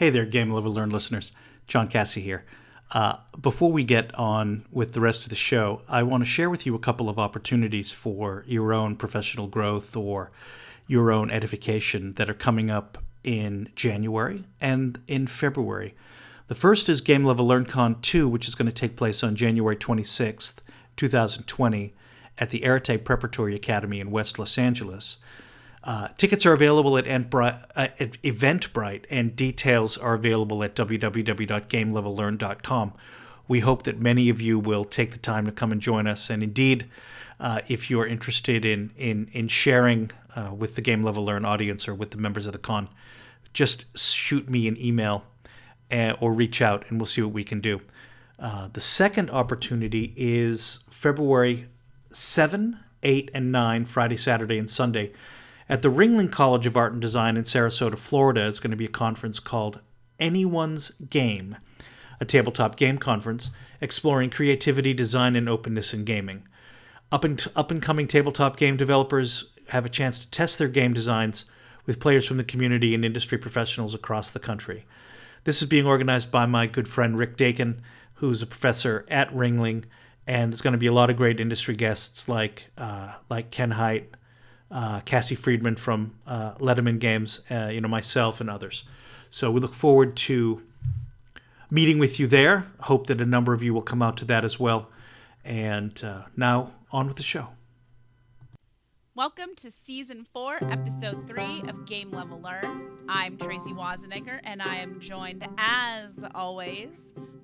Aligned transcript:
Hey 0.00 0.08
there, 0.08 0.24
Game 0.24 0.50
Level 0.50 0.72
Learn 0.72 0.88
listeners. 0.88 1.30
John 1.66 1.86
Cassie 1.86 2.22
here. 2.22 2.46
Uh, 2.90 3.16
before 3.38 3.70
we 3.70 3.84
get 3.84 4.14
on 4.14 4.64
with 4.72 4.94
the 4.94 5.00
rest 5.02 5.24
of 5.24 5.28
the 5.28 5.36
show, 5.36 5.82
I 5.90 6.04
want 6.04 6.22
to 6.22 6.24
share 6.24 6.48
with 6.48 6.64
you 6.64 6.74
a 6.74 6.78
couple 6.78 7.10
of 7.10 7.18
opportunities 7.18 7.92
for 7.92 8.42
your 8.46 8.72
own 8.72 8.96
professional 8.96 9.46
growth 9.46 9.94
or 9.94 10.30
your 10.86 11.12
own 11.12 11.30
edification 11.30 12.14
that 12.14 12.30
are 12.30 12.34
coming 12.34 12.70
up 12.70 12.96
in 13.24 13.68
January 13.76 14.44
and 14.58 15.02
in 15.06 15.26
February. 15.26 15.94
The 16.48 16.54
first 16.54 16.88
is 16.88 17.02
Game 17.02 17.26
Level 17.26 17.46
LearnCon 17.46 18.00
2, 18.00 18.26
which 18.26 18.48
is 18.48 18.54
going 18.54 18.68
to 18.68 18.72
take 18.72 18.96
place 18.96 19.22
on 19.22 19.36
January 19.36 19.76
26th, 19.76 20.60
2020, 20.96 21.92
at 22.38 22.48
the 22.48 22.64
Arete 22.64 23.04
Preparatory 23.04 23.54
Academy 23.54 24.00
in 24.00 24.10
West 24.10 24.38
Los 24.38 24.56
Angeles. 24.56 25.18
Uh, 25.82 26.08
tickets 26.18 26.44
are 26.44 26.52
available 26.52 26.96
uh, 26.96 27.00
at 27.00 27.30
Eventbrite, 28.22 29.06
and 29.08 29.34
details 29.34 29.96
are 29.96 30.12
available 30.14 30.62
at 30.62 30.76
www.gamelevellearn.com. 30.76 32.92
We 33.48 33.60
hope 33.60 33.84
that 33.84 33.98
many 33.98 34.28
of 34.28 34.42
you 34.42 34.58
will 34.58 34.84
take 34.84 35.12
the 35.12 35.18
time 35.18 35.46
to 35.46 35.52
come 35.52 35.72
and 35.72 35.80
join 35.80 36.06
us. 36.06 36.28
And 36.28 36.42
indeed, 36.42 36.86
uh, 37.40 37.62
if 37.66 37.88
you 37.90 37.98
are 38.00 38.06
interested 38.06 38.66
in 38.66 38.90
in 38.96 39.30
in 39.32 39.48
sharing 39.48 40.10
uh, 40.36 40.52
with 40.56 40.74
the 40.74 40.82
Game 40.82 41.02
Level 41.02 41.24
Learn 41.24 41.46
audience 41.46 41.88
or 41.88 41.94
with 41.94 42.10
the 42.10 42.18
members 42.18 42.46
of 42.46 42.52
the 42.52 42.58
con, 42.58 42.90
just 43.54 43.86
shoot 43.98 44.50
me 44.50 44.68
an 44.68 44.76
email 44.78 45.24
uh, 45.90 46.14
or 46.20 46.34
reach 46.34 46.60
out, 46.60 46.84
and 46.88 47.00
we'll 47.00 47.06
see 47.06 47.22
what 47.22 47.32
we 47.32 47.42
can 47.42 47.60
do. 47.60 47.80
Uh, 48.38 48.68
the 48.72 48.80
second 48.80 49.30
opportunity 49.30 50.14
is 50.16 50.84
February 50.90 51.68
7, 52.10 52.78
8, 53.02 53.30
and 53.34 53.52
9, 53.52 53.84
Friday, 53.84 54.16
Saturday, 54.16 54.58
and 54.58 54.70
Sunday 54.70 55.12
at 55.70 55.82
the 55.82 55.90
Ringling 55.90 56.32
College 56.32 56.66
of 56.66 56.76
Art 56.76 56.92
and 56.92 57.00
Design 57.00 57.36
in 57.36 57.44
Sarasota, 57.44 57.96
Florida, 57.96 58.48
it's 58.48 58.58
going 58.58 58.72
to 58.72 58.76
be 58.76 58.86
a 58.86 58.88
conference 58.88 59.38
called 59.38 59.80
Anyone's 60.18 60.90
Game, 60.90 61.56
a 62.20 62.24
tabletop 62.24 62.74
game 62.74 62.98
conference 62.98 63.50
exploring 63.80 64.30
creativity, 64.30 64.92
design, 64.92 65.36
and 65.36 65.48
openness 65.48 65.94
in 65.94 66.04
gaming. 66.04 66.42
Up 67.12 67.22
and, 67.22 67.46
up 67.54 67.70
and 67.70 67.80
coming 67.80 68.08
tabletop 68.08 68.56
game 68.56 68.76
developers 68.76 69.52
have 69.68 69.86
a 69.86 69.88
chance 69.88 70.18
to 70.18 70.28
test 70.30 70.58
their 70.58 70.68
game 70.68 70.92
designs 70.92 71.44
with 71.86 72.00
players 72.00 72.26
from 72.26 72.36
the 72.36 72.44
community 72.44 72.92
and 72.92 73.04
industry 73.04 73.38
professionals 73.38 73.94
across 73.94 74.28
the 74.28 74.40
country. 74.40 74.86
This 75.44 75.62
is 75.62 75.68
being 75.68 75.86
organized 75.86 76.32
by 76.32 76.46
my 76.46 76.66
good 76.66 76.88
friend 76.88 77.16
Rick 77.16 77.36
Dakan, 77.36 77.78
who's 78.14 78.42
a 78.42 78.46
professor 78.46 79.06
at 79.08 79.32
Ringling, 79.32 79.84
and 80.26 80.52
there's 80.52 80.62
going 80.62 80.72
to 80.72 80.78
be 80.78 80.88
a 80.88 80.92
lot 80.92 81.10
of 81.10 81.16
great 81.16 81.38
industry 81.38 81.76
guests 81.76 82.28
like 82.28 82.66
uh, 82.76 83.14
like 83.30 83.52
Ken 83.52 83.70
Hite, 83.70 84.12
uh, 84.70 85.00
Cassie 85.00 85.34
Friedman 85.34 85.76
from 85.76 86.14
uh, 86.26 86.54
Letterman 86.54 86.98
Games, 86.98 87.40
uh, 87.50 87.70
you 87.72 87.80
know, 87.80 87.88
myself 87.88 88.40
and 88.40 88.48
others. 88.48 88.84
So 89.30 89.50
we 89.50 89.60
look 89.60 89.74
forward 89.74 90.16
to 90.18 90.62
meeting 91.70 91.98
with 91.98 92.18
you 92.18 92.26
there. 92.26 92.66
Hope 92.80 93.06
that 93.08 93.20
a 93.20 93.26
number 93.26 93.52
of 93.52 93.62
you 93.62 93.74
will 93.74 93.82
come 93.82 94.02
out 94.02 94.16
to 94.18 94.24
that 94.26 94.44
as 94.44 94.58
well. 94.58 94.88
And 95.44 96.02
uh, 96.04 96.22
now 96.36 96.72
on 96.90 97.06
with 97.06 97.16
the 97.16 97.22
show. 97.22 97.48
Welcome 99.16 99.54
to 99.56 99.70
season 99.70 100.24
four, 100.32 100.58
episode 100.62 101.26
three 101.26 101.62
of 101.68 101.84
Game 101.84 102.10
Level 102.10 102.40
Learn. 102.40 102.98
I'm 103.08 103.36
Tracy 103.36 103.72
Wazenegger, 103.72 104.40
and 104.44 104.62
I 104.62 104.76
am 104.76 105.00
joined, 105.00 105.46
as 105.58 106.12
always, 106.34 106.90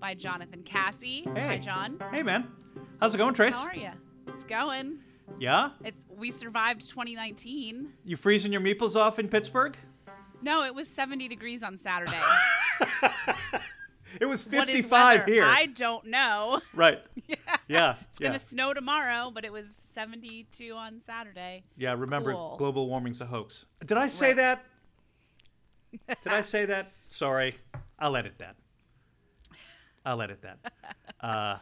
by 0.01 0.15
Jonathan 0.15 0.63
Cassie. 0.63 1.23
Hey. 1.35 1.41
Hi, 1.41 1.59
John. 1.59 1.99
Hey, 2.13 2.23
man. 2.23 2.49
How's 3.01 3.15
it 3.15 3.19
going, 3.19 3.35
Trace? 3.35 3.57
How 3.57 3.67
are 3.67 3.77
you? 3.77 3.91
It's 4.29 4.45
going. 4.45 5.01
Yeah? 5.39 5.71
It's 5.85 6.05
we 6.17 6.31
survived 6.31 6.89
2019. 6.89 7.93
You 8.05 8.17
freezing 8.17 8.53
your 8.53 8.61
meeples 8.61 8.97
off 8.97 9.19
in 9.19 9.29
Pittsburgh? 9.29 9.77
No, 10.43 10.65
it 10.65 10.75
was 10.75 10.89
70 10.89 11.29
degrees 11.29 11.63
on 11.63 11.79
Saturday. 11.79 12.21
It 14.21 14.27
was 14.27 14.43
55 14.43 15.21
weather? 15.21 15.33
here. 15.33 15.45
I 15.45 15.67
don't 15.67 16.07
know. 16.07 16.61
Right. 16.75 17.01
yeah. 17.27 17.37
Yeah. 17.69 17.95
It's 18.13 18.21
yeah. 18.21 18.29
gonna 18.29 18.39
snow 18.39 18.73
tomorrow, 18.73 19.31
but 19.35 19.45
it 19.45 19.53
was 19.53 19.67
72 19.95 20.73
on 20.73 21.01
Saturday. 21.05 21.65
Yeah, 21.77 21.95
remember 21.95 22.33
Cool. 22.33 22.57
global 22.57 22.89
warming's 22.89 23.21
a 23.21 23.27
hoax. 23.27 23.67
Did 23.85 23.99
I 23.99 24.07
say 24.07 24.29
Right. 24.29 24.37
that? 24.37 24.65
Did 26.23 26.33
I 26.33 26.41
say 26.41 26.67
that? 26.67 26.93
Sorry. 27.09 27.57
I'll 27.99 28.17
edit 28.17 28.39
that. 28.39 28.57
I'll 30.05 30.23
edit 30.23 30.43
that. 30.43 30.73
Uh, 31.21 31.59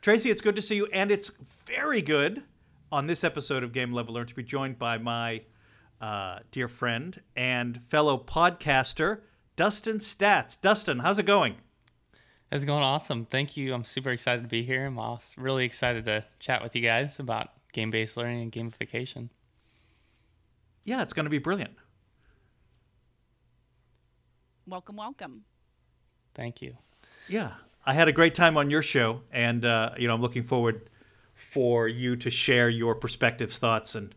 Tracy, 0.00 0.30
it's 0.30 0.42
good 0.42 0.56
to 0.56 0.62
see 0.62 0.76
you, 0.76 0.86
and 0.86 1.10
it's 1.10 1.30
very 1.66 2.02
good 2.02 2.42
on 2.92 3.06
this 3.06 3.24
episode 3.24 3.64
of 3.64 3.72
Game 3.72 3.90
Level 3.90 4.14
Learn 4.14 4.26
to 4.26 4.34
be 4.34 4.42
joined 4.42 4.78
by 4.78 4.98
my 4.98 5.40
uh, 5.98 6.40
dear 6.50 6.68
friend 6.68 7.18
and 7.34 7.82
fellow 7.82 8.18
podcaster, 8.18 9.20
Dustin 9.56 9.96
Staats. 9.96 10.60
Dustin, 10.60 10.98
how's 10.98 11.18
it 11.18 11.24
going? 11.24 11.56
It's 12.52 12.66
going 12.66 12.82
awesome. 12.82 13.24
Thank 13.24 13.56
you. 13.56 13.72
I'm 13.72 13.84
super 13.84 14.10
excited 14.10 14.42
to 14.42 14.48
be 14.48 14.62
here. 14.62 14.84
I'm 14.84 14.98
also 14.98 15.40
really 15.40 15.64
excited 15.64 16.04
to 16.04 16.22
chat 16.38 16.62
with 16.62 16.76
you 16.76 16.82
guys 16.82 17.18
about 17.18 17.48
game 17.72 17.90
based 17.90 18.18
learning 18.18 18.42
and 18.42 18.52
gamification. 18.52 19.30
Yeah, 20.84 21.00
it's 21.00 21.14
going 21.14 21.24
to 21.24 21.30
be 21.30 21.38
brilliant. 21.38 21.72
Welcome, 24.66 24.96
welcome. 24.96 25.44
Thank 26.34 26.60
you. 26.60 26.76
Yeah, 27.26 27.52
I 27.86 27.94
had 27.94 28.08
a 28.08 28.12
great 28.12 28.34
time 28.34 28.58
on 28.58 28.68
your 28.68 28.82
show, 28.82 29.22
and 29.32 29.64
uh, 29.64 29.92
you 29.96 30.08
know 30.08 30.14
I'm 30.14 30.20
looking 30.20 30.42
forward 30.42 30.90
for 31.50 31.88
you 31.88 32.16
to 32.16 32.30
share 32.30 32.68
your 32.68 32.94
perspectives, 32.94 33.58
thoughts, 33.58 33.94
and 33.94 34.14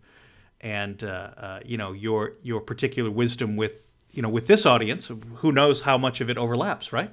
and 0.62 1.03
uh, 1.03 1.08
uh, 1.38 1.59
you 1.66 1.78
know 1.78 1.91
your 1.91 2.34
your 2.44 2.62
particular 2.62 3.12
wisdom 3.12 3.56
with 3.58 3.94
you 4.12 4.22
know 4.22 4.30
with 4.30 4.47
this 4.47 4.66
audience. 4.66 5.12
Who 5.38 5.52
knows 5.52 5.81
how 5.81 5.97
much 5.97 6.22
of 6.22 6.30
it 6.30 6.38
overlaps, 6.38 6.94
right? 6.94 7.12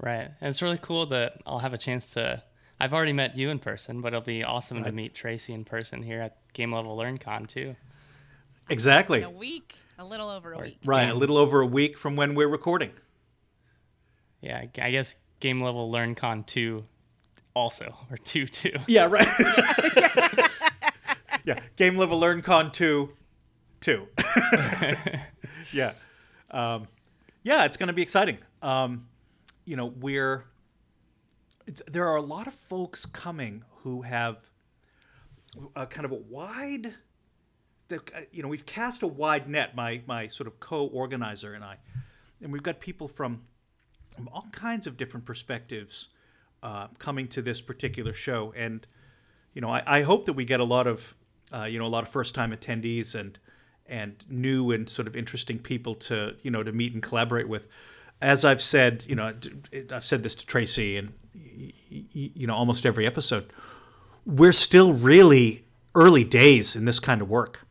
Right. 0.00 0.28
And 0.40 0.48
it's 0.50 0.60
really 0.62 0.78
cool 0.82 1.06
that 1.06 1.40
I'll 1.46 1.58
have 1.60 1.74
a 1.74 1.78
chance 1.78 2.12
to. 2.14 2.42
I've 2.80 2.92
already 2.92 3.12
met 3.12 3.36
you 3.36 3.50
in 3.50 3.58
person, 3.60 4.00
but 4.00 4.08
it'll 4.08 4.20
be 4.26 4.42
awesome 4.42 4.82
to 4.84 4.90
meet 4.92 5.14
Tracy 5.14 5.52
in 5.54 5.64
person 5.64 6.02
here 6.02 6.20
at 6.20 6.36
Game 6.54 6.72
Level 6.74 6.96
LearnCon 6.96 7.46
too. 7.46 7.76
Exactly. 8.68 9.18
In 9.18 9.24
a 9.24 9.30
week, 9.30 9.76
a 9.98 10.04
little 10.04 10.28
over 10.28 10.52
a 10.52 10.58
Or- 10.58 10.62
week. 10.64 10.78
Right, 10.84 11.08
a 11.08 11.14
little 11.14 11.36
over 11.36 11.60
a 11.60 11.66
week 11.66 11.96
from 11.96 12.16
when 12.16 12.34
we're 12.34 12.48
recording. 12.48 12.90
Yeah, 14.40 14.58
I- 14.58 14.82
I 14.86 14.90
guess 14.90 15.14
Game 15.40 15.62
Level 15.62 15.90
LearnCon 15.92 16.46
2 16.46 16.84
also, 17.54 17.94
or 18.10 18.16
2 18.18 18.46
2. 18.46 18.70
Yeah, 18.86 19.06
right. 19.06 19.28
yeah, 21.44 21.58
game 21.76 21.96
level 21.96 22.18
learn 22.18 22.42
con 22.42 22.72
two, 22.72 23.12
two. 23.80 24.08
yeah, 25.72 25.92
um, 26.50 26.88
yeah, 27.42 27.64
it's 27.64 27.76
going 27.76 27.88
to 27.88 27.92
be 27.92 28.02
exciting. 28.02 28.38
Um, 28.62 29.08
you 29.64 29.76
know, 29.76 29.86
we're 29.86 30.44
th- 31.66 31.82
there 31.90 32.06
are 32.06 32.16
a 32.16 32.22
lot 32.22 32.46
of 32.46 32.54
folks 32.54 33.06
coming 33.06 33.64
who 33.82 34.02
have 34.02 34.50
a 35.76 35.86
kind 35.86 36.04
of 36.04 36.12
a 36.12 36.16
wide. 36.16 36.94
The, 37.88 37.96
uh, 37.96 38.22
you 38.32 38.42
know, 38.42 38.48
we've 38.48 38.66
cast 38.66 39.02
a 39.02 39.06
wide 39.06 39.48
net. 39.48 39.76
My 39.76 40.02
my 40.06 40.28
sort 40.28 40.46
of 40.46 40.58
co-organizer 40.60 41.52
and 41.52 41.62
I, 41.62 41.76
and 42.40 42.52
we've 42.52 42.62
got 42.62 42.80
people 42.80 43.08
from 43.08 43.42
from 44.10 44.28
all 44.28 44.46
kinds 44.52 44.86
of 44.86 44.96
different 44.96 45.26
perspectives 45.26 46.08
uh, 46.64 46.88
coming 46.98 47.28
to 47.28 47.42
this 47.42 47.60
particular 47.60 48.12
show. 48.12 48.52
And 48.56 48.84
you 49.52 49.60
know, 49.60 49.70
I, 49.70 49.82
I 49.98 50.02
hope 50.02 50.24
that 50.24 50.32
we 50.32 50.44
get 50.44 50.58
a 50.60 50.64
lot 50.64 50.86
of 50.88 51.14
uh, 51.52 51.64
you 51.64 51.78
know 51.78 51.86
a 51.86 51.92
lot 51.96 52.02
of 52.02 52.08
first 52.08 52.34
time 52.34 52.50
attendees 52.52 53.14
and 53.14 53.38
and 53.86 54.24
new 54.30 54.72
and 54.72 54.88
sort 54.88 55.06
of 55.06 55.14
interesting 55.14 55.58
people 55.58 55.94
to 55.94 56.34
you 56.42 56.50
know 56.50 56.62
to 56.64 56.72
meet 56.72 56.92
and 56.94 57.02
collaborate 57.02 57.48
with. 57.48 57.68
As 58.22 58.44
I've 58.44 58.62
said, 58.62 59.04
you 59.08 59.14
know, 59.14 59.34
I've 59.92 60.04
said 60.04 60.22
this 60.22 60.34
to 60.36 60.46
Tracy 60.46 60.96
and 60.96 61.12
you 62.32 62.46
know 62.46 62.54
almost 62.54 62.86
every 62.86 63.06
episode. 63.06 63.52
We're 64.24 64.52
still 64.52 64.94
really 64.94 65.66
early 65.94 66.24
days 66.24 66.74
in 66.74 66.86
this 66.86 66.98
kind 66.98 67.20
of 67.20 67.28
work 67.28 67.66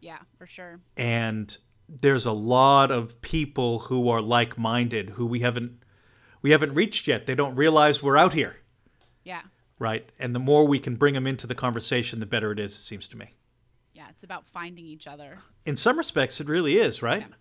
Yeah, 0.00 0.18
for 0.38 0.46
sure. 0.46 0.80
and 0.96 1.56
there's 1.88 2.26
a 2.26 2.32
lot 2.32 2.90
of 2.90 3.20
people 3.20 3.78
who 3.80 4.08
are 4.08 4.20
like-minded 4.20 5.10
who 5.10 5.26
we 5.26 5.40
haven't 5.40 5.78
we 6.46 6.52
haven't 6.52 6.74
reached 6.74 7.08
yet 7.08 7.26
they 7.26 7.34
don't 7.34 7.56
realize 7.56 8.00
we're 8.04 8.16
out 8.16 8.32
here 8.32 8.54
Yeah. 9.24 9.42
right 9.80 10.08
and 10.16 10.32
the 10.32 10.38
more 10.38 10.64
we 10.64 10.78
can 10.78 10.94
bring 10.94 11.14
them 11.14 11.26
into 11.26 11.44
the 11.48 11.56
conversation 11.56 12.20
the 12.20 12.26
better 12.26 12.52
it 12.52 12.60
is 12.60 12.72
it 12.76 12.78
seems 12.90 13.08
to 13.08 13.16
me 13.16 13.34
Yeah, 13.94 14.06
it's 14.10 14.22
about 14.22 14.46
finding 14.46 14.86
each 14.86 15.08
other. 15.08 15.38
in 15.64 15.74
some 15.74 15.98
respects 15.98 16.40
it 16.40 16.46
really 16.48 16.76
is 16.78 17.02
right 17.02 17.22
Yeah. 17.22 17.34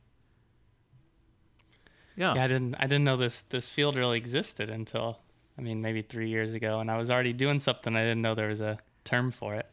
yeah, 2.15 2.33
Yeah, 2.35 2.43
I 2.43 2.47
didn't 2.47 2.75
I 2.79 2.87
didn't 2.87 3.03
know 3.03 3.17
this 3.17 3.41
this 3.41 3.67
field 3.69 3.95
really 3.95 4.17
existed 4.17 4.71
until 4.71 5.19
I 5.55 5.61
mean 5.61 5.81
maybe 5.83 6.01
3 6.01 6.27
years 6.29 6.53
ago 6.55 6.79
and 6.79 6.89
I 6.89 6.97
was 6.97 7.11
already 7.11 7.33
doing 7.33 7.59
something 7.59 7.95
I 7.95 8.01
didn't 8.01 8.23
know 8.23 8.33
there 8.33 8.49
was 8.49 8.61
a 8.61 8.79
term 9.03 9.31
for 9.31 9.53
it. 9.53 9.67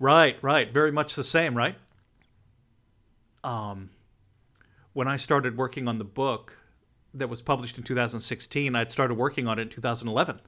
right 0.00 0.36
right 0.42 0.72
very 0.74 0.90
much 0.90 1.14
the 1.14 1.22
same 1.24 1.56
right 1.56 1.76
um 3.44 3.90
when 4.94 5.06
i 5.08 5.16
started 5.16 5.56
working 5.56 5.86
on 5.88 5.98
the 5.98 6.04
book 6.22 6.56
that 7.14 7.28
was 7.28 7.42
published 7.42 7.78
in 7.78 7.84
2016 7.84 8.74
i'd 8.74 8.90
started 8.90 9.14
working 9.14 9.46
on 9.46 9.58
it 9.58 9.62
in 9.62 9.68
2011 9.68 10.40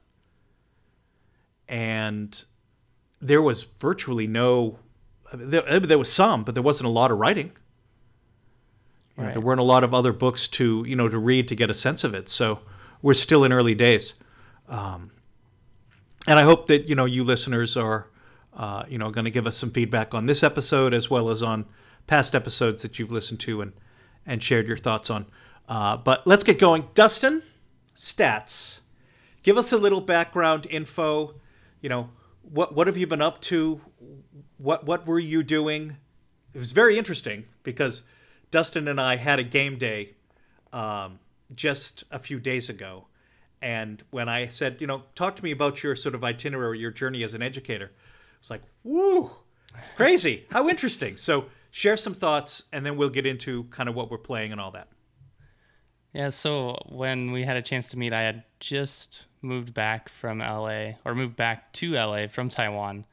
and 1.67 2.45
there 3.21 3.41
was 3.41 3.63
virtually 3.63 4.27
no 4.27 4.79
there, 5.33 5.79
there 5.79 5.97
was 5.97 6.11
some 6.11 6.43
but 6.43 6.53
there 6.55 6.63
wasn't 6.63 6.85
a 6.85 6.91
lot 6.91 7.11
of 7.11 7.17
writing 7.17 7.51
know, 9.17 9.23
Right. 9.23 9.33
there 9.33 9.41
weren't 9.41 9.61
a 9.61 9.63
lot 9.63 9.83
of 9.83 9.93
other 9.93 10.11
books 10.13 10.47
to 10.49 10.83
you 10.87 10.95
know 10.95 11.07
to 11.07 11.17
read 11.17 11.47
to 11.47 11.55
get 11.55 11.69
a 11.69 11.73
sense 11.73 12.03
of 12.03 12.13
it. 12.13 12.27
So 12.29 12.59
we're 13.01 13.13
still 13.13 13.43
in 13.43 13.53
early 13.53 13.73
days, 13.75 14.15
um, 14.67 15.11
and 16.27 16.37
I 16.37 16.43
hope 16.43 16.67
that 16.67 16.89
you 16.89 16.95
know 16.95 17.05
you 17.05 17.23
listeners 17.23 17.77
are 17.77 18.07
uh, 18.55 18.83
you 18.89 18.97
know 18.97 19.11
going 19.11 19.25
to 19.25 19.31
give 19.31 19.47
us 19.47 19.55
some 19.55 19.71
feedback 19.71 20.13
on 20.13 20.25
this 20.25 20.43
episode 20.43 20.93
as 20.93 21.09
well 21.09 21.29
as 21.29 21.41
on 21.41 21.65
past 22.07 22.35
episodes 22.35 22.81
that 22.81 22.99
you've 22.99 23.11
listened 23.11 23.39
to 23.41 23.61
and 23.61 23.73
and 24.25 24.43
shared 24.43 24.67
your 24.67 24.77
thoughts 24.77 25.09
on. 25.09 25.27
Uh, 25.67 25.97
but 25.97 26.25
let's 26.27 26.43
get 26.43 26.59
going. 26.59 26.87
Dustin, 26.93 27.41
Staats. 27.95 28.81
Give 29.43 29.57
us 29.57 29.71
a 29.71 29.77
little 29.77 30.01
background 30.01 30.67
info. 30.69 31.35
You 31.81 31.89
know 31.89 32.09
what 32.41 32.75
what 32.75 32.87
have 32.87 32.97
you 32.97 33.07
been 33.07 33.21
up 33.21 33.41
to? 33.41 33.81
What 34.57 34.85
what 34.85 35.05
were 35.05 35.19
you 35.19 35.43
doing? 35.43 35.97
It 36.53 36.59
was 36.59 36.71
very 36.71 36.97
interesting 36.97 37.45
because 37.63 38.03
Dustin 38.51 38.87
and 38.87 38.99
I 39.01 39.17
had 39.17 39.39
a 39.39 39.43
game 39.43 39.77
day 39.77 40.13
um, 40.71 41.19
just 41.53 42.03
a 42.11 42.19
few 42.19 42.39
days 42.39 42.69
ago. 42.69 43.07
And 43.61 44.03
when 44.11 44.29
I 44.29 44.47
said, 44.47 44.79
you 44.79 44.87
know, 44.87 45.03
talk 45.15 45.35
to 45.37 45.43
me 45.43 45.51
about 45.51 45.83
your 45.83 45.95
sort 45.95 46.15
of 46.15 46.23
itinerary, 46.23 46.79
your 46.79 46.91
journey 46.91 47.23
as 47.23 47.33
an 47.33 47.41
educator, 47.41 47.91
it's 48.39 48.49
like, 48.49 48.61
woo, 48.83 49.31
crazy. 49.95 50.45
How 50.51 50.69
interesting. 50.69 51.17
So 51.17 51.45
share 51.71 51.97
some 51.97 52.13
thoughts 52.13 52.63
and 52.71 52.85
then 52.85 52.95
we'll 52.95 53.09
get 53.09 53.25
into 53.25 53.63
kind 53.65 53.89
of 53.89 53.95
what 53.95 54.11
we're 54.11 54.17
playing 54.17 54.51
and 54.51 54.61
all 54.61 54.71
that. 54.71 54.87
Yeah, 56.15 56.29
so 56.29 56.77
when 56.87 57.33
we 57.33 57.43
had 57.43 57.57
a 57.57 57.61
chance 57.61 57.89
to 57.89 57.99
meet, 57.99 58.13
I 58.13 58.21
had 58.21 58.45
just 58.61 59.25
moved 59.41 59.73
back 59.73 60.07
from 60.07 60.39
LA, 60.39 60.91
or 61.03 61.13
moved 61.13 61.35
back 61.35 61.73
to 61.73 61.91
LA 61.91 62.27
from 62.27 62.47
Taiwan 62.47 63.03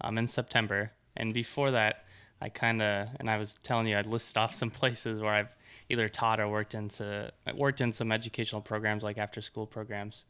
um, 0.00 0.16
in 0.16 0.28
September. 0.28 0.92
And 1.16 1.34
before 1.34 1.72
that, 1.72 2.04
I 2.40 2.50
kind 2.50 2.80
of, 2.80 3.08
and 3.18 3.28
I 3.28 3.36
was 3.36 3.58
telling 3.64 3.88
you, 3.88 3.96
I'd 3.96 4.06
listed 4.06 4.38
off 4.38 4.54
some 4.54 4.70
places 4.80 5.20
where 5.20 5.32
I've 5.32 5.56
either 5.88 6.08
taught 6.08 6.38
or 6.38 6.48
worked 6.48 6.74
into, 6.74 7.32
worked 7.52 7.80
in 7.80 7.92
some 7.92 8.12
educational 8.12 8.60
programs 8.60 9.02
like 9.02 9.18
after 9.18 9.42
school 9.42 9.66
programs. 9.66 10.24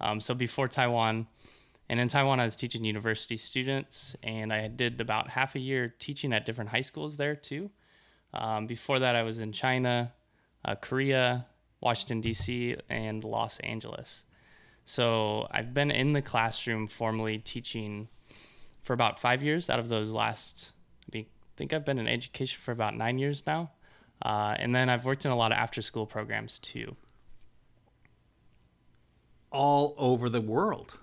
Um, 0.00 0.22
so 0.22 0.32
before 0.32 0.68
Taiwan, 0.68 1.26
and 1.90 2.00
in 2.00 2.08
Taiwan, 2.08 2.40
I 2.40 2.44
was 2.44 2.56
teaching 2.56 2.82
university 2.82 3.36
students, 3.36 4.16
and 4.22 4.54
I 4.54 4.68
did 4.68 5.02
about 5.02 5.28
half 5.28 5.54
a 5.54 5.60
year 5.60 5.94
teaching 5.98 6.32
at 6.32 6.46
different 6.46 6.70
high 6.70 6.80
schools 6.80 7.18
there 7.18 7.36
too. 7.36 7.68
Um, 8.32 8.66
before 8.66 9.00
that, 9.00 9.14
I 9.14 9.22
was 9.22 9.38
in 9.38 9.52
China, 9.52 10.14
uh, 10.64 10.76
Korea, 10.76 11.44
Washington, 11.84 12.20
D.C., 12.22 12.76
and 12.88 13.22
Los 13.22 13.60
Angeles. 13.60 14.24
So 14.84 15.46
I've 15.50 15.72
been 15.74 15.90
in 15.90 16.12
the 16.14 16.22
classroom 16.22 16.86
formally 16.86 17.38
teaching 17.38 18.08
for 18.82 18.92
about 18.94 19.18
five 19.18 19.42
years 19.42 19.70
out 19.70 19.78
of 19.78 19.88
those 19.88 20.10
last, 20.10 20.72
I 21.14 21.26
think 21.56 21.72
I've 21.72 21.84
been 21.84 21.98
in 21.98 22.08
education 22.08 22.60
for 22.60 22.72
about 22.72 22.96
nine 22.96 23.18
years 23.18 23.44
now. 23.46 23.70
Uh, 24.22 24.54
and 24.58 24.74
then 24.74 24.88
I've 24.88 25.04
worked 25.04 25.24
in 25.24 25.30
a 25.30 25.36
lot 25.36 25.52
of 25.52 25.58
after 25.58 25.82
school 25.82 26.06
programs 26.06 26.58
too. 26.58 26.96
All 29.52 29.94
over 29.98 30.28
the 30.28 30.40
world. 30.40 30.98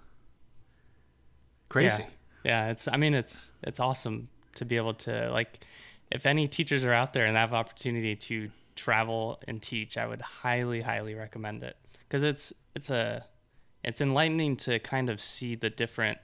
Crazy. 1.69 2.03
Yeah. 2.43 2.65
yeah, 2.65 2.71
it's, 2.71 2.87
I 2.87 2.97
mean, 2.97 3.13
it's, 3.13 3.51
it's 3.63 3.79
awesome 3.79 4.29
to 4.55 4.65
be 4.65 4.77
able 4.77 4.93
to, 4.95 5.31
like, 5.31 5.65
if 6.11 6.25
any 6.25 6.47
teachers 6.47 6.83
are 6.83 6.91
out 6.91 7.13
there 7.13 7.25
and 7.25 7.37
have 7.37 7.53
opportunity 7.53 8.15
to 8.15 8.49
travel 8.81 9.39
and 9.47 9.61
teach, 9.61 9.97
I 9.97 10.07
would 10.07 10.21
highly, 10.21 10.81
highly 10.81 11.13
recommend 11.13 11.63
it 11.63 11.77
because 12.07 12.23
it's 12.23 12.51
it's 12.75 12.89
a 12.89 13.25
it's 13.83 14.01
enlightening 14.01 14.57
to 14.57 14.79
kind 14.79 15.09
of 15.09 15.21
see 15.21 15.55
the 15.55 15.69
different 15.69 16.17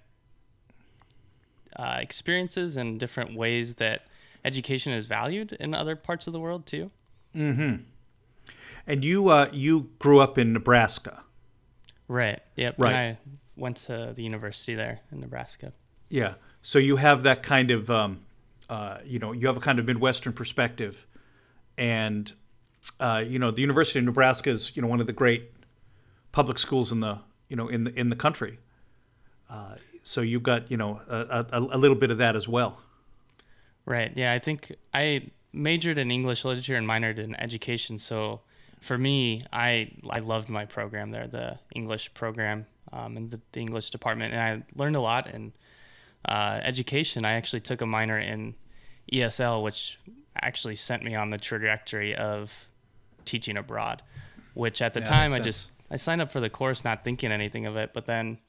uh, 1.76 1.98
experiences 2.00 2.78
and 2.78 3.00
different 3.00 3.36
ways 3.36 3.76
that 3.76 4.08
education 4.44 4.94
is 4.94 5.06
valued 5.06 5.54
in 5.54 5.74
other 5.74 5.96
parts 5.96 6.26
of 6.28 6.34
the 6.34 6.40
world 6.40 6.66
too. 6.66 6.90
And 8.88 9.06
you 9.06 9.30
uh, 9.30 9.50
you 9.52 9.90
grew 10.00 10.20
up 10.20 10.38
in 10.38 10.54
Nebraska. 10.54 11.24
Right. 12.08 12.40
Yep. 12.56 12.76
Right. 12.78 12.94
And 12.94 12.98
I 12.98 13.18
went 13.56 13.78
to 13.88 14.14
the 14.16 14.24
university 14.24 14.76
there 14.76 15.02
in 15.12 15.20
Nebraska. 15.20 15.74
Yeah. 16.10 16.36
So 16.62 16.80
you 16.80 16.96
have 16.96 17.24
that 17.24 17.44
kind 17.44 17.72
of, 17.72 17.90
um, 17.90 18.22
uh, 18.70 18.98
you 19.06 19.20
know, 19.20 19.32
you 19.34 19.48
have 19.48 19.58
a 19.58 19.60
kind 19.60 19.80
of 19.80 19.86
Midwestern 19.86 20.34
perspective, 20.34 21.06
and 21.78 22.32
uh, 23.00 23.24
you 23.26 23.40
know, 23.40 23.52
the 23.52 23.62
University 23.62 24.00
of 24.00 24.06
Nebraska 24.06 24.50
is, 24.50 24.76
you 24.76 24.82
know, 24.82 24.88
one 24.88 25.00
of 25.00 25.08
the 25.08 25.14
great 25.14 25.52
public 26.32 26.60
schools 26.60 26.92
in 26.92 27.00
the, 27.00 27.20
you 27.50 27.56
know, 27.56 27.68
in 27.68 27.84
the 27.84 28.00
in 28.00 28.10
the 28.10 28.16
country. 28.16 28.60
Uh, 29.50 29.76
so 30.04 30.22
you've 30.22 30.44
got, 30.44 30.70
you 30.72 30.78
know, 30.78 31.02
a, 31.08 31.46
a, 31.52 31.60
a 31.60 31.78
little 31.78 31.96
bit 31.96 32.12
of 32.12 32.18
that 32.18 32.36
as 32.36 32.48
well. 32.48 32.80
Right. 33.86 34.12
Yeah. 34.16 34.34
I 34.34 34.40
think 34.40 34.76
I 34.94 35.32
majored 35.54 35.98
in 35.98 36.12
English 36.12 36.44
literature 36.46 36.76
and 36.76 36.88
minored 36.88 37.20
in 37.20 37.36
education. 37.36 38.00
So 38.00 38.42
for 38.80 38.98
me, 38.98 39.42
I 39.52 39.92
I 40.10 40.20
loved 40.20 40.50
my 40.50 40.66
program 40.66 41.12
there, 41.12 41.28
the 41.28 41.60
English 41.76 42.14
program 42.14 42.66
um, 42.94 43.18
in 43.18 43.30
the, 43.30 43.42
the 43.52 43.60
English 43.60 43.90
department, 43.90 44.34
and 44.34 44.42
I 44.42 44.64
learned 44.76 44.96
a 44.96 45.02
lot 45.02 45.28
in 45.34 45.54
uh, 46.28 46.60
education. 46.64 47.26
I 47.26 47.34
actually 47.34 47.62
took 47.62 47.82
a 47.82 47.86
minor 47.86 48.20
in 48.20 48.56
ESL, 49.12 49.64
which 49.64 50.00
actually 50.42 50.76
sent 50.76 51.04
me 51.04 51.16
on 51.16 51.30
the 51.30 51.38
trajectory 51.38 52.16
of 52.16 52.67
teaching 53.28 53.58
abroad. 53.58 54.02
Which 54.56 54.82
at 54.82 54.96
the 54.96 55.02
Yeah, 55.02 55.06
time 55.06 55.32
makes 55.32 55.42
I 55.42 55.44
just 55.44 55.72
I 55.92 55.98
signed 55.98 56.22
up 56.22 56.32
for 56.32 56.40
the 56.40 56.50
course 56.50 56.84
not 56.84 57.04
thinking 57.04 57.32
anything 57.32 57.66
of 57.68 57.76
it, 57.78 57.92
but 57.94 58.08
then 58.08 58.40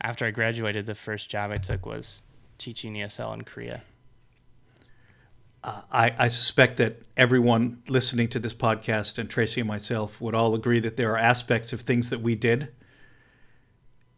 after 0.00 0.26
I 0.26 0.30
graduated, 0.30 0.84
the 0.86 0.94
first 0.94 1.30
job 1.30 1.50
I 1.50 1.56
took 1.56 1.86
was 1.86 2.20
teaching 2.58 2.94
ESL 2.94 3.32
in 3.34 3.42
Korea. 3.44 3.82
Uh, 5.64 5.82
I, 5.90 6.14
I 6.18 6.28
suspect 6.28 6.76
that 6.76 7.02
everyone 7.16 7.82
listening 7.88 8.28
to 8.28 8.38
this 8.38 8.54
podcast 8.54 9.18
and 9.18 9.28
Tracy 9.28 9.60
and 9.60 9.68
myself 9.68 10.20
would 10.20 10.34
all 10.34 10.54
agree 10.54 10.78
that 10.80 10.96
there 10.96 11.12
are 11.14 11.18
aspects 11.18 11.72
of 11.72 11.80
things 11.80 12.10
that 12.10 12.20
we 12.20 12.36
did 12.36 12.68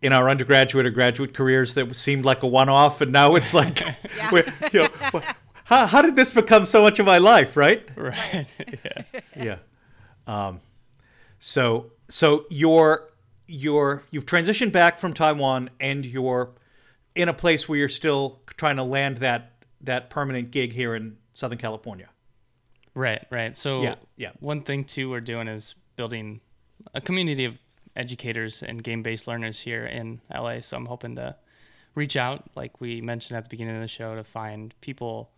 in 0.03 0.13
our 0.13 0.29
undergraduate 0.29 0.85
or 0.85 0.91
graduate 0.91 1.33
careers 1.33 1.75
that 1.75 1.95
seemed 1.97 2.25
like 2.27 2.43
a 2.43 2.47
one-off, 2.47 3.01
and 3.01 3.11
now 3.13 3.35
it's 3.37 3.55
like, 3.55 3.81
we're- 4.33 4.51
you 4.73 4.81
know, 4.81 5.23
how, 5.65 5.87
how 5.87 6.03
did 6.03 6.15
this 6.17 6.31
become 6.31 6.65
so 6.67 6.83
much 6.83 6.99
of 6.99 7.07
my 7.07 7.19
life, 7.19 7.57
right? 7.57 7.89
Right. 7.97 8.47
yeah. 8.85 9.03
Yeah. 9.37 9.57
Um, 10.31 10.61
so 11.41 11.91
so 12.09 12.47
you're 12.51 13.09
you're 13.49 14.05
you've 14.11 14.27
transitioned 14.27 14.73
back 14.73 14.99
from 14.99 15.13
Taiwan, 15.13 15.71
and 15.81 16.07
you're 16.07 16.53
in 17.17 17.29
a 17.29 17.35
place 17.35 17.69
where 17.69 17.79
you're 17.79 17.89
still 17.89 18.41
trying 18.57 18.77
to 18.77 18.85
land 18.85 19.19
that 19.19 19.53
that 19.81 20.09
permanent 20.09 20.53
gig 20.53 20.73
here 20.73 20.95
in 20.95 21.17
Southern 21.35 21.59
California. 21.59 22.09
Right, 22.95 23.25
right. 23.31 23.57
So 23.57 23.83
Yeah, 23.83 23.95
yeah. 24.17 24.31
one 24.41 24.63
thing 24.63 24.85
too 24.85 25.11
we're 25.11 25.21
doing 25.21 25.49
is 25.49 25.75
building 25.97 26.41
a 26.95 27.01
community 27.01 27.45
of 27.45 27.59
educators 27.97 28.63
and 28.63 28.83
game-based 28.83 29.27
learners 29.27 29.61
here 29.61 29.85
in 29.85 30.21
LA. 30.33 30.61
So 30.61 30.77
I'm 30.77 30.87
hoping 30.87 31.17
to 31.17 31.37
reach 31.95 32.17
out, 32.17 32.51
like 32.55 32.81
we 32.81 33.01
mentioned 33.01 33.37
at 33.37 33.45
the 33.45 33.49
beginning 33.49 33.77
of 33.77 33.83
the 33.83 33.89
show, 33.89 34.15
to 34.15 34.25
find 34.25 34.75
people 34.81 35.31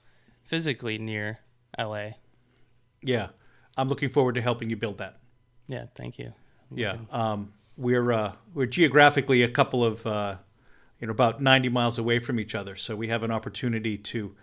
physically 0.44 0.98
near 0.98 1.38
LA. 1.78 2.10
Yeah, 3.02 3.28
I'm 3.76 3.88
looking 3.88 4.08
forward 4.08 4.34
to 4.34 4.42
helping 4.42 4.70
you 4.70 4.76
build 4.76 4.98
that. 4.98 5.18
Yeah, 5.68 5.86
thank 5.94 6.18
you. 6.18 6.32
Yeah, 6.74 6.96
um, 7.10 7.52
we're 7.76 8.12
uh, 8.12 8.32
we're 8.54 8.66
geographically 8.66 9.42
a 9.42 9.48
couple 9.48 9.84
of 9.84 10.06
uh, 10.06 10.36
you 11.00 11.06
know 11.06 11.12
about 11.12 11.42
90 11.42 11.68
miles 11.68 11.98
away 11.98 12.18
from 12.18 12.40
each 12.40 12.54
other, 12.54 12.76
so 12.76 12.96
we 12.96 13.08
have 13.08 13.22
an 13.22 13.30
opportunity 13.30 13.98
to 13.98 14.34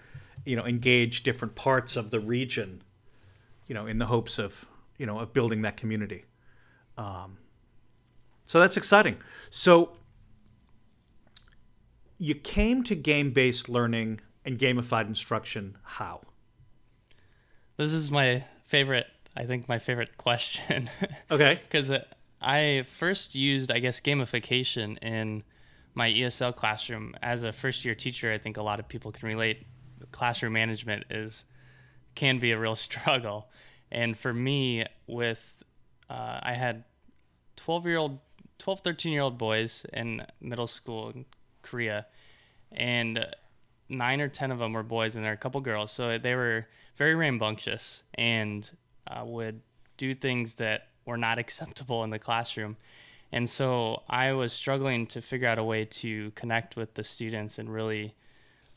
you 0.45 0.55
know 0.55 0.65
engage 0.65 1.23
different 1.23 1.55
parts 1.55 1.95
of 1.95 2.11
the 2.11 2.19
region, 2.19 2.83
you 3.67 3.75
know, 3.75 3.85
in 3.87 3.97
the 3.97 4.05
hopes 4.07 4.37
of 4.39 4.65
you 4.97 5.05
know 5.05 5.19
of 5.19 5.33
building 5.33 5.61
that 5.63 5.77
community. 5.77 6.25
Um, 6.97 7.37
so 8.43 8.59
that's 8.59 8.77
exciting. 8.77 9.17
So 9.49 9.91
you 12.17 12.35
came 12.35 12.83
to 12.83 12.95
game-based 12.95 13.69
learning 13.69 14.19
and 14.43 14.59
gamified 14.59 15.07
instruction 15.07 15.77
how? 15.83 16.21
This 17.77 17.93
is 17.93 18.11
my 18.11 18.43
favorite. 18.65 19.07
I 19.39 19.45
think 19.45 19.69
my 19.69 19.79
favorite 19.79 20.17
question. 20.17 20.89
Okay. 21.31 21.59
because 21.61 21.91
I 22.41 22.83
first 22.97 23.35
used, 23.35 23.71
I 23.71 23.79
guess, 23.79 24.01
gamification 24.01 24.97
in 25.01 25.43
my 25.93 26.09
ESL 26.09 26.55
classroom 26.55 27.15
as 27.21 27.43
a 27.43 27.53
first 27.53 27.85
year 27.85 27.95
teacher. 27.95 28.33
I 28.33 28.37
think 28.37 28.57
a 28.57 28.61
lot 28.61 28.79
of 28.79 28.89
people 28.89 29.11
can 29.11 29.27
relate. 29.27 29.65
Classroom 30.11 30.53
management 30.53 31.05
is 31.09 31.45
can 32.15 32.39
be 32.39 32.51
a 32.51 32.59
real 32.59 32.75
struggle, 32.87 33.49
and 33.91 34.17
for 34.17 34.33
me, 34.33 34.85
with 35.07 35.63
uh, 36.09 36.39
I 36.41 36.53
had 36.53 36.83
12 37.55 37.85
year 37.85 37.97
old, 37.97 38.19
12, 38.57 38.81
13 38.81 39.13
year 39.13 39.21
old 39.21 39.37
boys 39.37 39.85
in 39.93 40.25
middle 40.41 40.67
school 40.67 41.11
in 41.11 41.25
Korea, 41.61 42.07
and 42.71 43.25
nine 43.87 44.19
or 44.19 44.27
ten 44.27 44.51
of 44.51 44.59
them 44.59 44.73
were 44.73 44.83
boys, 44.83 45.15
and 45.15 45.23
there 45.23 45.31
were 45.31 45.35
a 45.35 45.37
couple 45.37 45.61
girls. 45.61 45.91
So 45.91 46.17
they 46.17 46.35
were 46.35 46.67
very 46.97 47.15
rambunctious 47.15 48.03
and 48.15 48.69
uh, 49.07 49.23
would 49.25 49.61
do 49.97 50.15
things 50.15 50.55
that 50.55 50.87
were 51.05 51.17
not 51.17 51.39
acceptable 51.43 52.03
in 52.03 52.09
the 52.09 52.19
classroom. 52.19 52.77
And 53.31 53.49
so 53.49 54.01
I 54.09 54.31
was 54.33 54.53
struggling 54.53 55.05
to 55.07 55.21
figure 55.21 55.47
out 55.47 55.59
a 55.59 55.63
way 55.63 55.85
to 55.85 56.31
connect 56.31 56.75
with 56.75 56.95
the 56.95 57.03
students 57.03 57.59
and 57.59 57.71
really 57.71 58.15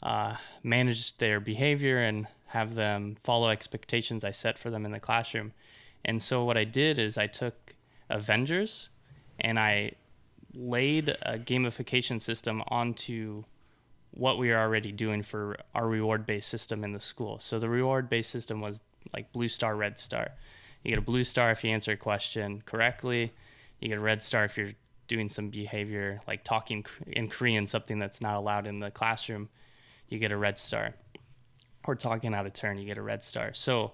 uh, 0.03 0.37
manage 0.63 1.17
their 1.19 1.41
behavior 1.41 1.99
and 1.99 2.27
have 2.47 2.75
them 2.75 3.15
follow 3.15 3.49
expectations 3.49 4.25
I 4.25 4.31
set 4.31 4.59
for 4.59 4.69
them 4.69 4.85
in 4.85 4.93
the 4.93 5.01
classroom. 5.01 5.53
And 6.05 6.23
so 6.23 6.45
what 6.45 6.59
I 6.59 6.65
did 6.65 6.99
is 6.99 7.17
I 7.17 7.29
took 7.29 7.75
Avengers 8.11 8.91
and 9.41 9.59
I 9.59 9.93
laid 10.55 11.09
a 11.09 11.39
gamification 11.39 12.21
system 12.21 12.63
onto 12.69 13.45
what 14.11 14.37
we 14.37 14.51
are 14.51 14.61
already 14.61 14.93
doing 14.93 15.23
for 15.23 15.57
our 15.75 15.89
reward 15.89 16.27
based 16.27 16.49
system 16.49 16.85
in 16.85 16.93
the 16.93 17.01
school. 17.01 17.39
So 17.39 17.59
the 17.59 17.69
reward 17.69 18.11
based 18.11 18.31
system 18.31 18.61
was 18.61 18.81
like 19.13 19.33
blue 19.33 19.49
star, 19.49 19.77
red 19.77 19.99
star. 19.99 20.29
You 20.83 20.91
get 20.91 20.99
a 20.99 21.03
blue 21.03 21.25
star 21.25 21.51
if 21.51 21.63
you 21.63 21.71
answer 21.71 21.93
a 21.93 21.97
question 21.97 22.63
correctly. 22.67 23.33
You 23.81 23.89
get 23.89 23.99
a 23.99 24.01
red 24.01 24.23
star 24.23 24.45
if 24.45 24.57
you're 24.57 24.73
doing 25.09 25.29
some 25.29 25.51
behavior 25.51 26.21
like 26.27 26.45
talking 26.45 26.85
in 27.07 27.29
Korean, 27.29 27.67
something 27.67 27.99
that's 27.99 28.21
not 28.21 28.37
allowed 28.37 28.67
in 28.67 28.81
the 28.81 28.91
classroom. 28.91 29.49
You 30.09 30.19
get 30.19 30.33
a 30.33 30.37
red 30.37 30.59
star. 30.59 30.95
Or 31.85 31.95
talking 31.95 32.35
out 32.35 32.47
of 32.47 32.53
turn, 32.53 32.79
you 32.79 32.87
get 32.87 32.99
a 32.99 33.03
red 33.03 33.25
star. 33.25 33.53
So 33.55 33.93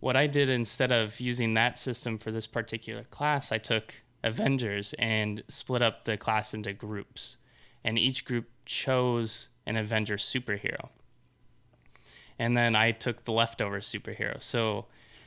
what 0.00 0.16
I 0.16 0.26
did 0.26 0.50
instead 0.50 0.92
of 0.92 1.20
using 1.20 1.54
that 1.54 1.78
system 1.78 2.18
for 2.18 2.30
this 2.30 2.46
particular 2.46 3.04
class, 3.04 3.52
I 3.52 3.58
took 3.58 3.94
Avengers 4.24 4.94
and 4.98 5.42
split 5.48 5.82
up 5.82 6.04
the 6.04 6.16
class 6.16 6.54
into 6.54 6.72
groups. 6.72 7.36
And 7.84 7.98
each 7.98 8.24
group 8.24 8.46
chose 8.64 9.48
an 9.66 9.76
Avenger 9.76 10.16
superhero. 10.16 10.88
And 12.38 12.56
then 12.56 12.74
I 12.74 12.92
took 12.92 13.24
the 13.24 13.32
leftover 13.32 13.80
superhero. 13.80 14.42
So 14.42 14.86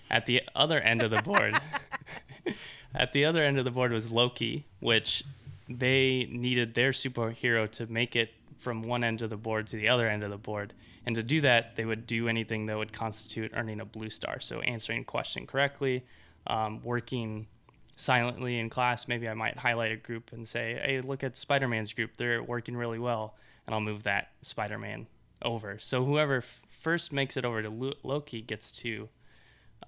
at 0.09 0.25
the 0.25 0.41
other 0.55 0.79
end 0.79 1.03
of 1.03 1.12
the 1.12 1.21
board, 1.21 1.59
at 2.95 3.13
the 3.13 3.25
other 3.25 3.43
end 3.43 3.57
of 3.57 3.65
the 3.65 3.71
board 3.71 3.91
was 3.91 4.12
Loki, 4.12 4.65
which 4.79 5.24
they 5.69 6.27
needed 6.31 6.74
their 6.74 6.91
superhero 6.91 7.69
to 7.71 7.88
make 7.88 8.15
it 8.15 8.31
from 8.59 8.83
one 8.83 9.03
end 9.03 9.21
of 9.21 9.29
the 9.29 9.38
board 9.38 9.67
to 9.67 9.75
the 9.77 9.89
other 9.89 10.07
end 10.07 10.24
of 10.24 10.29
the 10.29 10.38
board. 10.38 10.74
And 11.05 11.15
to 11.15 11.24
do 11.24 11.41
that, 11.41 11.75
they 11.75 11.85
would 11.85 12.07
do 12.07 12.27
anything 12.27 12.65
that 12.65 12.77
would 12.77 12.91
constitute 12.91 13.51
earning 13.55 13.79
a 13.79 13.85
blue 13.85 14.09
star. 14.09 14.39
So 14.39 14.62
answering 14.62 15.01
a 15.01 15.03
question 15.03 15.45
correctly, 15.45 16.03
um, 16.47 16.81
working 16.83 17.47
silently 17.95 18.59
in 18.59 18.69
class. 18.69 19.07
Maybe 19.07 19.29
I 19.29 19.33
might 19.33 19.57
highlight 19.57 19.91
a 19.91 19.97
group 19.97 20.31
and 20.33 20.47
say, 20.47 20.79
hey, 20.83 21.01
look 21.01 21.24
at 21.24 21.38
Spider 21.38 21.67
Man's 21.67 21.93
group. 21.93 22.12
They're 22.17 22.43
working 22.43 22.75
really 22.75 23.00
well. 23.00 23.35
And 23.67 23.74
I'll 23.74 23.81
move 23.81 24.03
that 24.03 24.29
Spider 24.41 24.77
Man 24.77 25.07
over. 25.41 25.77
So 25.79 26.03
whoever 26.03 26.38
f- 26.38 26.62
first 26.86 27.12
makes 27.12 27.36
it 27.36 27.44
over 27.46 27.63
to 27.63 27.96
Loki 28.04 28.44
gets 28.44 28.72
to 28.72 29.10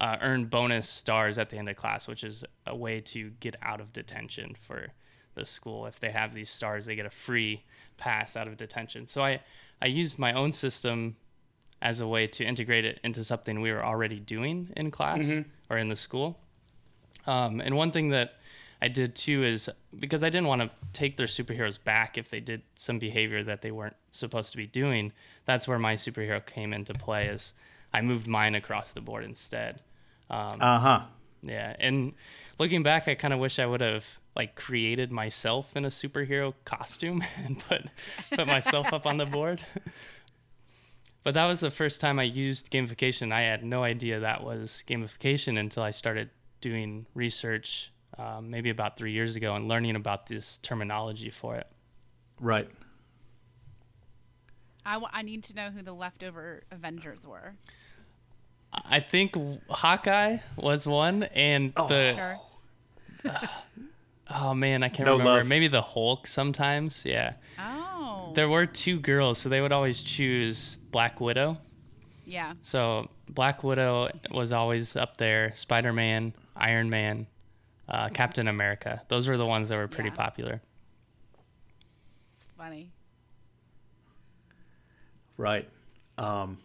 uh, 0.00 0.16
earn 0.20 0.46
bonus 0.46 0.88
stars 0.88 1.38
at 1.38 1.48
the 1.48 1.56
end 1.56 1.68
of 1.68 1.76
class, 1.76 2.08
which 2.08 2.24
is 2.24 2.44
a 2.66 2.74
way 2.74 3.00
to 3.00 3.30
get 3.38 3.54
out 3.62 3.80
of 3.80 3.92
detention 3.92 4.56
for 4.60 4.88
the 5.36 5.44
school. 5.44 5.86
If 5.86 6.00
they 6.00 6.10
have 6.10 6.34
these 6.34 6.50
stars, 6.50 6.86
they 6.86 6.96
get 6.96 7.06
a 7.06 7.10
free 7.10 7.62
pass 7.98 8.36
out 8.36 8.48
of 8.48 8.56
detention. 8.56 9.06
So 9.06 9.22
I, 9.22 9.40
I 9.80 9.86
used 9.86 10.18
my 10.18 10.32
own 10.32 10.50
system 10.50 11.14
as 11.80 12.00
a 12.00 12.08
way 12.08 12.26
to 12.26 12.44
integrate 12.44 12.84
it 12.84 12.98
into 13.04 13.22
something 13.22 13.60
we 13.60 13.70
were 13.70 13.84
already 13.84 14.18
doing 14.18 14.72
in 14.76 14.90
class 14.90 15.20
mm-hmm. 15.20 15.48
or 15.70 15.78
in 15.78 15.86
the 15.86 15.94
school. 15.94 16.36
Um, 17.28 17.60
and 17.60 17.76
one 17.76 17.92
thing 17.92 18.08
that 18.08 18.37
I 18.80 18.88
did 18.88 19.16
too 19.16 19.44
is 19.44 19.68
because 19.98 20.22
I 20.22 20.30
didn't 20.30 20.46
want 20.46 20.62
to 20.62 20.70
take 20.92 21.16
their 21.16 21.26
superheroes 21.26 21.82
back 21.82 22.16
if 22.16 22.30
they 22.30 22.40
did 22.40 22.62
some 22.76 22.98
behavior 22.98 23.42
that 23.44 23.62
they 23.62 23.70
weren't 23.70 23.96
supposed 24.12 24.52
to 24.52 24.56
be 24.56 24.66
doing. 24.66 25.12
That's 25.46 25.66
where 25.66 25.78
my 25.78 25.94
superhero 25.94 26.44
came 26.44 26.72
into 26.72 26.94
play. 26.94 27.26
Is 27.26 27.54
I 27.92 28.02
moved 28.02 28.28
mine 28.28 28.54
across 28.54 28.92
the 28.92 29.00
board 29.00 29.24
instead. 29.24 29.80
Um, 30.30 30.58
uh 30.60 30.78
huh. 30.78 31.02
Yeah, 31.42 31.74
and 31.78 32.14
looking 32.58 32.82
back, 32.82 33.08
I 33.08 33.14
kind 33.14 33.34
of 33.34 33.40
wish 33.40 33.58
I 33.58 33.66
would 33.66 33.80
have 33.80 34.04
like 34.36 34.54
created 34.54 35.10
myself 35.10 35.74
in 35.74 35.84
a 35.84 35.88
superhero 35.88 36.54
costume 36.64 37.24
and 37.44 37.58
put 37.58 37.86
put 38.30 38.46
myself 38.46 38.92
up 38.92 39.06
on 39.06 39.16
the 39.16 39.26
board. 39.26 39.60
but 41.24 41.34
that 41.34 41.46
was 41.46 41.58
the 41.58 41.70
first 41.70 42.00
time 42.00 42.20
I 42.20 42.24
used 42.24 42.70
gamification. 42.70 43.32
I 43.32 43.42
had 43.42 43.64
no 43.64 43.82
idea 43.82 44.20
that 44.20 44.44
was 44.44 44.84
gamification 44.86 45.58
until 45.58 45.82
I 45.82 45.90
started 45.90 46.30
doing 46.60 47.06
research 47.14 47.92
um, 48.18 48.50
maybe 48.50 48.70
about 48.70 48.96
three 48.96 49.12
years 49.12 49.36
ago 49.36 49.54
and 49.54 49.68
learning 49.68 49.96
about 49.96 50.26
this 50.26 50.58
terminology 50.58 51.30
for 51.30 51.56
it. 51.56 51.66
Right. 52.40 52.68
I, 54.84 54.94
w- 54.94 55.10
I 55.12 55.22
need 55.22 55.44
to 55.44 55.54
know 55.54 55.70
who 55.70 55.82
the 55.82 55.92
leftover 55.92 56.62
Avengers 56.70 57.26
were. 57.26 57.54
I 58.72 59.00
think 59.00 59.36
Hawkeye 59.68 60.38
was 60.56 60.86
one, 60.86 61.22
and 61.24 61.72
oh. 61.76 61.88
the. 61.88 62.14
Sure. 62.14 62.40
Uh, 63.24 63.46
oh 64.30 64.54
man, 64.54 64.82
I 64.82 64.88
can't 64.88 65.06
no 65.06 65.12
remember. 65.12 65.38
Love. 65.38 65.46
Maybe 65.46 65.68
the 65.68 65.82
Hulk 65.82 66.26
sometimes. 66.26 67.04
Yeah. 67.04 67.34
Oh. 67.58 68.32
There 68.34 68.48
were 68.48 68.66
two 68.66 69.00
girls, 69.00 69.38
so 69.38 69.48
they 69.48 69.60
would 69.60 69.72
always 69.72 70.02
choose 70.02 70.76
Black 70.90 71.20
Widow. 71.20 71.58
Yeah. 72.26 72.52
So 72.62 73.08
Black 73.28 73.64
Widow 73.64 74.10
was 74.30 74.52
always 74.52 74.96
up 74.96 75.16
there. 75.16 75.54
Spider 75.54 75.92
Man, 75.92 76.34
Iron 76.54 76.90
Man, 76.90 77.26
uh, 77.88 78.08
Captain 78.10 78.48
America. 78.48 79.02
Those 79.08 79.28
were 79.28 79.36
the 79.36 79.46
ones 79.46 79.68
that 79.68 79.76
were 79.76 79.88
pretty 79.88 80.10
yeah. 80.10 80.16
popular. 80.16 80.62
It's 82.36 82.46
funny. 82.56 82.90
Right. 85.36 85.68
Um, 86.16 86.58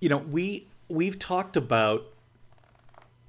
you 0.00 0.08
know, 0.08 0.18
we 0.18 0.68
we've 0.88 1.18
talked 1.18 1.56
about 1.56 2.06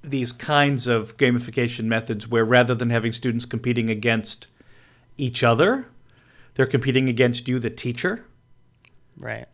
these 0.02 0.32
kinds 0.32 0.86
of 0.86 1.16
gamification 1.16 1.84
methods 1.84 2.28
where 2.28 2.44
rather 2.44 2.74
than 2.74 2.90
having 2.90 3.12
students 3.12 3.44
competing 3.44 3.90
against 3.90 4.46
each 5.16 5.42
other, 5.42 5.88
they're 6.54 6.66
competing 6.66 7.08
against 7.08 7.48
you, 7.48 7.58
the 7.58 7.70
teacher. 7.70 8.24
Right. 9.18 9.46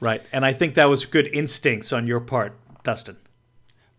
Right. 0.00 0.22
And 0.32 0.44
I 0.44 0.52
think 0.52 0.74
that 0.74 0.88
was 0.88 1.04
good 1.04 1.28
instincts 1.28 1.92
on 1.92 2.06
your 2.06 2.20
part, 2.20 2.54
Dustin. 2.82 3.16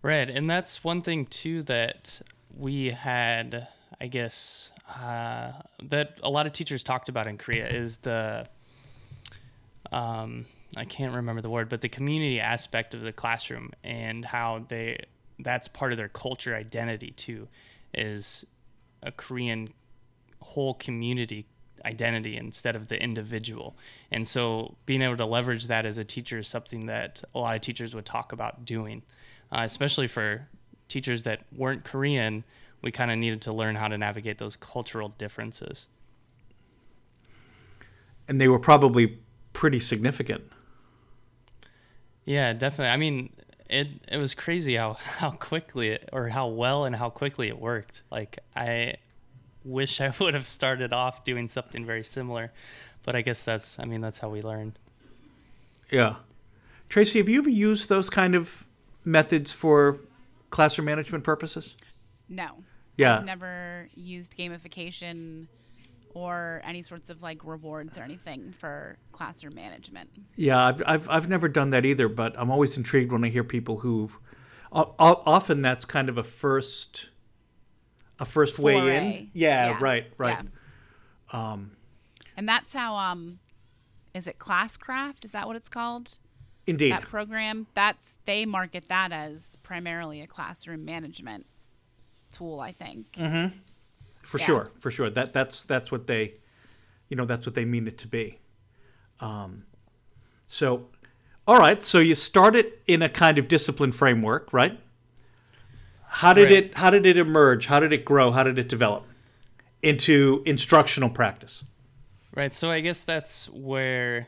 Right. 0.05 0.29
And 0.29 0.47
that's 0.47 0.83
one 0.83 1.01
thing, 1.01 1.25
too, 1.25 1.63
that 1.63 2.21
we 2.55 2.91
had, 2.91 3.67
I 3.99 4.05
guess, 4.05 4.69
uh, 4.87 5.53
that 5.81 6.19
a 6.21 6.29
lot 6.29 6.45
of 6.45 6.53
teachers 6.53 6.83
talked 6.83 7.09
about 7.09 7.25
in 7.25 7.39
Korea 7.39 7.67
is 7.67 7.97
the, 7.97 8.45
um, 9.91 10.45
I 10.77 10.85
can't 10.85 11.11
remember 11.11 11.41
the 11.41 11.49
word, 11.49 11.69
but 11.69 11.81
the 11.81 11.89
community 11.89 12.39
aspect 12.39 12.93
of 12.93 13.01
the 13.01 13.11
classroom 13.11 13.71
and 13.83 14.23
how 14.23 14.65
they, 14.67 15.05
that's 15.39 15.67
part 15.67 15.91
of 15.91 15.97
their 15.97 16.09
culture 16.09 16.55
identity, 16.55 17.09
too, 17.09 17.47
is 17.91 18.45
a 19.01 19.11
Korean 19.11 19.73
whole 20.39 20.75
community 20.75 21.47
identity 21.83 22.37
instead 22.37 22.75
of 22.75 22.89
the 22.89 23.01
individual. 23.01 23.75
And 24.11 24.27
so 24.27 24.75
being 24.85 25.01
able 25.01 25.17
to 25.17 25.25
leverage 25.25 25.65
that 25.65 25.87
as 25.87 25.97
a 25.97 26.03
teacher 26.03 26.37
is 26.37 26.47
something 26.47 26.85
that 26.85 27.23
a 27.33 27.39
lot 27.39 27.55
of 27.55 27.61
teachers 27.61 27.95
would 27.95 28.05
talk 28.05 28.33
about 28.33 28.65
doing, 28.65 29.01
uh, 29.51 29.61
especially 29.63 30.07
for 30.07 30.47
teachers 30.87 31.23
that 31.23 31.41
weren't 31.55 31.83
Korean. 31.83 32.43
We 32.81 32.91
kind 32.91 33.11
of 33.11 33.17
needed 33.17 33.41
to 33.43 33.51
learn 33.51 33.75
how 33.75 33.87
to 33.87 33.97
navigate 33.97 34.37
those 34.37 34.55
cultural 34.55 35.09
differences. 35.17 35.87
And 38.27 38.39
they 38.39 38.47
were 38.47 38.59
probably 38.59 39.19
pretty 39.53 39.79
significant. 39.79 40.43
Yeah, 42.25 42.53
definitely. 42.53 42.91
I 42.91 42.97
mean, 42.97 43.31
it 43.69 43.87
it 44.07 44.17
was 44.17 44.33
crazy 44.33 44.75
how 44.75 44.93
how 45.19 45.31
quickly 45.31 45.89
it, 45.89 46.09
or 46.11 46.29
how 46.29 46.47
well 46.47 46.85
and 46.85 46.95
how 46.95 47.09
quickly 47.09 47.47
it 47.47 47.59
worked. 47.59 48.03
Like 48.11 48.39
I 48.55 48.95
wish 49.63 50.01
I 50.01 50.13
would 50.19 50.33
have 50.33 50.47
started 50.47 50.93
off 50.93 51.23
doing 51.23 51.47
something 51.47 51.85
very 51.85 52.03
similar, 52.03 52.51
but 53.03 53.15
I 53.15 53.21
guess 53.21 53.43
that's 53.43 53.79
I 53.79 53.85
mean 53.85 54.01
that's 54.01 54.19
how 54.19 54.29
we 54.29 54.41
learn. 54.41 54.75
Yeah, 55.91 56.15
Tracy, 56.89 57.19
have 57.19 57.29
you 57.29 57.39
ever 57.39 57.49
used 57.49 57.89
those 57.89 58.09
kind 58.09 58.35
of 58.35 58.64
methods 59.05 59.51
for 59.51 59.99
classroom 60.49 60.85
management 60.85 61.23
purposes? 61.23 61.75
No. 62.27 62.63
Yeah. 62.97 63.17
I've 63.17 63.25
never 63.25 63.89
used 63.93 64.37
gamification 64.37 65.47
or 66.13 66.61
any 66.63 66.81
sorts 66.81 67.09
of 67.09 67.21
like 67.21 67.43
rewards 67.43 67.97
or 67.97 68.03
anything 68.03 68.53
for 68.57 68.97
classroom 69.11 69.53
management. 69.53 70.09
Yeah, 70.35 70.63
I've, 70.63 70.81
I've, 70.87 71.09
I've 71.09 71.29
never 71.29 71.47
done 71.49 71.71
that 71.71 71.85
either, 71.85 72.07
but 72.07 72.33
I'm 72.37 72.49
always 72.49 72.77
intrigued 72.77 73.11
when 73.11 73.23
I 73.23 73.29
hear 73.29 73.43
people 73.43 73.79
who've 73.79 74.17
often 74.71 75.61
that's 75.61 75.85
kind 75.85 76.09
of 76.09 76.17
a 76.17 76.23
first 76.23 77.09
a 78.19 78.25
first 78.25 78.55
Foray. 78.55 78.75
way 78.75 78.97
in. 78.97 79.31
Yeah, 79.33 79.69
yeah. 79.71 79.77
right, 79.79 80.05
right. 80.17 80.37
Yeah. 81.33 81.51
Um, 81.51 81.71
and 82.37 82.47
that's 82.47 82.73
how 82.73 82.95
um, 82.95 83.39
is 84.13 84.27
it 84.27 84.39
Classcraft? 84.39 85.25
Is 85.25 85.31
that 85.31 85.47
what 85.47 85.55
it's 85.55 85.69
called? 85.69 86.17
Indeed. 86.67 86.91
That 86.91 87.03
program. 87.03 87.67
That's 87.73 88.17
they 88.25 88.45
market 88.45 88.87
that 88.87 89.11
as 89.11 89.57
primarily 89.63 90.21
a 90.21 90.27
classroom 90.27 90.85
management 90.85 91.45
tool. 92.31 92.59
I 92.59 92.71
think. 92.71 93.11
Mm-hmm. 93.13 93.57
For 94.21 94.39
yeah. 94.39 94.45
sure, 94.45 94.71
for 94.79 94.89
sure. 94.89 95.09
That 95.09 95.33
that's 95.33 95.63
that's 95.63 95.91
what 95.91 96.07
they, 96.07 96.35
you 97.09 97.17
know, 97.17 97.25
that's 97.25 97.45
what 97.45 97.55
they 97.55 97.65
mean 97.65 97.87
it 97.87 97.97
to 97.99 98.07
be. 98.07 98.39
Um, 99.19 99.65
so, 100.47 100.87
all 101.47 101.59
right. 101.59 101.83
So 101.83 101.99
you 101.99 102.15
started 102.15 102.73
in 102.87 103.01
a 103.01 103.09
kind 103.09 103.37
of 103.37 103.47
discipline 103.47 103.91
framework, 103.91 104.51
right? 104.51 104.79
How 106.07 106.33
did 106.33 106.45
right. 106.45 106.51
it 106.53 106.77
how 106.77 106.89
did 106.89 107.05
it 107.05 107.17
emerge? 107.17 107.67
How 107.67 107.79
did 107.79 107.93
it 107.93 108.05
grow? 108.05 108.31
How 108.31 108.43
did 108.43 108.57
it 108.57 108.69
develop 108.69 109.05
into 109.81 110.41
instructional 110.45 111.09
practice? 111.09 111.63
Right. 112.33 112.53
So 112.53 112.71
I 112.71 112.79
guess 112.79 113.03
that's 113.03 113.47
where 113.49 114.19
it 114.19 114.27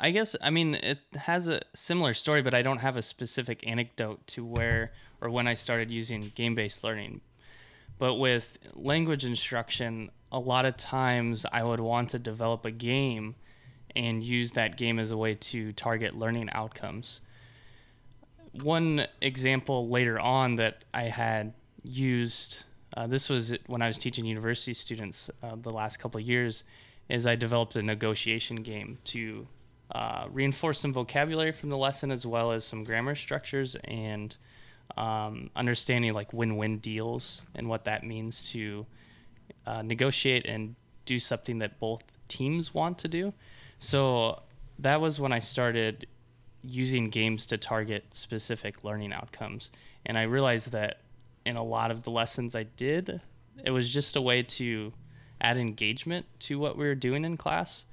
I 0.00 0.10
guess 0.10 0.36
I 0.40 0.50
mean 0.50 0.74
it 0.74 1.00
has 1.16 1.48
a 1.48 1.60
similar 1.74 2.14
story, 2.14 2.42
but 2.42 2.54
I 2.54 2.62
don't 2.62 2.78
have 2.78 2.96
a 2.96 3.02
specific 3.02 3.66
anecdote 3.66 4.26
to 4.28 4.44
where 4.44 4.92
or 5.20 5.30
when 5.30 5.48
I 5.48 5.54
started 5.54 5.90
using 5.90 6.32
game-based 6.34 6.84
learning. 6.84 7.20
But 7.98 8.14
with 8.14 8.58
language 8.74 9.24
instruction, 9.24 10.10
a 10.30 10.38
lot 10.38 10.64
of 10.64 10.76
times 10.76 11.44
I 11.50 11.64
would 11.64 11.80
want 11.80 12.10
to 12.10 12.18
develop 12.18 12.64
a 12.64 12.70
game 12.70 13.34
and 13.96 14.22
use 14.22 14.52
that 14.52 14.76
game 14.76 15.00
as 15.00 15.10
a 15.10 15.16
way 15.16 15.34
to 15.34 15.72
target 15.72 16.16
learning 16.16 16.50
outcomes. 16.52 17.20
One 18.52 19.06
example 19.20 19.88
later 19.88 20.20
on 20.20 20.56
that 20.56 20.84
I 20.94 21.04
had 21.04 21.54
used, 21.82 22.64
uh, 22.96 23.08
this 23.08 23.28
was 23.28 23.54
when 23.66 23.82
I 23.82 23.88
was 23.88 23.98
teaching 23.98 24.24
university 24.24 24.74
students 24.74 25.30
uh, 25.42 25.56
the 25.60 25.70
last 25.70 25.98
couple 25.98 26.20
of 26.20 26.26
years, 26.26 26.62
is 27.08 27.26
I 27.26 27.34
developed 27.34 27.74
a 27.76 27.82
negotiation 27.82 28.56
game 28.56 28.98
to 29.04 29.46
uh, 29.92 30.26
reinforce 30.30 30.80
some 30.80 30.92
vocabulary 30.92 31.52
from 31.52 31.70
the 31.70 31.76
lesson 31.76 32.10
as 32.10 32.26
well 32.26 32.52
as 32.52 32.64
some 32.64 32.84
grammar 32.84 33.14
structures 33.14 33.76
and 33.84 34.36
um, 34.96 35.50
understanding 35.56 36.12
like 36.12 36.32
win-win 36.32 36.78
deals 36.78 37.42
and 37.54 37.68
what 37.68 37.84
that 37.84 38.04
means 38.04 38.50
to 38.50 38.86
uh, 39.66 39.82
negotiate 39.82 40.46
and 40.46 40.74
do 41.06 41.18
something 41.18 41.58
that 41.58 41.78
both 41.78 42.02
teams 42.28 42.74
want 42.74 42.98
to 42.98 43.08
do. 43.08 43.32
So 43.78 44.42
that 44.78 45.00
was 45.00 45.18
when 45.18 45.32
I 45.32 45.38
started 45.38 46.06
using 46.62 47.08
games 47.08 47.46
to 47.46 47.56
target 47.56 48.04
specific 48.12 48.84
learning 48.84 49.12
outcomes. 49.12 49.70
And 50.04 50.18
I 50.18 50.22
realized 50.22 50.72
that 50.72 51.00
in 51.46 51.56
a 51.56 51.62
lot 51.62 51.90
of 51.90 52.02
the 52.02 52.10
lessons 52.10 52.54
I 52.54 52.64
did, 52.64 53.20
it 53.64 53.70
was 53.70 53.88
just 53.88 54.16
a 54.16 54.20
way 54.20 54.42
to 54.42 54.92
add 55.40 55.56
engagement 55.56 56.26
to 56.40 56.58
what 56.58 56.76
we 56.76 56.86
were 56.86 56.94
doing 56.94 57.24
in 57.24 57.36
class. 57.36 57.86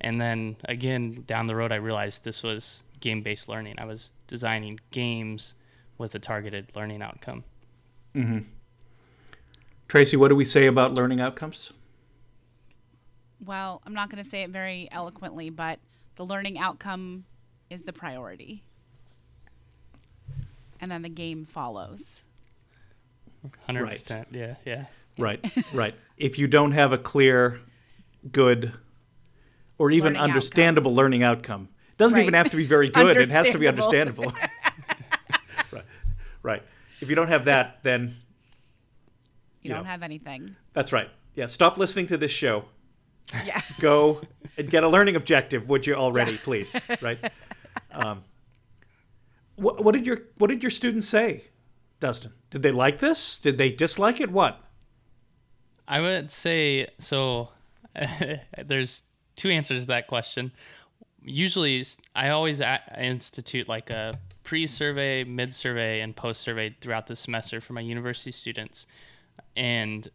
And 0.00 0.20
then 0.20 0.56
again, 0.68 1.24
down 1.26 1.46
the 1.46 1.56
road, 1.56 1.72
I 1.72 1.76
realized 1.76 2.24
this 2.24 2.42
was 2.42 2.82
game 3.00 3.22
based 3.22 3.48
learning. 3.48 3.76
I 3.78 3.84
was 3.84 4.12
designing 4.26 4.78
games 4.90 5.54
with 5.98 6.14
a 6.14 6.18
targeted 6.18 6.74
learning 6.76 7.02
outcome. 7.02 7.44
Mm-hmm. 8.14 8.40
Tracy, 9.88 10.16
what 10.16 10.28
do 10.28 10.36
we 10.36 10.44
say 10.44 10.66
about 10.66 10.94
learning 10.94 11.20
outcomes? 11.20 11.72
Well, 13.44 13.80
I'm 13.86 13.94
not 13.94 14.10
going 14.10 14.22
to 14.22 14.28
say 14.28 14.42
it 14.42 14.50
very 14.50 14.88
eloquently, 14.92 15.50
but 15.50 15.78
the 16.16 16.24
learning 16.24 16.58
outcome 16.58 17.24
is 17.70 17.84
the 17.84 17.92
priority. 17.92 18.62
And 20.80 20.90
then 20.90 21.02
the 21.02 21.08
game 21.08 21.44
follows. 21.44 22.24
100%. 23.68 23.82
Right. 23.82 24.26
Yeah, 24.30 24.54
yeah. 24.64 24.84
Right, 25.16 25.44
right. 25.72 25.94
If 26.16 26.38
you 26.38 26.46
don't 26.46 26.72
have 26.72 26.92
a 26.92 26.98
clear, 26.98 27.60
good, 28.30 28.72
or 29.78 29.90
even 29.90 30.14
learning 30.14 30.20
understandable 30.20 30.90
outcome. 30.90 30.96
learning 30.96 31.22
outcome, 31.22 31.68
it 31.90 31.98
doesn't 31.98 32.16
right. 32.16 32.22
even 32.22 32.34
have 32.34 32.50
to 32.50 32.56
be 32.56 32.66
very 32.66 32.88
good. 32.90 33.16
it 33.16 33.28
has 33.28 33.46
to 33.50 33.58
be 33.58 33.68
understandable. 33.68 34.32
right, 35.72 35.84
right. 36.42 36.62
If 37.00 37.08
you 37.08 37.14
don't 37.14 37.28
have 37.28 37.44
that, 37.44 37.78
then 37.82 38.08
you, 38.08 38.14
you 39.62 39.70
don't 39.70 39.84
know, 39.84 39.90
have 39.90 40.02
anything. 40.02 40.56
That's 40.72 40.92
right. 40.92 41.08
Yeah. 41.34 41.46
Stop 41.46 41.78
listening 41.78 42.06
to 42.08 42.16
this 42.16 42.32
show. 42.32 42.64
Yeah. 43.44 43.60
Go 43.80 44.22
and 44.56 44.68
get 44.68 44.84
a 44.84 44.88
learning 44.88 45.16
objective, 45.16 45.68
would 45.68 45.86
you 45.86 45.94
already, 45.94 46.32
yeah. 46.32 46.38
please? 46.42 46.80
Right. 47.00 47.18
Um, 47.92 48.24
what, 49.56 49.84
what 49.84 49.92
did 49.92 50.06
your 50.06 50.22
What 50.36 50.48
did 50.48 50.62
your 50.62 50.70
students 50.70 51.08
say, 51.08 51.44
Dustin? 52.00 52.32
Did 52.50 52.62
they 52.62 52.72
like 52.72 52.98
this? 52.98 53.40
Did 53.40 53.58
they 53.58 53.70
dislike 53.70 54.20
it? 54.20 54.30
What? 54.30 54.60
I 55.86 56.00
would 56.00 56.30
say 56.30 56.88
so. 56.98 57.50
there's 58.64 59.02
two 59.38 59.48
answers 59.48 59.82
to 59.82 59.86
that 59.86 60.06
question. 60.06 60.52
Usually, 61.22 61.84
I 62.14 62.28
always 62.28 62.60
institute 62.98 63.68
like 63.68 63.88
a 63.88 64.18
pre-survey, 64.42 65.24
mid-survey, 65.24 66.00
and 66.00 66.14
post-survey 66.14 66.76
throughout 66.80 67.06
the 67.06 67.16
semester 67.16 67.60
for 67.60 67.72
my 67.72 67.80
university 67.80 68.32
students, 68.32 68.86
and 69.56 70.08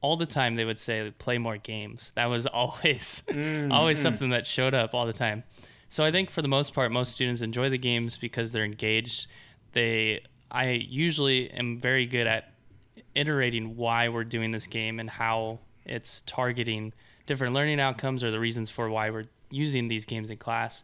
all 0.00 0.16
the 0.16 0.26
time 0.26 0.56
they 0.56 0.64
would 0.64 0.78
say 0.78 1.12
play 1.18 1.38
more 1.38 1.58
games. 1.58 2.12
That 2.14 2.26
was 2.26 2.46
always 2.62 3.22
mm-hmm. 3.28 3.70
always 3.70 3.98
something 3.98 4.30
that 4.30 4.46
showed 4.46 4.74
up 4.74 4.94
all 4.94 5.06
the 5.06 5.12
time. 5.12 5.44
So 5.88 6.04
I 6.04 6.10
think 6.10 6.30
for 6.30 6.40
the 6.40 6.48
most 6.48 6.72
part, 6.72 6.90
most 6.90 7.12
students 7.12 7.42
enjoy 7.42 7.68
the 7.68 7.78
games 7.78 8.16
because 8.16 8.52
they're 8.52 8.64
engaged. 8.64 9.26
They 9.72 10.22
I 10.50 10.70
usually 10.70 11.50
am 11.50 11.78
very 11.78 12.06
good 12.06 12.26
at 12.26 12.52
iterating 13.14 13.76
why 13.76 14.08
we're 14.08 14.24
doing 14.24 14.50
this 14.50 14.66
game 14.66 15.00
and 15.00 15.08
how 15.08 15.60
it's 15.84 16.22
targeting 16.26 16.92
different 17.26 17.54
learning 17.54 17.80
outcomes 17.80 18.24
or 18.24 18.30
the 18.30 18.40
reasons 18.40 18.70
for 18.70 18.90
why 18.90 19.10
we're 19.10 19.24
using 19.50 19.88
these 19.88 20.04
games 20.04 20.30
in 20.30 20.36
class. 20.36 20.82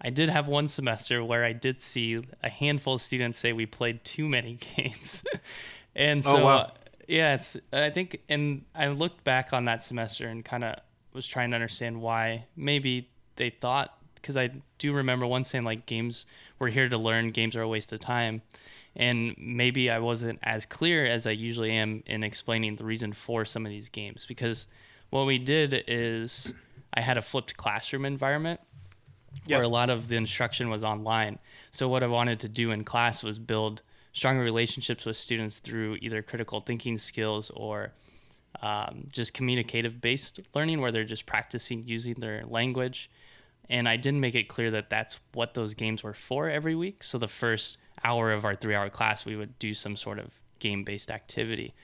I 0.00 0.10
did 0.10 0.28
have 0.28 0.48
one 0.48 0.68
semester 0.68 1.24
where 1.24 1.44
I 1.44 1.52
did 1.52 1.80
see 1.80 2.22
a 2.42 2.48
handful 2.48 2.94
of 2.94 3.00
students 3.00 3.38
say 3.38 3.52
we 3.52 3.66
played 3.66 4.04
too 4.04 4.28
many 4.28 4.58
games. 4.76 5.22
and 5.94 6.20
oh, 6.26 6.32
so, 6.32 6.36
oh, 6.38 6.44
wow. 6.44 6.56
uh, 6.56 6.70
yeah, 7.08 7.34
it's, 7.34 7.56
I 7.72 7.90
think, 7.90 8.20
and 8.28 8.64
I 8.74 8.88
looked 8.88 9.22
back 9.24 9.52
on 9.52 9.64
that 9.66 9.84
semester 9.84 10.26
and 10.26 10.44
kind 10.44 10.64
of 10.64 10.76
was 11.12 11.26
trying 11.26 11.50
to 11.50 11.54
understand 11.54 12.00
why 12.00 12.46
maybe 12.56 13.08
they 13.36 13.50
thought, 13.50 13.96
because 14.14 14.36
I 14.36 14.50
do 14.78 14.92
remember 14.92 15.26
one 15.26 15.44
saying, 15.44 15.64
like, 15.64 15.86
games, 15.86 16.26
we're 16.58 16.68
here 16.68 16.88
to 16.88 16.98
learn, 16.98 17.30
games 17.30 17.54
are 17.56 17.62
a 17.62 17.68
waste 17.68 17.92
of 17.92 18.00
time 18.00 18.42
and 18.96 19.34
maybe 19.38 19.90
I 19.90 19.98
wasn't 19.98 20.38
as 20.42 20.66
clear 20.66 21.06
as 21.06 21.26
I 21.26 21.30
usually 21.30 21.72
am 21.72 22.02
in 22.06 22.22
explaining 22.22 22.76
the 22.76 22.84
reason 22.84 23.12
for 23.12 23.44
some 23.44 23.64
of 23.64 23.70
these 23.70 23.88
games 23.88 24.26
because 24.26 24.66
what 25.12 25.26
we 25.26 25.36
did 25.36 25.84
is 25.88 26.54
I 26.94 27.02
had 27.02 27.18
a 27.18 27.22
flipped 27.22 27.54
classroom 27.58 28.06
environment 28.06 28.58
yep. 29.44 29.58
where 29.58 29.64
a 29.64 29.68
lot 29.68 29.90
of 29.90 30.08
the 30.08 30.16
instruction 30.16 30.70
was 30.70 30.82
online. 30.82 31.38
So 31.70 31.86
what 31.86 32.02
I 32.02 32.06
wanted 32.06 32.40
to 32.40 32.48
do 32.48 32.70
in 32.70 32.82
class 32.82 33.22
was 33.22 33.38
build 33.38 33.82
stronger 34.14 34.42
relationships 34.42 35.04
with 35.04 35.18
students 35.18 35.58
through 35.58 35.98
either 36.00 36.22
critical 36.22 36.60
thinking 36.60 36.96
skills 36.96 37.50
or 37.54 37.92
um, 38.62 39.06
just 39.12 39.34
communicative 39.34 40.00
based 40.00 40.40
learning 40.54 40.80
where 40.80 40.90
they're 40.90 41.04
just 41.04 41.26
practicing 41.26 41.86
using 41.86 42.14
their 42.14 42.46
language. 42.46 43.10
And 43.68 43.86
I 43.86 43.98
didn't 43.98 44.20
make 44.20 44.34
it 44.34 44.48
clear 44.48 44.70
that 44.70 44.88
that's 44.88 45.20
what 45.34 45.52
those 45.52 45.74
games 45.74 46.02
were 46.02 46.14
for 46.14 46.48
every 46.48 46.74
week. 46.74 47.04
So 47.04 47.18
the 47.18 47.28
first 47.28 47.76
hour 48.02 48.32
of 48.32 48.46
our 48.46 48.54
three 48.54 48.74
hour 48.74 48.88
class, 48.88 49.26
we 49.26 49.36
would 49.36 49.58
do 49.58 49.74
some 49.74 49.94
sort 49.94 50.18
of 50.18 50.30
game 50.58 50.84
based 50.84 51.10
activity. 51.10 51.74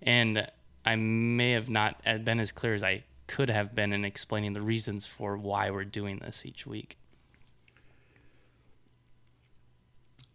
And 0.00 0.48
I 0.84 0.96
may 0.96 1.52
have 1.52 1.68
not 1.68 2.02
been 2.24 2.40
as 2.40 2.52
clear 2.52 2.74
as 2.74 2.82
I 2.82 3.04
could 3.26 3.50
have 3.50 3.74
been 3.74 3.92
in 3.92 4.04
explaining 4.04 4.54
the 4.54 4.62
reasons 4.62 5.06
for 5.06 5.36
why 5.36 5.70
we're 5.70 5.84
doing 5.84 6.18
this 6.18 6.44
each 6.44 6.66
week. 6.66 6.96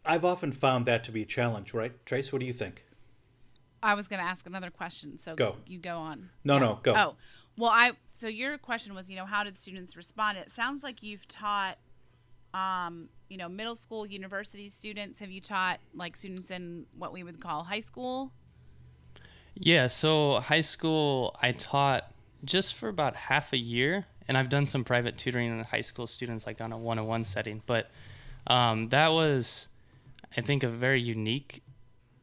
I've 0.06 0.24
often 0.24 0.52
found 0.52 0.86
that 0.86 1.04
to 1.06 1.12
be 1.12 1.24
a 1.24 1.26
challenge, 1.26 1.74
right? 1.74 1.94
Trace, 2.06 2.32
what 2.32 2.40
do 2.40 2.46
you 2.46 2.54
think? 2.54 2.86
I 3.82 3.96
was 3.96 4.08
going 4.08 4.22
to 4.22 4.28
ask 4.28 4.46
another 4.46 4.70
question, 4.70 5.18
so 5.18 5.36
go. 5.36 5.58
you 5.66 5.80
go 5.80 5.98
on. 5.98 6.30
No, 6.44 6.54
yeah. 6.56 6.60
no, 6.60 6.80
go. 6.84 6.96
Oh, 6.96 7.16
well, 7.58 7.72
I 7.72 7.94
so 8.14 8.28
your 8.28 8.58
question 8.58 8.96
was, 8.96 9.10
you 9.10 9.16
know, 9.16 9.26
how 9.26 9.44
did 9.44 9.58
students 9.58 9.98
respond? 9.98 10.38
It 10.38 10.52
sounds 10.52 10.84
like 10.84 11.04
you've 11.04 11.28
taught 11.28 11.78
um, 12.56 13.10
you 13.28 13.38
know, 13.38 13.50
middle 13.50 13.76
school, 13.76 14.06
university 14.06 14.70
students? 14.70 15.20
Have 15.20 15.30
you 15.30 15.42
taught 15.42 15.80
like 15.94 16.16
students 16.16 16.52
in 16.52 16.86
what 16.98 17.12
we 17.12 17.24
would 17.24 17.42
call 17.42 17.64
high 17.64 17.82
school? 17.82 18.32
Yeah, 19.56 19.88
so 19.88 20.40
high 20.42 20.62
school, 20.62 21.36
I 21.42 21.52
taught 21.54 22.12
just 22.44 22.76
for 22.76 22.90
about 22.90 23.16
half 23.16 23.54
a 23.54 23.58
year, 23.58 24.06
and 24.28 24.38
I've 24.38 24.50
done 24.50 24.68
some 24.68 24.84
private 24.84 25.18
tutoring 25.18 25.58
in 25.58 25.64
high 25.64 25.82
school 25.82 26.08
students, 26.08 26.46
like 26.46 26.60
on 26.62 26.72
a 26.74 26.78
one 26.78 27.00
on 27.00 27.08
one 27.08 27.24
setting. 27.24 27.62
But 27.66 27.90
um, 28.48 28.90
that 28.90 29.10
was, 29.10 29.68
I 30.36 30.42
think, 30.42 30.64
a 30.64 30.68
very 30.68 31.02
unique 31.02 31.64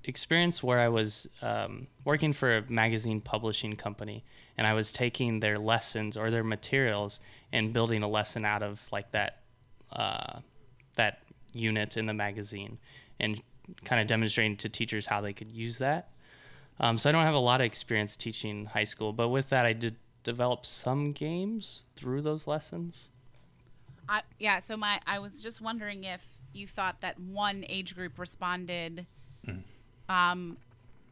experience 0.05 0.63
where 0.63 0.79
I 0.81 0.89
was 0.89 1.27
um, 1.41 1.87
working 2.05 2.33
for 2.33 2.59
a 2.59 2.71
magazine 2.71 3.21
publishing 3.21 3.77
company, 3.77 4.25
and 4.59 4.67
I 4.67 4.75
was 4.75 4.93
taking 4.93 5.41
their 5.41 5.57
lessons 5.57 6.17
or 6.19 6.31
their 6.31 6.45
materials 6.45 7.21
and 7.53 7.73
building 7.73 8.03
a 8.03 8.09
lesson 8.09 8.45
out 8.45 8.63
of 8.63 8.87
like 8.93 9.11
that 9.13 9.39
uh, 9.93 10.41
that 10.97 11.23
unit 11.55 11.97
in 11.97 12.07
the 12.07 12.15
magazine 12.15 12.79
and 13.21 13.41
kind 13.85 14.01
of 14.01 14.07
demonstrating 14.07 14.57
to 14.59 14.69
teachers 14.69 15.07
how 15.07 15.21
they 15.21 15.33
could 15.33 15.51
use 15.51 15.79
that. 15.79 16.11
Um, 16.83 16.99
so 16.99 17.09
I 17.09 17.13
don't 17.13 17.25
have 17.25 17.35
a 17.35 17.39
lot 17.39 17.61
of 17.61 17.65
experience 17.65 18.17
teaching 18.17 18.67
high 18.67 18.85
school, 18.85 19.13
but 19.13 19.29
with 19.29 19.49
that, 19.51 19.65
I 19.65 19.73
did 19.73 19.97
develop 20.25 20.67
some 20.67 21.13
games 21.13 21.85
through 21.97 22.23
those 22.23 22.47
lessons. 22.47 23.09
I, 24.09 24.23
yeah, 24.39 24.61
so 24.61 24.77
my 24.77 25.01
I 25.07 25.21
was 25.21 25.41
just 25.41 25.61
wondering 25.61 26.05
if 26.05 26.23
you 26.53 26.67
thought 26.67 27.01
that 27.01 27.19
one 27.19 27.65
age 27.69 27.95
group 27.95 28.19
responded, 28.19 29.07
mm. 29.47 29.63
um, 30.09 30.57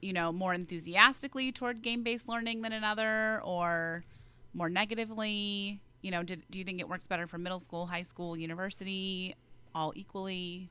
you 0.02 0.12
know, 0.12 0.32
more 0.32 0.52
enthusiastically 0.52 1.52
toward 1.52 1.82
game-based 1.82 2.28
learning 2.28 2.62
than 2.62 2.72
another, 2.72 3.40
or 3.44 4.04
more 4.52 4.68
negatively 4.68 5.80
you 6.02 6.10
know, 6.10 6.22
did, 6.22 6.42
do 6.50 6.58
you 6.58 6.64
think 6.64 6.80
it 6.80 6.88
works 6.88 7.06
better 7.06 7.26
for 7.26 7.38
middle 7.38 7.58
school, 7.58 7.86
high 7.86 8.02
school, 8.02 8.36
university, 8.36 9.34
all 9.74 9.92
equally? 9.94 10.70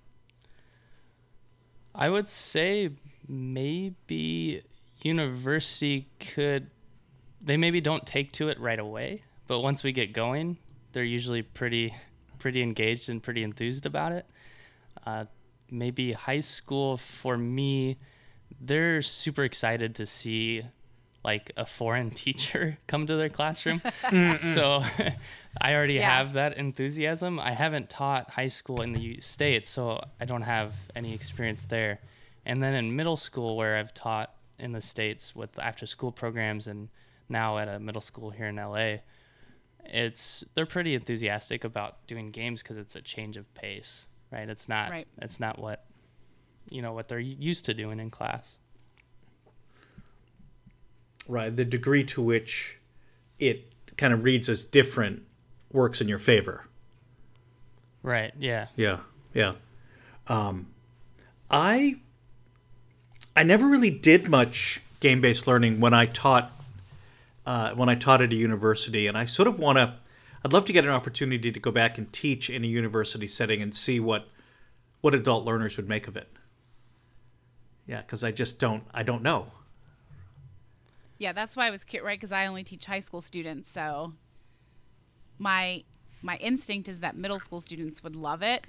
I 1.94 2.10
would 2.10 2.30
say 2.30 2.92
maybe 3.28 4.64
university 5.02 6.08
could, 6.20 6.70
they 7.42 7.58
maybe 7.58 7.82
don't 7.82 8.06
take 8.06 8.32
to 8.34 8.50
it 8.50 8.60
right 8.60 8.80
away, 8.80 9.22
but 9.48 9.60
once 9.62 9.84
we 9.84 9.92
get 9.92 10.14
going, 10.14 10.58
they're 10.92 11.04
usually 11.04 11.42
pretty 11.42 11.94
pretty 12.40 12.62
engaged 12.62 13.10
and 13.10 13.22
pretty 13.22 13.44
enthused 13.44 13.86
about 13.86 14.14
it. 14.14 14.26
Uh, 15.06 15.26
maybe 15.70 16.14
high 16.14 16.40
school 16.40 16.96
for 16.96 17.38
me, 17.38 17.98
they're 18.62 19.02
super 19.02 19.44
excited 19.44 19.96
to 19.96 20.06
see 20.06 20.64
like 21.24 21.52
a 21.58 21.66
foreign 21.66 22.10
teacher 22.24 22.78
come 22.88 23.06
to 23.08 23.16
their 23.18 23.28
classroom. 23.28 23.82
so 24.38 24.82
I 25.62 25.74
already 25.76 25.96
Yeah. 25.96 26.10
have 26.18 26.34
that 26.34 26.58
enthusiasm. 26.58 27.40
I 27.42 27.52
haven't 27.52 27.90
taught 27.90 28.30
high 28.30 28.48
school 28.48 28.82
in 28.82 28.94
the 28.94 29.20
States, 29.20 29.70
so 29.70 30.02
I 30.22 30.24
don't 30.26 30.44
have 30.44 30.74
any 30.96 31.14
experience 31.14 31.66
there. 31.66 32.00
And 32.46 32.64
then 32.64 32.74
in 32.74 32.96
middle 32.96 33.18
school, 33.18 33.58
where 33.58 33.76
I've 33.78 33.94
taught 33.94 34.34
in 34.60 34.72
the 34.72 34.82
States 34.82 35.36
with 35.36 35.58
after 35.60 35.86
school 35.86 36.12
programs 36.12 36.68
and 36.68 36.90
now 37.30 37.58
at 37.58 37.68
a 37.68 37.80
middle 37.80 38.02
school 38.02 38.30
here 38.32 38.48
in 38.48 38.56
LA, 38.56 38.98
it's 39.86 40.44
they're 40.56 40.66
pretty 40.66 40.94
enthusiastic 40.96 41.64
about 41.64 42.06
doing 42.08 42.32
games 42.32 42.62
because 42.62 42.78
it's 42.78 42.96
a 42.96 43.02
change 43.02 43.38
of 43.38 43.52
pace, 43.54 44.08
right? 44.32 44.50
It's 44.50 44.68
not 44.70 44.90
Right. 44.92 45.08
it's 45.22 45.40
not 45.40 45.60
what 45.60 45.86
you 46.70 46.82
know 46.82 46.94
what 46.94 47.08
they're 47.08 47.20
used 47.20 47.66
to 47.66 47.74
doing 47.74 48.00
in 48.00 48.10
class. 48.12 48.58
Right. 51.28 51.56
The 51.56 51.66
degree 51.66 52.04
to 52.06 52.22
which 52.22 52.78
it 53.40 53.72
kind 53.98 54.14
of 54.14 54.24
reads 54.24 54.50
as 54.50 54.66
different 54.66 55.24
works 55.72 56.02
in 56.02 56.08
your 56.08 56.18
favor. 56.20 56.66
Right. 58.02 58.34
Yeah. 58.40 58.68
Yeah, 58.76 59.00
yeah. 59.34 59.54
Um, 60.28 60.68
I 61.52 62.00
I 63.36 63.44
never 63.44 63.68
really 63.68 63.92
did 63.92 64.30
much 64.30 64.82
game 65.00 65.22
based 65.22 65.48
learning 65.48 65.80
when 65.80 65.94
I 65.94 66.06
taught 66.06 66.52
uh, 67.46 67.74
when 67.74 67.90
I 67.90 67.96
taught 67.96 68.22
at 68.22 68.32
a 68.32 68.36
university, 68.36 69.08
and 69.08 69.18
I 69.18 69.26
sort 69.26 69.48
of 69.48 69.58
want 69.58 69.78
to. 69.78 69.96
I'd 70.44 70.54
love 70.54 70.66
to 70.66 70.74
get 70.74 70.86
an 70.86 70.92
opportunity 70.92 71.52
to 71.52 71.60
go 71.60 71.72
back 71.72 71.98
and 71.98 72.12
teach 72.14 72.50
in 72.50 72.64
a 72.64 72.68
university 72.68 73.28
setting 73.28 73.62
and 73.62 73.74
see 73.74 74.00
what 74.00 74.28
what 75.02 75.16
adult 75.16 75.46
learners 75.46 75.78
would 75.78 75.90
make 75.90 76.08
of 76.08 76.16
it. 76.16 76.30
Yeah, 77.88 78.02
because 78.02 78.24
I 78.24 78.32
just 78.32 78.60
don't. 78.60 78.84
I 78.94 79.04
don't 79.04 79.24
know. 79.24 79.48
Yeah, 81.18 81.34
that's 81.34 81.58
why 81.58 81.68
I 81.68 81.70
was 81.70 81.84
curious, 81.84 82.06
right? 82.06 82.20
Because 82.20 82.32
I 82.32 82.46
only 82.46 82.64
teach 82.64 82.86
high 82.86 83.00
school 83.00 83.22
students, 83.22 83.72
so 83.72 84.14
my 85.40 85.84
my 86.22 86.36
instinct 86.38 86.88
is 86.88 87.00
that 87.00 87.18
middle 87.18 87.40
school 87.40 87.62
students 87.62 88.04
would 88.04 88.16
love 88.16 88.44
it, 88.44 88.66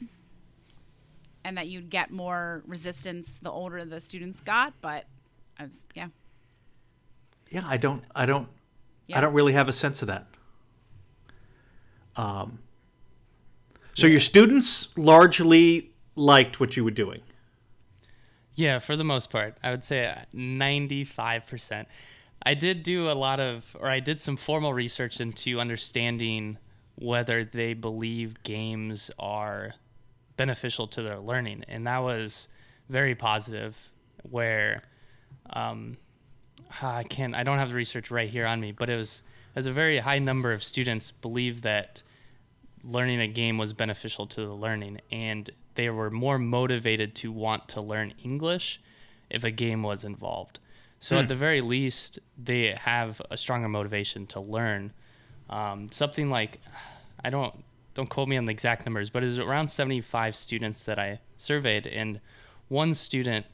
and 1.44 1.57
that 1.57 1.68
you'd 1.68 1.90
get 1.90 2.11
more 2.11 2.62
resistance 2.66 3.38
the 3.42 3.50
older 3.50 3.85
the 3.85 4.00
students 4.00 4.40
got. 4.40 4.74
But 4.81 5.07
I 5.59 5.64
was, 5.64 5.87
yeah, 5.94 6.09
Yeah, 7.50 7.62
I 7.66 7.76
don't. 7.76 8.05
I 8.14 8.26
don't. 8.26 8.48
I 9.12 9.20
don't 9.20 9.35
really 9.35 9.55
have 9.55 9.68
a 9.68 9.72
sense 9.72 10.03
of 10.03 10.09
that. 10.09 10.26
Um. 12.16 12.61
So 13.94 14.07
your 14.07 14.20
students 14.20 14.96
largely 14.96 15.90
liked 16.14 16.61
what 16.61 16.76
you 16.76 16.85
were 16.85 16.92
doing. 16.92 17.22
Yeah, 18.55 18.79
for 18.79 18.96
the 18.96 19.05
most 19.05 19.31
part, 19.31 19.57
I 19.62 19.70
would 19.70 19.85
say 19.85 20.16
ninety-five 20.33 21.46
percent. 21.46 21.88
I 22.42 22.55
did 22.55 22.83
do 22.83 23.11
a 23.11 23.12
lot 23.12 23.38
of, 23.38 23.76
or 23.79 23.88
I 23.88 24.00
did 24.00 24.22
some 24.22 24.37
formal 24.37 24.72
research 24.72 25.20
into 25.20 25.61
understanding 25.61 26.57
whether 26.94 27.44
they 27.44 27.74
believe 27.74 28.42
games 28.44 29.11
are 29.18 29.74
beneficial 30.44 30.87
to 30.87 31.03
their 31.03 31.18
learning, 31.18 31.64
and 31.68 31.87
that 31.87 31.98
was 31.98 32.48
very 32.88 33.14
positive. 33.14 33.72
Where 34.31 34.83
um, 35.50 35.96
I 36.83 37.05
can't, 37.05 37.35
I 37.35 37.42
don't 37.42 37.59
have 37.59 37.70
the 37.70 37.74
research 37.74 38.11
right 38.11 38.31
here 38.37 38.46
on 38.46 38.61
me, 38.61 38.72
but 38.72 38.88
it 38.88 38.96
was 38.96 39.22
as 39.55 39.66
a 39.66 39.72
very 39.72 39.98
high 39.98 40.18
number 40.18 40.53
of 40.53 40.62
students 40.62 41.11
believe 41.11 41.62
that 41.62 42.03
learning 42.83 43.20
a 43.20 43.29
game 43.29 43.59
was 43.59 43.72
beneficial 43.72 44.26
to 44.35 44.40
the 44.46 44.55
learning, 44.66 45.00
and 45.11 45.50
they 45.74 45.90
were 45.90 46.11
more 46.11 46.38
motivated 46.38 47.14
to 47.16 47.33
want 47.33 47.68
to 47.68 47.81
learn 47.81 48.14
English 48.24 48.81
if 49.29 49.44
a 49.44 49.50
game 49.50 49.83
was 49.83 50.05
involved. 50.05 50.59
So 51.00 51.18
at 51.18 51.29
the 51.29 51.35
very 51.35 51.62
least, 51.62 52.18
they 52.37 52.74
have 52.79 53.22
a 53.31 53.37
stronger 53.37 53.68
motivation 53.68 54.26
to 54.29 54.40
learn. 54.40 54.92
Um, 55.48 55.88
something 55.90 56.29
like, 56.29 56.61
I 57.24 57.31
don't 57.31 57.55
don't 57.94 58.09
quote 58.09 58.29
me 58.29 58.37
on 58.37 58.44
the 58.44 58.53
exact 58.53 58.87
numbers, 58.87 59.11
but 59.11 59.24
it's 59.24 59.38
around 59.38 59.68
75 59.68 60.37
students 60.37 60.85
that 60.85 60.98
I 60.98 61.20
surveyed, 61.38 61.87
and 61.87 62.20
one 62.68 62.94
student 62.94 63.46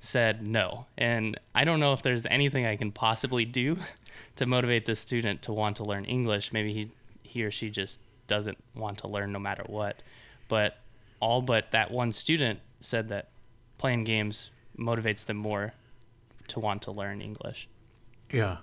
said 0.00 0.44
no. 0.44 0.86
And 0.98 1.38
I 1.54 1.64
don't 1.64 1.78
know 1.78 1.92
if 1.92 2.02
there's 2.02 2.26
anything 2.26 2.66
I 2.66 2.76
can 2.76 2.90
possibly 2.90 3.44
do 3.44 3.78
to 4.36 4.46
motivate 4.46 4.86
this 4.86 5.00
student 5.00 5.42
to 5.42 5.52
want 5.52 5.76
to 5.76 5.84
learn 5.84 6.04
English. 6.04 6.52
Maybe 6.52 6.72
he 6.72 6.90
he 7.22 7.44
or 7.44 7.50
she 7.50 7.70
just 7.70 7.98
doesn't 8.26 8.58
want 8.74 8.98
to 8.98 9.08
learn 9.08 9.32
no 9.32 9.38
matter 9.38 9.64
what. 9.66 10.02
But 10.48 10.76
all 11.20 11.40
but 11.40 11.70
that 11.70 11.90
one 11.90 12.12
student 12.12 12.60
said 12.80 13.08
that 13.08 13.30
playing 13.78 14.04
games 14.04 14.50
motivates 14.78 15.24
them 15.24 15.36
more 15.36 15.72
to 16.48 16.60
want 16.60 16.82
to 16.82 16.90
learn 16.90 17.20
English. 17.20 17.68
Yeah. 18.30 18.58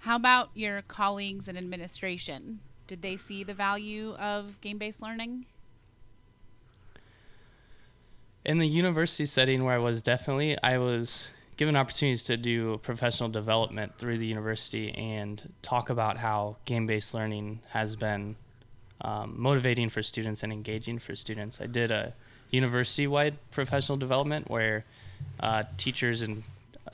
How 0.00 0.16
about 0.16 0.50
your 0.54 0.82
colleagues 0.82 1.46
in 1.46 1.56
administration? 1.56 2.60
Did 2.86 3.02
they 3.02 3.16
see 3.16 3.44
the 3.44 3.54
value 3.54 4.14
of 4.14 4.60
game 4.60 4.78
based 4.78 5.00
learning? 5.00 5.46
In 8.44 8.58
the 8.58 8.66
university 8.66 9.26
setting 9.26 9.64
where 9.64 9.74
I 9.74 9.78
was 9.78 10.02
definitely, 10.02 10.60
I 10.62 10.78
was 10.78 11.28
given 11.56 11.76
opportunities 11.76 12.24
to 12.24 12.36
do 12.36 12.78
professional 12.78 13.28
development 13.28 13.96
through 13.98 14.18
the 14.18 14.26
university 14.26 14.92
and 14.92 15.52
talk 15.62 15.90
about 15.90 16.16
how 16.18 16.56
game 16.64 16.86
based 16.86 17.14
learning 17.14 17.60
has 17.70 17.94
been 17.94 18.36
um, 19.02 19.34
motivating 19.36 19.88
for 19.88 20.02
students 20.02 20.42
and 20.42 20.52
engaging 20.52 20.98
for 20.98 21.14
students. 21.14 21.60
I 21.60 21.66
did 21.66 21.90
a 21.90 22.14
university 22.50 23.06
wide 23.06 23.38
professional 23.50 23.98
development 23.98 24.50
where 24.50 24.84
uh, 25.40 25.62
teachers 25.76 26.22
and 26.22 26.42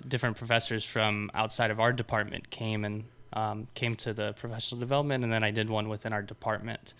different 0.06 0.36
professors 0.36 0.84
from 0.84 1.30
outside 1.34 1.70
of 1.70 1.80
our 1.80 1.92
department 1.92 2.50
came 2.50 2.84
and 2.84 3.04
um, 3.32 3.68
came 3.74 3.94
to 3.96 4.12
the 4.12 4.32
professional 4.34 4.80
development, 4.80 5.24
and 5.24 5.32
then 5.32 5.44
I 5.44 5.50
did 5.50 5.68
one 5.68 5.88
within 5.88 6.12
our 6.12 6.22
department. 6.22 6.94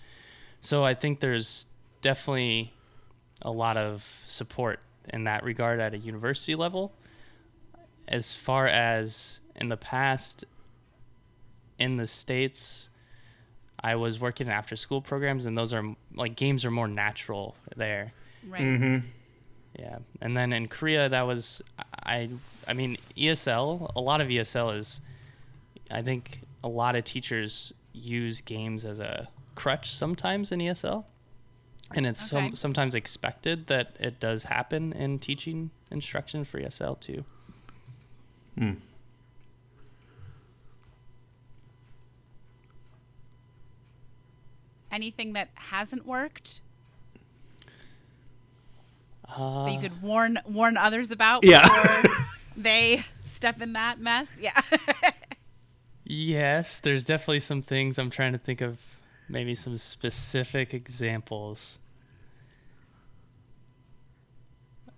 So 0.61 0.85
I 0.85 0.95
think 0.95 1.21
there's 1.21 1.67
definitely 2.03 2.73
a 3.43 3.51
lot 3.51 3.77
of 3.77 4.23
support 4.27 4.81
in 5.13 5.25
that 5.25 5.45
regard 5.45 5.81
at 5.81 5.95
a 5.95 5.99
university 5.99 6.55
level. 6.55 6.93
As 8.07 8.33
far 8.33 8.67
as 8.67 9.41
in 9.57 9.69
the 9.69 9.77
past, 9.77 10.45
in 11.79 11.97
the 11.97 12.07
States, 12.07 12.89
I 13.81 13.95
was 13.95 14.19
working 14.19 14.49
in 14.49 14.53
after 14.53 14.77
school 14.77 15.01
programs, 15.01 15.47
and 15.47 15.57
those 15.57 15.73
are 15.73 15.95
like 16.15 16.37
games 16.37 16.65
are 16.65 16.71
more 16.71 16.89
natural 16.89 17.55
there. 17.77 18.13
Right. 18.47 18.63
Mm-hmm. 18.63 19.07
Yeah, 19.79 19.99
and 20.21 20.37
then 20.37 20.53
in 20.53 20.67
Korea, 20.69 21.09
that 21.09 21.23
was 21.23 21.63
I. 22.03 22.31
I 22.67 22.73
mean, 22.73 22.97
ESL. 23.17 23.93
A 23.95 24.01
lot 24.01 24.21
of 24.21 24.29
ESL 24.29 24.77
is. 24.79 25.01
I 25.91 26.03
think 26.03 26.41
a 26.63 26.69
lot 26.69 26.97
of 26.97 27.05
teachers 27.05 27.73
use 27.93 28.41
games 28.41 28.85
as 28.85 29.01
a 29.01 29.29
crutch 29.55 29.91
sometimes 29.93 30.53
in 30.53 30.61
ESL, 30.61 31.05
and 31.95 32.07
it's 32.07 32.33
Okay. 32.33 32.47
some, 32.49 32.55
sometimes 32.55 32.95
expected 32.95 33.67
that 33.69 33.97
it 33.99 34.21
does 34.21 34.45
happen 34.45 34.93
in 34.93 35.19
teaching 35.19 35.71
instruction 35.91 36.45
for 36.45 36.61
ESL 36.61 37.01
too. 37.01 37.25
Anything 44.91 45.35
that 45.35 45.51
hasn't 45.55 46.07
worked 46.07 46.61
Uh, 49.29 49.67
that 49.67 49.75
you 49.75 49.81
could 49.81 50.01
warn 50.01 50.39
warn 50.47 50.79
others 50.79 51.11
about 51.11 51.45
Yeah. 51.45 51.63
before 51.63 52.27
they 52.57 53.05
step 53.27 53.61
in 53.61 53.75
that 53.75 54.01
mess? 54.01 54.31
Yeah. 54.41 54.59
Yes, 56.11 56.79
there's 56.79 57.05
definitely 57.05 57.41
some 57.41 57.61
things 57.61 57.99
I'm 57.99 58.09
trying 58.09 58.33
to 58.33 58.39
think 58.39 58.63
of, 58.63 58.79
maybe 59.29 59.55
some 59.55 59.77
specific 59.77 60.73
examples. 60.73 61.79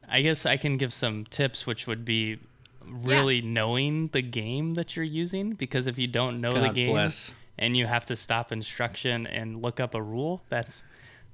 I 0.09 0.21
guess 0.21 0.47
I 0.47 0.57
can 0.57 0.77
give 0.77 0.93
some 0.93 1.25
tips, 1.25 1.67
which 1.67 1.89
would 1.89 2.05
be 2.05 2.39
really 2.85 3.41
knowing 3.43 4.09
the 4.13 4.23
game 4.23 4.75
that 4.75 4.95
you're 4.95 5.05
using, 5.05 5.55
because 5.55 5.89
if 5.89 5.99
you 5.99 6.07
don't 6.07 6.41
know 6.41 6.53
the 6.53 6.69
game 6.69 6.91
bless. 6.91 7.33
and 7.59 7.77
you 7.77 7.87
have 7.87 8.05
to 8.05 8.15
stop 8.15 8.53
instruction 8.53 9.27
and 9.27 9.61
look 9.61 9.81
up 9.81 9.97
a 9.97 10.03
rule, 10.03 10.43
that's 10.49 10.85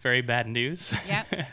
very 0.01 0.23
bad 0.23 0.47
news. 0.47 0.95
yep. 1.07 1.27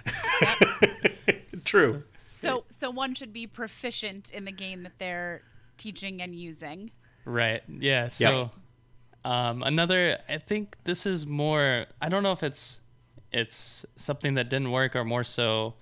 True. 1.66 2.04
So 2.16 2.64
so 2.70 2.90
one 2.90 3.16
should 3.16 3.34
be 3.34 3.48
proficient 3.48 4.32
in 4.32 4.46
the 4.46 4.52
game 4.52 4.84
that 4.84 4.94
they're 4.98 5.42
teaching 5.78 6.22
and 6.22 6.34
using. 6.34 6.92
Right. 7.26 7.62
Yeah. 7.68 8.08
So, 8.10 8.52
um, 9.24 9.64
another. 9.64 10.20
I 10.28 10.38
think 10.38 10.78
this 10.84 11.06
is 11.06 11.26
more. 11.26 11.86
I 12.02 12.10
don't 12.10 12.24
know 12.24 12.32
if 12.32 12.44
it's 12.44 12.80
it's 13.32 13.86
something 13.96 14.36
that 14.36 14.50
didn't 14.50 14.72
work 14.72 14.96
or 14.96 15.04
more 15.04 15.24
so 15.24 15.74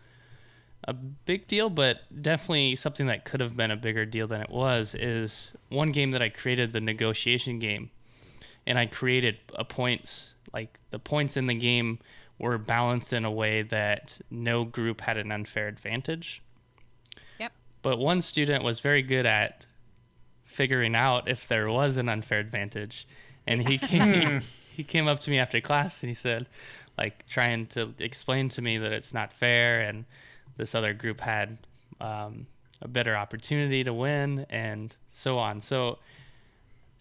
a 0.86 0.93
big 0.93 1.47
deal, 1.47 1.69
but 1.69 1.99
definitely 2.21 2.75
something 2.75 3.08
that 3.08 3.25
could 3.25 3.39
have 3.39 3.56
been 3.56 3.71
a 3.71 3.75
bigger 3.75 4.06
deal 4.06 4.27
than 4.27 4.41
it 4.41 4.49
was. 4.49 4.95
Is 4.95 5.51
one 5.69 5.91
game 5.91 6.12
that 6.12 6.21
I 6.21 6.30
created, 6.30 6.73
the 6.73 6.82
negotiation 6.82 7.60
game, 7.60 7.91
and 8.65 8.80
I 8.80 8.86
created 8.86 9.38
a 9.56 9.63
points 9.63 10.34
like 10.54 10.80
the 10.89 10.99
points 10.99 11.38
in 11.38 11.47
the 11.47 11.54
game 11.54 11.99
were 12.39 12.58
balanced 12.58 13.13
in 13.13 13.23
a 13.23 13.32
way 13.32 13.62
that 13.62 14.19
no 14.32 14.65
group 14.65 15.01
had 15.01 15.17
an 15.17 15.32
unfair 15.32 15.67
advantage. 15.67 16.41
Yep. 17.39 17.51
But 17.84 17.99
one 17.99 18.21
student 18.21 18.63
was 18.63 18.80
very 18.80 19.04
good 19.04 19.25
at 19.25 19.67
figuring 20.51 20.95
out 20.95 21.27
if 21.27 21.47
there 21.47 21.69
was 21.69 21.97
an 21.97 22.09
unfair 22.09 22.39
advantage, 22.39 23.07
and 23.47 23.67
he 23.67 23.77
came 23.93 24.41
he 24.75 24.83
came 24.83 25.07
up 25.07 25.19
to 25.21 25.31
me 25.31 25.39
after 25.39 25.59
class 25.61 26.01
and 26.03 26.09
he 26.09 26.13
said, 26.13 26.47
like 26.97 27.27
trying 27.27 27.67
to 27.67 27.93
explain 27.99 28.49
to 28.49 28.61
me 28.61 28.77
that 28.77 28.91
it's 28.91 29.13
not 29.13 29.33
fair 29.33 29.81
and 29.81 30.05
this 30.57 30.75
other 30.75 30.93
group 30.93 31.21
had 31.21 31.57
um, 31.99 32.47
a 32.81 32.87
better 32.87 33.15
opportunity 33.15 33.83
to 33.83 33.93
win 33.93 34.45
and 34.49 34.95
so 35.09 35.37
on. 35.37 35.61
So 35.61 35.99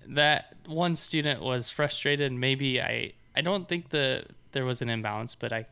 that 0.06 0.56
one 0.66 0.96
student 0.96 1.42
was 1.42 1.70
frustrated. 1.70 2.32
Maybe 2.32 2.80
I 2.80 3.12
I 3.36 3.42
don't 3.42 3.68
think 3.68 3.90
the 3.90 4.24
there 4.52 4.64
was 4.64 4.82
an 4.82 4.90
imbalance, 4.90 5.34
but 5.34 5.52
I 5.52 5.66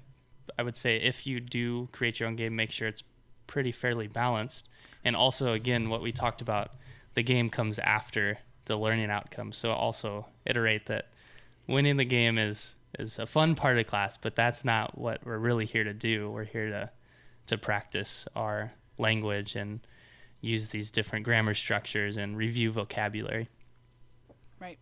I 0.58 0.62
would 0.62 0.76
say 0.76 0.96
if 0.96 1.26
you 1.26 1.40
do 1.40 1.88
create 1.92 2.20
your 2.20 2.28
own 2.28 2.36
game, 2.36 2.56
make 2.56 2.70
sure 2.70 2.88
it's 2.88 3.02
pretty 3.46 3.72
fairly 3.72 4.06
balanced. 4.06 4.68
And 5.04 5.16
also, 5.16 5.52
again, 5.52 5.88
what 5.88 6.02
we 6.02 6.12
talked 6.12 6.40
about, 6.40 6.72
the 7.14 7.22
game 7.22 7.50
comes 7.50 7.78
after 7.78 8.38
the 8.66 8.76
learning 8.76 9.10
outcome. 9.10 9.52
So 9.52 9.72
also 9.72 10.26
iterate 10.46 10.86
that 10.86 11.08
winning 11.66 11.96
the 11.96 12.04
game 12.04 12.38
is 12.38 12.76
is 12.98 13.18
a 13.18 13.26
fun 13.26 13.54
part 13.54 13.78
of 13.78 13.86
class, 13.86 14.16
but 14.16 14.34
that's 14.34 14.64
not 14.64 14.96
what 14.96 15.24
we're 15.24 15.38
really 15.38 15.66
here 15.66 15.84
to 15.84 15.92
do. 15.92 16.30
We're 16.30 16.44
here 16.44 16.68
to 16.70 16.90
to 17.46 17.58
practice 17.58 18.26
our 18.36 18.72
language 18.98 19.54
and 19.56 19.80
use 20.40 20.68
these 20.68 20.90
different 20.90 21.24
grammar 21.24 21.54
structures 21.54 22.16
and 22.16 22.36
review 22.36 22.70
vocabulary. 22.70 23.48
Right. 24.60 24.78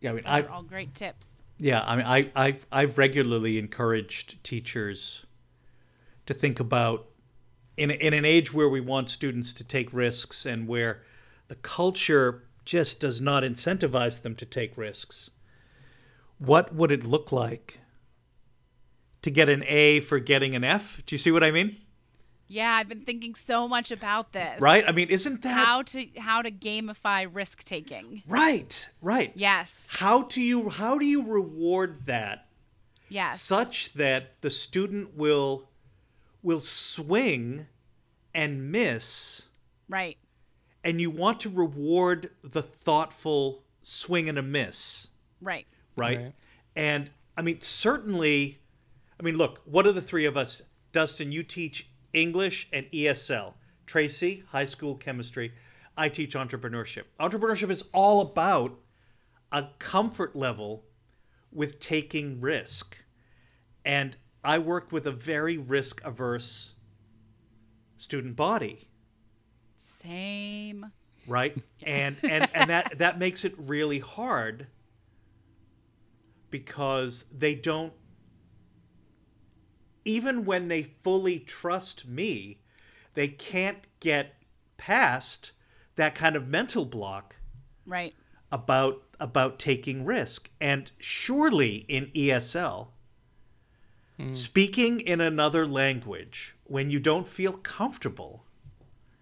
Yeah, 0.00 0.10
I 0.10 0.12
mean, 0.14 0.24
Those 0.24 0.32
I 0.32 0.40
are 0.42 0.48
all 0.50 0.62
great 0.62 0.94
tips. 0.94 1.26
yeah, 1.58 1.82
I 1.84 1.96
mean, 1.96 2.06
I 2.06 2.30
I've 2.36 2.66
I've 2.70 2.98
regularly 2.98 3.58
encouraged 3.58 4.42
teachers 4.44 5.24
to 6.26 6.34
think 6.34 6.60
about 6.60 7.08
in 7.78 7.90
in 7.90 8.12
an 8.14 8.24
age 8.24 8.52
where 8.52 8.68
we 8.68 8.80
want 8.80 9.08
students 9.10 9.52
to 9.54 9.64
take 9.64 9.92
risks 9.92 10.44
and 10.44 10.66
where 10.68 11.02
the 11.48 11.54
culture 11.56 12.44
just 12.64 13.00
does 13.00 13.20
not 13.20 13.42
incentivize 13.42 14.22
them 14.22 14.34
to 14.36 14.44
take 14.44 14.76
risks. 14.76 15.30
What 16.38 16.74
would 16.74 16.92
it 16.92 17.04
look 17.06 17.32
like 17.32 17.80
to 19.22 19.30
get 19.30 19.48
an 19.48 19.64
A 19.66 20.00
for 20.00 20.18
getting 20.18 20.54
an 20.54 20.64
F? 20.64 21.02
Do 21.06 21.14
you 21.14 21.18
see 21.18 21.30
what 21.30 21.42
I 21.42 21.50
mean? 21.50 21.76
Yeah, 22.50 22.72
I've 22.72 22.88
been 22.88 23.02
thinking 23.04 23.34
so 23.34 23.68
much 23.68 23.90
about 23.90 24.32
this. 24.32 24.58
Right? 24.60 24.82
I 24.86 24.92
mean, 24.92 25.08
isn't 25.10 25.42
that 25.42 25.66
How 25.66 25.82
to 25.82 26.06
how 26.18 26.40
to 26.42 26.50
gamify 26.50 27.28
risk 27.30 27.62
taking. 27.64 28.22
right? 28.26 28.88
Right. 29.02 29.32
Yes. 29.34 29.86
How 29.90 30.22
do 30.22 30.40
you 30.40 30.70
how 30.70 30.98
do 30.98 31.04
you 31.04 31.30
reward 31.30 32.06
that 32.06 32.46
Yes. 33.10 33.40
such 33.40 33.92
that 33.94 34.40
the 34.42 34.50
student 34.50 35.14
will 35.16 35.67
will 36.48 36.58
swing 36.60 37.66
and 38.32 38.72
miss 38.72 39.48
right. 39.86 40.16
and 40.82 40.98
you 40.98 41.10
want 41.10 41.38
to 41.40 41.50
reward 41.50 42.30
the 42.42 42.62
thoughtful 42.62 43.64
swing 43.82 44.30
and 44.30 44.38
a 44.38 44.42
miss 44.42 45.08
Right. 45.42 45.66
right, 45.94 46.16
Right. 46.16 46.32
and 46.74 47.10
i 47.36 47.42
mean 47.42 47.60
certainly 47.60 48.60
i 49.20 49.22
mean 49.22 49.36
look 49.36 49.60
what 49.66 49.86
are 49.86 49.92
the 49.92 50.00
three 50.00 50.24
of 50.24 50.38
us 50.38 50.62
dustin 50.90 51.32
you 51.32 51.42
teach 51.42 51.90
english 52.14 52.66
and 52.72 52.86
esl 52.92 53.52
tracy 53.84 54.42
high 54.48 54.64
school 54.64 54.94
chemistry 54.94 55.52
i 55.98 56.08
teach 56.08 56.34
entrepreneurship 56.34 57.04
entrepreneurship 57.20 57.68
is 57.68 57.84
all 57.92 58.22
about 58.22 58.78
a 59.52 59.68
comfort 59.78 60.34
level 60.34 60.86
with 61.52 61.78
taking 61.78 62.40
risk 62.40 62.96
and 63.84 64.16
i 64.48 64.58
work 64.58 64.90
with 64.90 65.06
a 65.06 65.12
very 65.12 65.58
risk 65.58 66.02
averse 66.04 66.72
student 67.98 68.34
body 68.34 68.88
Same. 70.02 70.86
right 71.26 71.54
and 71.82 72.16
and 72.22 72.48
and 72.54 72.70
that 72.70 72.96
that 72.98 73.18
makes 73.18 73.44
it 73.44 73.54
really 73.58 73.98
hard 73.98 74.66
because 76.50 77.26
they 77.30 77.54
don't 77.54 77.92
even 80.04 80.46
when 80.46 80.68
they 80.68 80.82
fully 80.82 81.38
trust 81.38 82.08
me 82.08 82.60
they 83.12 83.28
can't 83.28 83.86
get 84.00 84.34
past 84.78 85.50
that 85.96 86.14
kind 86.14 86.36
of 86.36 86.48
mental 86.48 86.86
block 86.86 87.36
Right. 87.86 88.14
about 88.50 89.02
about 89.20 89.58
taking 89.58 90.04
risk 90.06 90.48
and 90.60 90.90
surely 90.98 91.84
in 91.88 92.06
ESL 92.14 92.88
Mm. 94.18 94.34
speaking 94.34 95.00
in 95.00 95.20
another 95.20 95.64
language 95.64 96.56
when 96.64 96.90
you 96.90 96.98
don't 96.98 97.26
feel 97.28 97.52
comfortable 97.52 98.44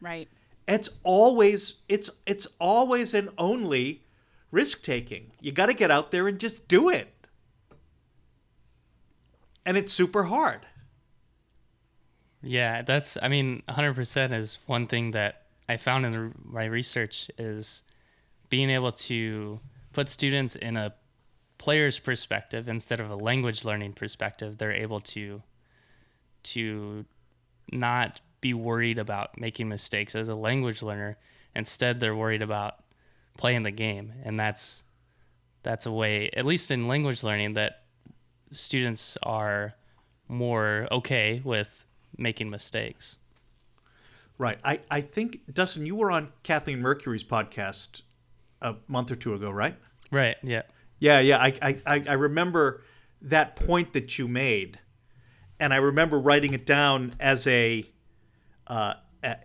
Right. 0.01 0.27
it's 0.67 0.89
always 1.03 1.75
it's 1.89 2.09
it's 2.25 2.47
always 2.59 3.13
and 3.13 3.29
only 3.37 4.05
risk 4.51 4.83
taking. 4.83 5.33
You 5.41 5.53
got 5.53 5.67
to 5.67 5.75
get 5.75 5.91
out 5.91 6.13
there 6.13 6.27
and 6.29 6.39
just 6.41 6.67
do 6.67 6.89
it. 6.89 7.13
And 9.65 9.77
it's 9.77 9.93
super 9.93 10.25
hard. 10.25 10.67
Yeah, 12.43 12.83
that's 12.83 13.17
I 13.21 13.29
mean, 13.29 13.63
100% 13.69 14.33
is 14.33 14.59
one 14.67 14.87
thing 14.87 15.11
that 15.11 15.43
I 15.69 15.77
found 15.77 16.07
in 16.07 16.13
the, 16.13 16.33
my 16.45 16.65
research 16.65 17.31
is 17.39 17.83
being 18.49 18.71
able 18.71 18.93
to 18.93 19.59
put 19.93 20.09
students 20.09 20.55
in 20.55 20.77
a 20.77 20.95
player's 21.59 21.99
perspective 21.99 22.69
instead 22.69 23.01
of 23.01 23.11
a 23.11 23.16
language 23.16 23.64
learning 23.64 23.95
perspective. 23.95 24.59
They're 24.59 24.73
able 24.73 25.01
to 25.01 25.42
to 26.45 27.05
not 27.73 28.21
be 28.40 28.55
worried 28.55 28.99
about 28.99 29.40
making 29.40 29.69
mistakes 29.69 30.14
as 30.14 30.29
a 30.29 30.35
language 30.35 30.83
learner. 30.83 31.19
Instead, 31.55 31.99
they're 31.99 32.14
worried 32.14 32.42
about 32.42 32.77
playing 33.37 33.64
the 33.64 33.71
game, 33.71 34.12
and 34.25 34.38
that's 34.38 34.85
that's 35.62 35.85
a 35.85 35.90
way, 35.90 36.31
at 36.37 36.47
least 36.47 36.71
in 36.71 36.87
language 36.87 37.25
learning, 37.25 37.55
that 37.55 37.83
students 38.53 39.19
are 39.23 39.75
more 40.29 40.87
okay 40.92 41.40
with 41.45 41.85
making 42.16 42.51
mistakes. 42.51 43.16
Right. 44.38 44.59
I, 44.62 44.81
I 44.90 45.01
think, 45.01 45.53
Dustin, 45.53 45.87
you 45.87 45.97
were 45.97 46.11
on 46.11 46.33
Kathleen 46.42 46.81
Mercury's 46.81 47.25
podcast 47.25 48.03
a 48.61 48.77
month 48.87 49.11
or 49.11 49.16
two 49.16 49.35
ago, 49.35 49.51
right? 49.51 49.77
Right. 50.11 50.37
Yeah. 50.42 50.62
Yeah, 50.99 51.21
yeah. 51.21 51.39
I, 51.39 51.81
I, 51.87 52.05
I 52.09 52.13
remember 52.15 52.83
that 53.23 53.57
point 53.57 53.93
that 53.93 54.19
you 54.19 54.29
made, 54.29 54.79
and 55.61 55.73
I 55.73 55.77
remember 55.77 56.19
writing 56.19 56.55
it 56.55 56.67
down 56.67 57.13
as 57.21 57.47
a, 57.47 57.85
uh, 58.67 58.95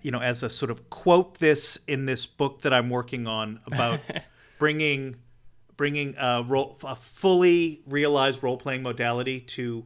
you 0.02 0.12
know, 0.12 0.20
as 0.20 0.44
a 0.44 0.50
sort 0.50 0.72
of 0.72 0.90
quote 0.90 1.40
this 1.40 1.78
in 1.88 2.06
this 2.06 2.26
book 2.26 2.62
that 2.62 2.74
I'm 2.74 2.90
working 2.90 3.28
on 3.28 3.60
about 3.66 4.00
bringing, 4.60 5.18
bringing 5.76 6.16
a, 6.18 6.44
role, 6.44 6.78
a 6.84 6.96
fully 6.96 7.82
realized 7.86 8.44
role 8.44 8.58
playing 8.58 8.84
modality 8.84 9.40
to 9.40 9.86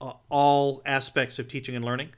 uh, 0.00 0.12
all 0.28 0.82
aspects 0.86 1.38
of 1.38 1.48
teaching 1.48 1.74
and 1.74 1.84
learning. 1.84 2.10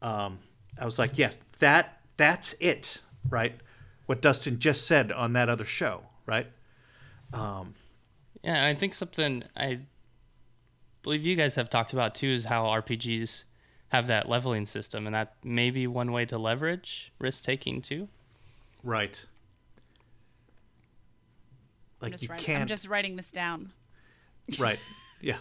Um, 0.00 0.40
I 0.78 0.84
was 0.84 0.98
like, 0.98 1.18
yes, 1.18 1.40
that 1.60 2.00
that's 2.16 2.54
it, 2.60 3.00
right? 3.28 3.54
What 4.06 4.20
Dustin 4.20 4.58
just 4.58 4.86
said 4.86 5.12
on 5.12 5.32
that 5.32 5.48
other 5.48 5.64
show, 5.64 6.02
right? 6.26 6.46
Yeah. 7.32 8.66
I 8.66 8.74
think 8.74 8.94
something 8.94 9.44
I 9.56 9.80
believe 11.02 11.24
you 11.24 11.36
guys 11.36 11.54
have 11.54 11.70
talked 11.70 11.92
about 11.92 12.14
too 12.14 12.28
is 12.28 12.44
how 12.44 12.64
RPGs 12.64 13.44
have 13.88 14.06
that 14.06 14.28
leveling 14.28 14.66
system, 14.66 15.06
and 15.06 15.14
that 15.14 15.34
may 15.44 15.70
be 15.70 15.86
one 15.86 16.12
way 16.12 16.24
to 16.26 16.38
leverage 16.38 17.12
risk 17.18 17.44
taking 17.44 17.82
too. 17.82 18.08
Right. 18.82 19.24
Like 22.00 22.20
you 22.20 22.28
writing, 22.28 22.44
can't. 22.44 22.62
I'm 22.62 22.68
just 22.68 22.88
writing 22.88 23.16
this 23.16 23.30
down. 23.30 23.72
Right. 24.58 24.78
Yeah. 25.24 25.36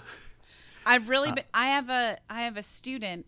I've 0.86 1.10
really 1.10 1.32
been 1.32 1.44
I 1.56 1.70
have 1.70 1.90
a 1.90 2.20
I 2.30 2.44
have 2.44 2.56
a 2.56 2.62
student 2.62 3.26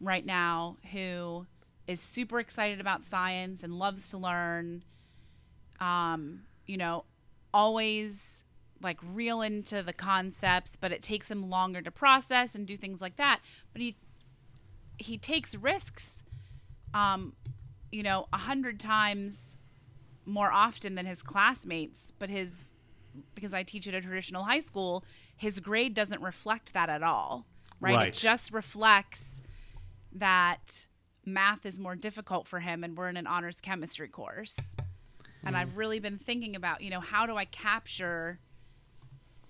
right 0.00 0.24
now 0.24 0.76
who 0.92 1.46
is 1.88 2.00
super 2.00 2.38
excited 2.38 2.80
about 2.80 3.02
science 3.02 3.64
and 3.64 3.76
loves 3.76 4.10
to 4.10 4.18
learn. 4.18 4.84
Um, 5.80 6.42
you 6.68 6.76
know, 6.76 7.06
always 7.52 8.44
like 8.82 8.98
real 9.02 9.42
into 9.42 9.82
the 9.82 9.92
concepts, 9.92 10.76
but 10.76 10.92
it 10.92 11.02
takes 11.02 11.30
him 11.30 11.50
longer 11.50 11.82
to 11.82 11.90
process 11.90 12.54
and 12.54 12.66
do 12.66 12.76
things 12.76 13.00
like 13.00 13.16
that. 13.16 13.40
But 13.72 13.82
he 13.82 13.96
he 14.98 15.16
takes 15.16 15.54
risks 15.54 16.22
um, 16.94 17.34
you 17.90 18.02
know, 18.02 18.26
a 18.32 18.38
hundred 18.38 18.80
times 18.80 19.56
more 20.24 20.52
often 20.52 20.94
than 20.94 21.06
his 21.06 21.22
classmates, 21.22 22.12
but 22.18 22.28
his 22.28 22.76
because 23.34 23.52
I 23.52 23.64
teach 23.64 23.88
at 23.88 23.94
a 23.94 24.00
traditional 24.00 24.44
high 24.44 24.60
school, 24.60 25.04
his 25.36 25.58
grade 25.58 25.94
doesn't 25.94 26.22
reflect 26.22 26.72
that 26.74 26.88
at 26.88 27.02
all. 27.02 27.46
Right? 27.80 27.96
Right. 27.96 28.08
It 28.08 28.14
just 28.14 28.52
reflects 28.52 29.42
that 30.12 30.86
math 31.24 31.66
is 31.66 31.78
more 31.80 31.96
difficult 31.96 32.46
for 32.46 32.60
him 32.60 32.84
and 32.84 32.96
we're 32.96 33.08
in 33.08 33.16
an 33.16 33.26
honors 33.26 33.60
chemistry 33.60 34.08
course. 34.08 34.56
And 35.44 35.56
I've 35.56 35.76
really 35.76 36.00
been 36.00 36.18
thinking 36.18 36.54
about, 36.54 36.82
you 36.82 36.90
know, 36.90 37.00
how 37.00 37.26
do 37.26 37.36
I 37.36 37.44
capture 37.44 38.38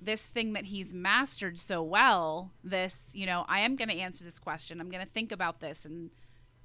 this 0.00 0.22
thing 0.22 0.54
that 0.54 0.64
he's 0.66 0.94
mastered 0.94 1.58
so 1.58 1.82
well 1.82 2.52
this 2.64 3.10
you 3.12 3.26
know 3.26 3.44
i 3.48 3.60
am 3.60 3.76
going 3.76 3.90
to 3.90 3.94
answer 3.94 4.24
this 4.24 4.38
question 4.38 4.80
i'm 4.80 4.88
going 4.88 5.04
to 5.04 5.12
think 5.12 5.30
about 5.30 5.60
this 5.60 5.84
and 5.84 6.10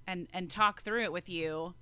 and 0.08 0.28
and 0.34 0.50
talk 0.50 0.82
through 0.82 1.04
it 1.04 1.12
with 1.12 1.28
you 1.28 1.74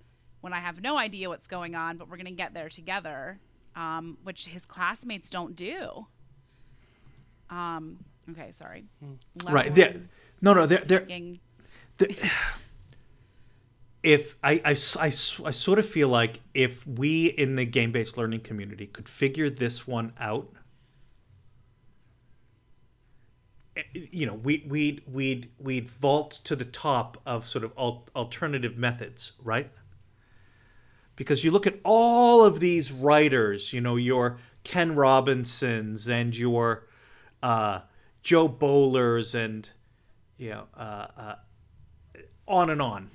when 0.42 0.52
i 0.52 0.60
have 0.60 0.82
no 0.82 0.98
idea 0.98 1.30
what's 1.30 1.46
going 1.48 1.76
on 1.76 1.96
but 1.96 2.10
we're 2.10 2.18
going 2.18 2.26
to 2.26 2.32
get 2.32 2.56
there 2.56 2.70
together 2.70 3.40
um, 3.76 4.18
which 4.24 4.48
his 4.48 4.66
classmates 4.66 5.30
don't 5.30 5.56
do 5.56 6.08
um 7.52 8.00
okay 8.32 8.50
sorry 8.50 8.86
Right. 9.46 9.66
Level 9.66 9.74
There, 9.74 9.92
one 9.92 10.10
no, 10.42 10.54
no. 10.54 10.66
There, 10.66 10.80
there. 10.80 11.00
thinking. 11.02 11.40
if 14.04 14.36
I, 14.44 14.62
I 14.66 14.72
I 15.00 15.06
I 15.06 15.10
sort 15.10 15.80
of 15.80 15.86
feel 15.86 16.10
like 16.10 16.42
if 16.54 16.86
we 16.86 17.28
in 17.28 17.56
the 17.56 17.66
game 17.66 17.92
based 17.92 18.18
learning 18.18 18.42
community 18.42 18.86
could 18.86 19.08
figure 19.08 19.50
this 19.50 19.88
one 19.88 20.14
out, 20.20 20.52
eh, 23.78 23.84
you 23.94 24.26
know, 24.26 24.34
we 24.34 24.66
we'd 24.68 25.04
we'd 25.08 25.52
we'd 25.58 25.90
vault 25.90 26.42
to 26.44 26.56
the 26.56 26.66
top 26.66 27.22
of 27.26 27.48
sort 27.48 27.64
of 27.64 27.74
al- 27.78 28.08
alternative 28.16 28.78
methods, 28.78 29.34
right? 29.42 29.70
Because 31.16 31.44
you 31.44 31.52
look 31.52 31.68
at 31.68 31.80
all 31.84 32.44
of 32.44 32.60
these 32.60 32.92
writers, 32.92 33.72
you 33.72 33.80
know, 33.80 33.96
your 33.96 34.38
Ken 34.64 34.96
Robinsons 34.96 36.10
and 36.10 36.36
your 36.36 36.88
uh, 37.42 37.82
Jo 38.22 38.48
Boalers 38.48 39.34
and 39.36 39.70
you 40.38 40.50
know, 40.50 40.68
uh, 40.76 41.08
uh, 41.16 41.36
on 42.48 42.70
and 42.70 42.82
on, 42.82 43.12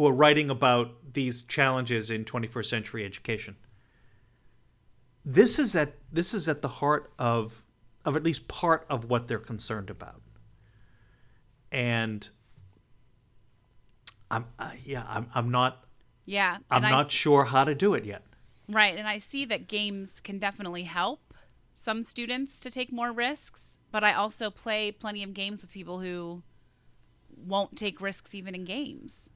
who 0.00 0.06
are 0.06 0.14
writing 0.14 0.48
about 0.48 1.12
these 1.12 1.42
challenges 1.42 2.10
in 2.10 2.24
21st 2.24 2.64
century 2.64 3.04
education. 3.04 3.54
This 5.26 5.58
is 5.58 5.76
at 5.76 5.92
this 6.10 6.32
is 6.32 6.48
at 6.48 6.62
the 6.62 6.68
heart 6.68 7.12
of 7.18 7.66
of 8.06 8.16
at 8.16 8.22
least 8.22 8.48
part 8.48 8.86
of 8.88 9.10
what 9.10 9.28
they're 9.28 9.38
concerned 9.38 9.90
about. 9.90 10.22
And 11.70 12.26
I'm 14.30 14.46
uh, 14.58 14.70
yeah, 14.86 15.04
I'm 15.06 15.26
I'm 15.34 15.50
not 15.50 15.84
yeah 16.24 16.56
I'm 16.70 16.78
and 16.78 16.86
I 16.86 16.90
not 16.90 17.12
sure 17.12 17.44
how 17.44 17.64
to 17.64 17.74
do 17.74 17.92
it 17.92 18.06
yet. 18.06 18.22
Right, 18.70 18.96
and 18.96 19.06
I 19.06 19.18
see 19.18 19.44
that 19.44 19.68
games 19.68 20.18
can 20.20 20.38
definitely 20.38 20.84
help 20.84 21.34
some 21.74 22.02
students 22.02 22.58
to 22.60 22.70
take 22.70 22.90
more 22.90 23.12
risks, 23.12 23.76
but 23.92 24.02
I 24.02 24.14
also 24.14 24.48
play 24.48 24.92
plenty 24.92 25.22
of 25.22 25.34
games 25.34 25.60
with 25.60 25.70
people 25.70 26.00
who 26.00 26.42
won't 27.36 27.76
take 27.76 28.00
risks 28.00 28.34
even 28.34 28.54
in 28.54 28.64
games. 28.64 29.28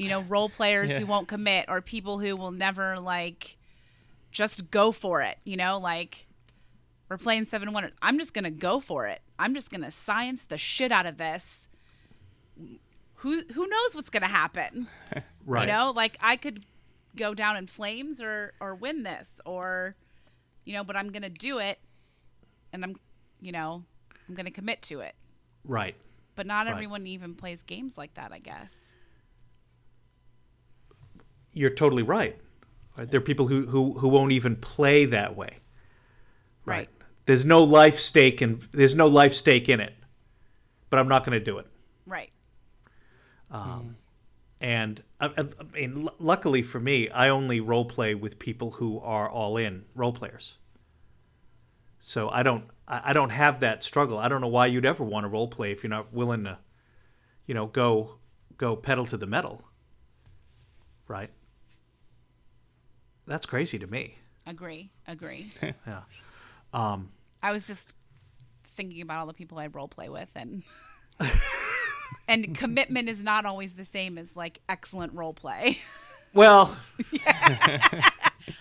You 0.00 0.08
know, 0.08 0.20
role 0.22 0.48
players 0.48 0.90
who 0.96 1.06
won't 1.06 1.28
commit 1.28 1.66
or 1.68 1.80
people 1.82 2.18
who 2.18 2.34
will 2.36 2.50
never 2.52 2.98
like 2.98 3.56
just 4.32 4.70
go 4.70 4.92
for 4.92 5.20
it, 5.22 5.36
you 5.44 5.56
know, 5.56 5.78
like 5.78 6.26
we're 7.08 7.18
playing 7.18 7.44
Seven 7.46 7.72
Wonders. 7.72 7.92
I'm 8.00 8.18
just 8.18 8.32
going 8.32 8.44
to 8.44 8.50
go 8.50 8.80
for 8.80 9.06
it. 9.08 9.20
I'm 9.38 9.52
just 9.54 9.70
going 9.70 9.82
to 9.82 9.90
science 9.90 10.42
the 10.44 10.56
shit 10.56 10.90
out 10.92 11.04
of 11.06 11.18
this. 11.18 11.68
Who 13.16 13.42
who 13.52 13.66
knows 13.68 13.94
what's 13.94 14.10
going 14.10 14.22
to 14.22 14.28
happen? 14.28 14.88
Right. 15.46 15.62
You 15.66 15.72
know, 15.72 15.90
like 15.90 16.16
I 16.20 16.36
could 16.36 16.64
go 17.16 17.34
down 17.34 17.56
in 17.56 17.66
flames 17.66 18.20
or 18.20 18.52
or 18.60 18.74
win 18.74 19.02
this 19.02 19.40
or 19.46 19.96
you 20.64 20.74
know, 20.74 20.84
but 20.84 20.96
I'm 20.96 21.10
going 21.10 21.22
to 21.22 21.28
do 21.30 21.58
it 21.58 21.78
and 22.72 22.84
I'm, 22.84 22.96
you 23.40 23.50
know, 23.50 23.82
I'm 24.28 24.34
going 24.34 24.44
to 24.44 24.52
commit 24.52 24.82
to 24.82 25.00
it. 25.00 25.14
Right. 25.64 25.96
But 26.36 26.46
not 26.46 26.66
Right. 26.66 26.72
everyone 26.72 27.06
even 27.06 27.34
plays 27.34 27.62
games 27.62 27.98
like 27.98 28.14
that, 28.14 28.32
I 28.32 28.38
guess. 28.38 28.92
You're 31.52 31.70
totally 31.70 32.02
right. 32.02 32.38
right. 32.96 33.10
There 33.10 33.18
are 33.18 33.24
people 33.24 33.46
who, 33.46 33.66
who, 33.66 33.98
who 33.98 34.08
won't 34.08 34.32
even 34.32 34.56
play 34.56 35.04
that 35.06 35.36
way. 35.36 35.58
Right. 36.64 36.88
There's 37.26 37.44
no 37.44 37.62
life 37.62 38.00
stake 38.00 38.42
in 38.42 38.60
there's 38.72 38.94
no 38.94 39.06
life 39.06 39.34
stake 39.34 39.68
in 39.68 39.80
it. 39.80 39.94
But 40.88 40.98
I'm 40.98 41.08
not 41.08 41.24
going 41.24 41.38
to 41.38 41.44
do 41.44 41.58
it. 41.58 41.66
Right. 42.06 42.30
Um, 43.50 43.96
and 44.60 45.02
I, 45.20 45.26
I 45.26 45.40
I 45.40 45.64
mean, 45.72 46.08
l- 46.08 46.14
luckily 46.18 46.62
for 46.62 46.80
me, 46.80 47.08
I 47.10 47.28
only 47.28 47.60
role 47.60 47.84
play 47.84 48.14
with 48.14 48.38
people 48.38 48.72
who 48.72 48.98
are 49.00 49.28
all 49.28 49.56
in 49.56 49.84
role 49.94 50.12
players. 50.12 50.56
So 51.98 52.28
I 52.30 52.42
don't 52.42 52.64
I 52.88 53.12
don't 53.12 53.30
have 53.30 53.60
that 53.60 53.84
struggle. 53.84 54.18
I 54.18 54.28
don't 54.28 54.40
know 54.40 54.48
why 54.48 54.66
you'd 54.66 54.86
ever 54.86 55.04
want 55.04 55.24
to 55.24 55.28
role 55.28 55.48
play 55.48 55.70
if 55.70 55.82
you're 55.82 55.90
not 55.90 56.12
willing 56.12 56.44
to, 56.44 56.58
you 57.46 57.54
know, 57.54 57.66
go 57.66 58.18
go 58.56 58.74
pedal 58.74 59.06
to 59.06 59.16
the 59.16 59.26
metal. 59.26 59.62
Right. 61.06 61.30
That's 63.26 63.46
crazy 63.46 63.78
to 63.78 63.86
me. 63.86 64.16
Agree. 64.46 64.90
Agree. 65.06 65.52
Yeah. 65.86 66.02
Um, 66.72 67.10
I 67.42 67.50
was 67.50 67.66
just 67.66 67.96
thinking 68.74 69.02
about 69.02 69.20
all 69.20 69.26
the 69.26 69.34
people 69.34 69.58
I 69.58 69.66
role 69.66 69.88
play 69.88 70.08
with 70.08 70.28
and 70.36 70.62
and 72.28 72.54
commitment 72.54 73.08
is 73.08 73.20
not 73.20 73.44
always 73.44 73.74
the 73.74 73.84
same 73.84 74.18
as 74.18 74.36
like 74.36 74.60
excellent 74.68 75.12
role 75.14 75.34
play. 75.34 75.78
Well, 76.32 76.78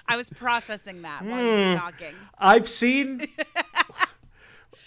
I 0.08 0.18
was 0.18 0.32
processing 0.32 1.04
that 1.04 1.24
while 1.24 1.40
you 1.40 1.52
were 1.52 1.70
hmm. 1.70 1.78
talking. 1.78 2.16
I've 2.36 2.68
seen. 2.68 3.28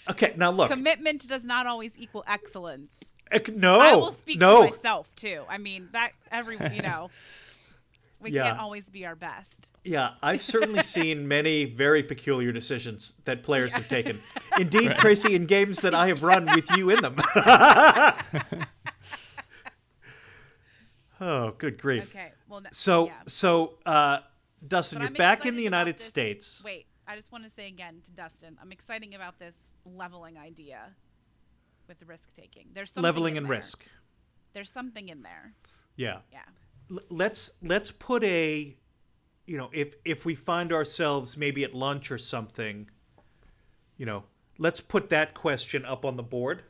Okay, 0.09 0.33
now 0.35 0.51
look. 0.51 0.69
Commitment 0.69 1.25
does 1.29 1.45
not 1.45 1.65
always 1.65 1.97
equal 1.97 2.25
excellence. 2.27 3.13
ec- 3.31 3.55
no, 3.55 3.79
I 3.79 3.95
will 3.95 4.11
speak 4.11 4.37
no. 4.37 4.57
for 4.57 4.75
myself 4.75 5.15
too. 5.15 5.43
I 5.47 5.59
mean 5.59 5.87
that 5.93 6.11
every 6.29 6.57
you 6.73 6.81
know, 6.81 7.09
we 8.23 8.31
Yeah. 8.31 8.47
can't 8.47 8.59
always 8.59 8.89
be 8.89 9.05
our 9.05 9.15
best. 9.15 9.71
Yeah, 9.83 10.11
I've 10.21 10.41
certainly 10.41 10.81
seen 10.97 11.27
many 11.27 11.65
very 11.65 12.01
peculiar 12.03 12.51
decisions 12.51 13.15
that 13.25 13.43
players 13.43 13.73
have 13.75 13.87
taken. 13.89 14.19
Indeed, 14.57 14.95
Tracy, 14.95 15.35
in 15.35 15.45
games 15.45 15.81
that 15.81 15.93
I 15.93 16.07
have 16.07 16.23
run 16.23 16.45
with 16.45 16.69
you 16.77 16.89
in 16.89 17.01
them. 17.01 17.17
oh, 21.21 21.51
good 21.57 21.77
grief. 21.77 22.11
Okay. 22.15 22.31
Well, 22.47 22.61
no, 22.61 22.69
So, 22.71 23.07
yeah. 23.07 23.13
so 23.27 23.73
uh, 23.85 24.19
Dustin, 24.67 24.99
But 24.99 25.01
you're 25.03 25.07
I'm 25.09 25.13
back 25.13 25.45
in 25.45 25.55
the 25.55 25.63
United 25.63 25.97
this- 25.97 26.05
States. 26.05 26.61
Wait, 26.63 26.85
I 27.07 27.15
just 27.15 27.31
want 27.31 27.43
to 27.43 27.49
say 27.49 27.67
again 27.67 28.01
to 28.05 28.11
Dustin, 28.11 28.57
I'm 28.61 28.71
exciting 28.71 29.15
about 29.15 29.39
this 29.39 29.55
leveling 29.85 30.37
idea 30.37 30.91
with 31.87 31.99
the 31.99 32.05
risk 32.05 32.33
taking. 32.35 32.67
There's 32.73 32.91
something 32.91 33.03
Leveling 33.03 33.33
in 33.33 33.37
and 33.43 33.49
there. 33.49 33.57
risk. 33.57 33.85
There's 34.53 34.71
something 34.71 35.09
in 35.09 35.23
there. 35.23 35.53
Yeah. 35.95 36.19
Yeah. 36.31 36.39
L- 36.93 36.99
let's 37.09 37.51
let's 37.61 37.91
put 37.91 38.23
a 38.23 38.75
you 39.45 39.57
know 39.57 39.69
if 39.73 39.95
if 40.05 40.25
we 40.25 40.35
find 40.35 40.71
ourselves 40.71 41.35
maybe 41.35 41.63
at 41.63 41.73
lunch 41.73 42.11
or 42.11 42.17
something 42.17 42.89
you 43.97 44.05
know 44.05 44.23
let's 44.57 44.79
put 44.79 45.09
that 45.09 45.33
question 45.33 45.83
up 45.85 46.05
on 46.05 46.15
the 46.17 46.23
board 46.23 46.63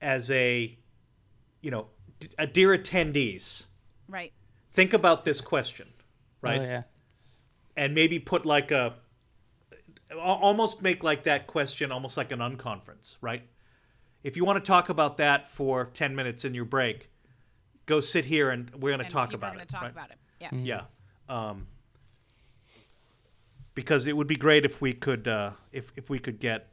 as 0.00 0.30
a 0.30 0.76
you 1.60 1.70
know 1.70 1.86
a 2.38 2.46
dear 2.46 2.76
attendees 2.76 3.64
Right. 4.08 4.32
think 4.72 4.92
about 4.92 5.24
this 5.24 5.40
question 5.40 5.88
right 6.40 6.60
Oh, 6.60 6.64
yeah. 6.64 6.82
and 7.76 7.94
maybe 7.94 8.18
put 8.18 8.46
like 8.46 8.70
a 8.70 8.94
almost 10.18 10.82
make 10.82 11.02
like 11.02 11.24
that 11.24 11.46
question 11.46 11.92
almost 11.92 12.16
like 12.16 12.32
an 12.32 12.38
unconference 12.38 13.16
right 13.20 13.42
if 14.22 14.36
you 14.36 14.44
want 14.44 14.62
to 14.62 14.66
talk 14.66 14.88
about 14.88 15.16
that 15.18 15.46
for 15.48 15.84
10 15.86 16.14
minutes 16.16 16.44
in 16.44 16.54
your 16.54 16.64
break 16.64 17.10
go 17.88 17.98
sit 18.00 18.26
here 18.26 18.50
and 18.50 18.70
we're 18.74 18.90
going 18.90 18.98
to 19.00 19.06
And 19.06 19.12
talk 19.12 19.30
people 19.30 19.44
are 19.44 19.48
about 19.48 19.52
gonna 19.54 19.62
it 19.64 19.68
talk 19.68 19.82
right? 19.82 19.90
about 19.90 20.10
it. 20.10 20.18
Yeah. 20.40 20.50
Yeah. 20.52 20.82
Um, 21.28 21.66
because 23.74 24.06
it 24.06 24.16
would 24.16 24.26
be 24.26 24.36
great 24.36 24.64
if 24.64 24.80
we 24.80 24.92
could 24.92 25.26
uh, 25.26 25.52
if 25.72 25.92
if 25.96 26.08
we 26.10 26.18
could 26.18 26.38
get 26.38 26.68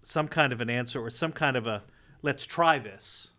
some 0.00 0.26
kind 0.28 0.52
of 0.52 0.60
an 0.60 0.70
answer 0.70 1.00
or 1.00 1.10
some 1.10 1.32
kind 1.32 1.56
of 1.56 1.66
a 1.66 1.82
let's 2.22 2.46
try 2.46 2.78
this 2.78 3.30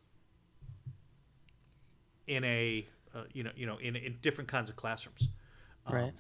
in 2.28 2.44
a 2.44 2.86
uh, 3.16 3.24
you 3.34 3.44
know 3.44 3.52
you 3.56 3.66
know 3.66 3.78
in 3.78 3.96
in 3.96 4.18
different 4.22 4.50
kinds 4.50 4.70
of 4.70 4.76
classrooms. 4.76 5.28
Right. 5.90 6.14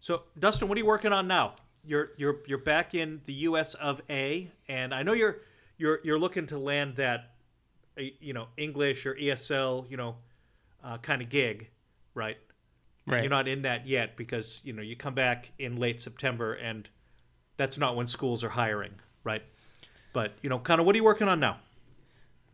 So 0.00 0.24
Dustin, 0.38 0.68
what 0.68 0.76
are 0.76 0.80
you 0.80 0.86
working 0.86 1.12
on 1.12 1.28
now? 1.28 1.54
You're 1.84 2.10
you're 2.16 2.36
you're 2.46 2.58
back 2.58 2.94
in 2.94 3.20
the 3.26 3.32
U.S. 3.34 3.74
of 3.74 4.02
A, 4.10 4.50
and 4.68 4.92
I 4.92 5.02
know 5.02 5.12
you're 5.12 5.38
you're 5.78 6.00
you're 6.02 6.18
looking 6.18 6.46
to 6.48 6.58
land 6.58 6.96
that 6.96 7.30
you 7.96 8.32
know 8.32 8.48
English 8.56 9.06
or 9.06 9.14
ESL 9.14 9.90
you 9.90 9.96
know 9.96 10.16
uh, 10.84 10.98
kind 10.98 11.22
of 11.22 11.28
gig, 11.28 11.68
right? 12.14 12.36
Right. 13.06 13.22
You're 13.22 13.30
not 13.30 13.46
in 13.46 13.62
that 13.62 13.86
yet 13.86 14.16
because 14.16 14.60
you 14.64 14.72
know 14.72 14.82
you 14.82 14.96
come 14.96 15.14
back 15.14 15.52
in 15.58 15.76
late 15.76 16.00
September, 16.00 16.54
and 16.54 16.88
that's 17.56 17.78
not 17.78 17.96
when 17.96 18.06
schools 18.06 18.42
are 18.42 18.48
hiring, 18.50 18.94
right? 19.22 19.42
But 20.12 20.32
you 20.42 20.48
know, 20.48 20.58
kind 20.58 20.80
of, 20.80 20.86
what 20.86 20.94
are 20.94 20.98
you 20.98 21.04
working 21.04 21.28
on 21.28 21.40
now? 21.40 21.58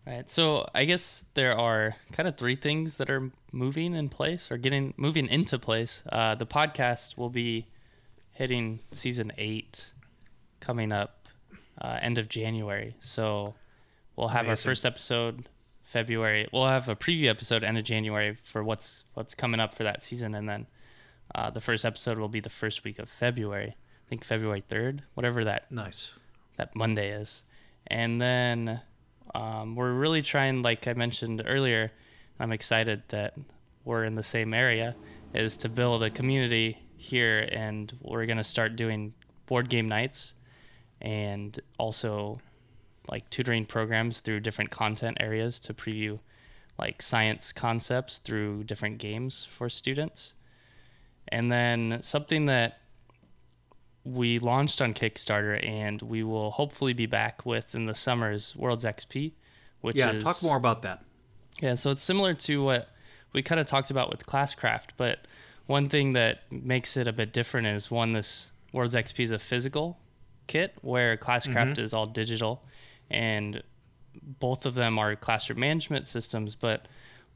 Right. 0.06 0.28
So 0.30 0.68
I 0.74 0.84
guess 0.84 1.24
there 1.34 1.56
are 1.56 1.94
kind 2.10 2.28
of 2.28 2.36
three 2.36 2.56
things 2.56 2.96
that 2.96 3.08
are 3.08 3.30
moving 3.52 3.94
in 3.94 4.08
place 4.08 4.50
or 4.50 4.56
getting 4.56 4.94
moving 4.96 5.28
into 5.28 5.58
place. 5.58 6.02
Uh, 6.10 6.34
the 6.34 6.46
podcast 6.46 7.16
will 7.16 7.30
be 7.30 7.68
hitting 8.32 8.80
season 8.92 9.32
eight 9.38 9.92
coming 10.60 10.90
up 10.90 11.28
uh, 11.80 11.98
end 12.00 12.18
of 12.18 12.28
January. 12.28 12.96
So 13.00 13.54
we'll 14.16 14.28
have 14.28 14.46
Amazing. 14.46 14.68
our 14.68 14.72
first 14.72 14.86
episode 14.86 15.48
February. 15.82 16.48
We'll 16.52 16.66
have 16.68 16.88
a 16.88 16.96
preview 16.96 17.28
episode 17.28 17.62
end 17.64 17.76
of 17.78 17.84
January 17.84 18.36
for 18.42 18.62
what's 18.64 19.04
what's 19.14 19.34
coming 19.34 19.60
up 19.60 19.74
for 19.74 19.84
that 19.84 20.02
season, 20.02 20.34
and 20.34 20.48
then 20.48 20.66
uh, 21.34 21.50
the 21.50 21.60
first 21.60 21.84
episode 21.84 22.18
will 22.18 22.28
be 22.28 22.40
the 22.40 22.50
first 22.50 22.84
week 22.84 22.98
of 22.98 23.08
February. 23.08 23.76
I 24.06 24.08
think 24.08 24.24
February 24.24 24.62
3rd, 24.68 25.00
whatever 25.14 25.44
that 25.44 25.70
Nice. 25.72 26.14
that 26.56 26.74
Monday 26.76 27.10
is. 27.10 27.42
And 27.86 28.20
then 28.20 28.80
um, 29.34 29.74
we're 29.74 29.92
really 29.92 30.22
trying, 30.22 30.62
like 30.62 30.86
I 30.86 30.92
mentioned 30.92 31.42
earlier, 31.46 31.92
I'm 32.38 32.52
excited 32.52 33.02
that 33.08 33.34
we're 33.84 34.04
in 34.04 34.14
the 34.14 34.22
same 34.22 34.52
area, 34.54 34.94
is 35.34 35.56
to 35.58 35.68
build 35.68 36.02
a 36.02 36.10
community 36.10 36.78
here. 36.96 37.48
And 37.50 37.92
we're 38.02 38.26
going 38.26 38.36
to 38.38 38.44
start 38.44 38.76
doing 38.76 39.14
board 39.46 39.68
game 39.70 39.88
nights 39.88 40.34
and 41.00 41.58
also 41.78 42.40
like 43.08 43.28
tutoring 43.30 43.64
programs 43.64 44.20
through 44.20 44.40
different 44.40 44.70
content 44.70 45.16
areas 45.20 45.58
to 45.60 45.74
preview 45.74 46.18
like 46.78 47.02
science 47.02 47.52
concepts 47.52 48.18
through 48.18 48.64
different 48.64 48.98
games 48.98 49.46
for 49.56 49.68
students. 49.68 50.34
And 51.28 51.50
then 51.50 52.00
something 52.02 52.46
that 52.46 52.78
we 54.04 54.38
launched 54.38 54.80
on 54.82 54.94
Kickstarter 54.94 55.64
and 55.64 56.02
we 56.02 56.22
will 56.22 56.50
hopefully 56.52 56.92
be 56.92 57.06
back 57.06 57.46
with 57.46 57.74
in 57.74 57.84
the 57.84 57.94
summer's 57.94 58.56
Worlds 58.56 58.84
XP, 58.84 59.32
which 59.80 59.96
Yeah, 59.96 60.12
is 60.12 60.24
talk 60.24 60.42
more 60.42 60.56
about 60.56 60.82
that. 60.82 61.04
yeah, 61.60 61.74
so 61.74 61.90
it's 61.90 62.02
similar 62.02 62.34
to 62.34 62.62
what 62.62 62.88
we 63.32 63.42
kind 63.42 63.60
of 63.60 63.66
talked 63.66 63.90
about 63.90 64.10
with 64.10 64.26
Classcraft, 64.26 64.90
but 64.96 65.26
one 65.66 65.88
thing 65.88 66.12
that 66.14 66.40
makes 66.50 66.96
it 66.96 67.06
a 67.06 67.12
bit 67.12 67.32
different 67.32 67.66
is 67.68 67.90
one, 67.90 68.12
this 68.12 68.50
Worlds 68.72 68.94
XP 68.94 69.20
is 69.24 69.30
a 69.30 69.38
physical 69.38 69.98
kit 70.46 70.74
where 70.82 71.16
Classcraft 71.16 71.74
mm-hmm. 71.74 71.84
is 71.84 71.94
all 71.94 72.06
digital, 72.06 72.64
and 73.12 73.62
both 74.40 74.66
of 74.66 74.74
them 74.74 74.98
are 74.98 75.14
classroom 75.14 75.60
management 75.60 76.08
systems. 76.08 76.56
But 76.56 76.88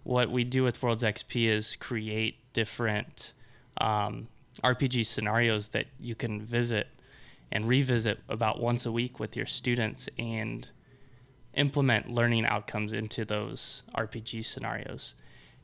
what 0.03 0.31
we 0.31 0.43
do 0.43 0.65
with 0.65 0.83
Worlds 0.83 1.03
XP 1.03 1.47
is 1.47 1.77
create 1.77 2.53
different 2.53 3.33
um, 3.79 4.29
RPG 4.65 5.07
scenarios 5.07 5.69
that 5.69 5.87
you 6.01 6.15
can 6.15 6.41
visit 6.41 6.89
and 7.53 7.69
revisit 7.69 8.21
about 8.29 8.61
once 8.61 8.87
a 8.87 8.93
week 8.93 9.21
with 9.21 9.37
your 9.37 9.47
students 9.47 10.09
and 10.19 10.69
implement 11.55 12.11
learning 12.11 12.45
outcomes 12.45 12.93
into 12.93 13.25
those 13.25 13.83
RPG 13.97 14.45
scenarios. 14.45 15.15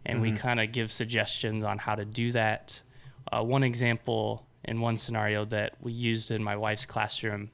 And 0.04 0.20
we 0.20 0.32
kind 0.32 0.58
of 0.58 0.72
give 0.72 0.90
suggestions 0.90 1.62
on 1.64 1.78
how 1.78 1.94
to 1.94 2.04
do 2.04 2.32
that. 2.32 2.82
Uh, 3.30 3.42
one 3.42 3.62
example 3.62 4.46
in 4.64 4.80
one 4.80 4.96
scenario 4.96 5.44
that 5.46 5.74
we 5.80 5.92
used 5.92 6.30
in 6.32 6.42
my 6.42 6.56
wife's 6.56 6.84
classroom 6.84 7.50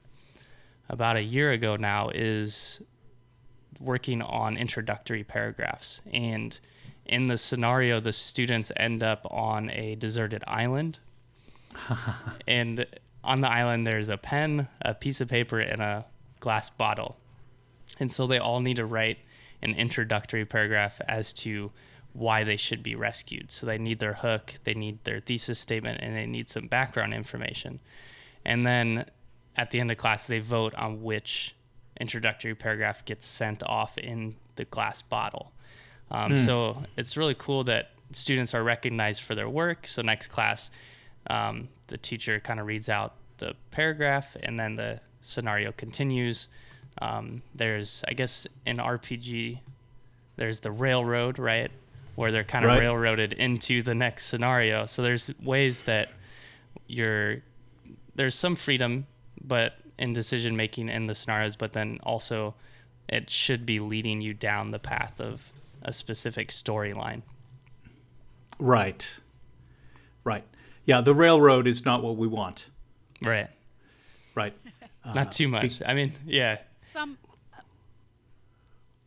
about 0.89 1.15
a 1.15 1.21
year 1.21 1.51
ago 1.51 1.75
now 1.75 2.09
is 2.09 2.81
working 3.79 4.21
on 4.21 4.57
introductory 4.57 5.23
paragraphs. 5.23 6.01
And 6.11 6.59
in 7.05 7.27
the 7.27 7.37
scenario, 7.37 7.99
the 7.99 8.13
students 8.13 8.71
end 8.75 9.03
up 9.03 9.25
on 9.29 9.69
a 9.71 9.95
deserted 9.95 10.43
island. 10.47 10.99
and 12.47 12.85
on 13.23 13.41
the 13.41 13.49
island, 13.49 13.85
there's 13.85 14.09
a 14.09 14.17
pen, 14.17 14.67
a 14.81 14.93
piece 14.93 15.21
of 15.21 15.27
paper, 15.27 15.59
and 15.59 15.81
a 15.81 16.05
glass 16.39 16.69
bottle. 16.69 17.17
And 17.99 18.11
so 18.11 18.27
they 18.27 18.37
all 18.37 18.59
need 18.59 18.77
to 18.77 18.85
write 18.85 19.19
an 19.61 19.75
introductory 19.75 20.45
paragraph 20.45 21.01
as 21.07 21.33
to 21.33 21.71
why 22.13 22.43
they 22.43 22.57
should 22.57 22.81
be 22.81 22.95
rescued. 22.95 23.51
So 23.51 23.65
they 23.65 23.77
need 23.77 23.99
their 23.99 24.13
hook, 24.13 24.53
they 24.63 24.73
need 24.73 25.03
their 25.03 25.19
thesis 25.19 25.59
statement, 25.59 25.99
and 26.01 26.15
they 26.15 26.25
need 26.25 26.49
some 26.49 26.67
background 26.67 27.13
information. 27.13 27.79
And 28.45 28.65
then 28.65 29.05
at 29.59 29.71
the 29.71 29.79
end 29.79 29.91
of 29.91 29.97
class, 29.97 30.25
they 30.25 30.39
vote 30.39 30.73
on 30.75 31.03
which 31.03 31.53
introductory 31.99 32.55
paragraph 32.55 33.03
gets 33.05 33.25
sent 33.25 33.61
off 33.63 33.97
in 33.97 34.35
the 34.55 34.65
glass 34.65 35.01
bottle. 35.01 35.51
Um, 36.11 36.39
So 36.39 36.83
it's 36.97 37.17
really 37.17 37.35
cool 37.37 37.63
that 37.65 37.91
students 38.13 38.53
are 38.55 38.63
recognized 38.63 39.21
for 39.21 39.35
their 39.35 39.49
work. 39.49 39.85
So 39.85 40.01
next 40.01 40.27
class, 40.27 40.71
um, 41.29 41.67
the 41.87 41.97
teacher 41.97 42.39
kind 42.39 42.59
of 42.59 42.65
reads 42.65 42.89
out 42.89 43.13
the 43.37 43.53
paragraph, 43.71 44.35
and 44.41 44.57
then 44.59 44.75
the 44.75 45.01
scenario 45.21 45.71
continues. 45.73 46.47
Um, 47.01 47.41
there's, 47.53 48.03
I 48.07 48.13
guess, 48.13 48.47
in 48.65 48.77
RPG, 48.77 49.59
there's 50.37 50.61
the 50.61 50.71
railroad, 50.71 51.37
right, 51.37 51.71
where 52.15 52.31
they're 52.31 52.43
kind 52.45 52.63
of 52.65 52.69
Right. 52.69 52.79
railroaded 52.79 53.33
into 53.33 53.83
the 53.83 53.93
next 53.95 54.25
scenario. 54.27 54.85
So 54.85 55.01
there's 55.03 55.29
ways 55.43 55.83
that 55.83 56.09
you're 56.87 57.41
there's 58.15 58.35
some 58.35 58.55
freedom, 58.55 59.05
but 59.43 59.73
in 59.97 60.13
decision 60.13 60.55
making 60.55 60.89
in 60.89 61.07
the 61.07 61.15
scenarios, 61.15 61.55
but 61.55 61.73
then 61.73 61.99
also 62.03 62.55
it 63.07 63.29
should 63.29 63.65
be 63.65 63.79
leading 63.79 64.21
you 64.21 64.33
down 64.33 64.71
the 64.71 64.79
path 64.79 65.19
of 65.19 65.49
a 65.81 65.91
specific 65.91 66.49
storyline. 66.49 67.21
Right. 68.59 69.19
Right. 70.23 70.43
Yeah, 70.85 71.01
the 71.01 71.13
railroad 71.13 71.67
is 71.67 71.85
not 71.85 72.03
what 72.03 72.17
we 72.17 72.27
want. 72.27 72.67
Right. 73.21 73.49
Right. 74.35 74.53
Not 75.15 75.31
too 75.31 75.47
uh, 75.47 75.49
much. 75.49 75.81
I 75.85 75.93
mean, 75.93 76.13
yeah. 76.25 76.57
Some 76.93 77.17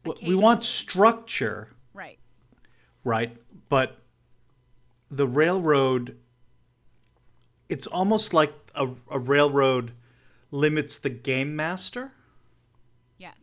Well, 0.05 0.17
we 0.27 0.35
want 0.35 0.65
structure, 0.65 1.69
right. 1.95 2.19
right? 3.05 3.37
But 3.69 3.99
the 5.11 5.27
railroad, 5.27 6.17
it's 7.69 7.87
almost 7.87 8.35
like 8.35 8.53
a, 8.75 8.89
a 9.11 9.19
railroad 9.19 9.93
limits 10.53 10.97
the 10.99 11.11
game 11.11 11.57
master, 11.57 12.13
Yes. 13.19 13.35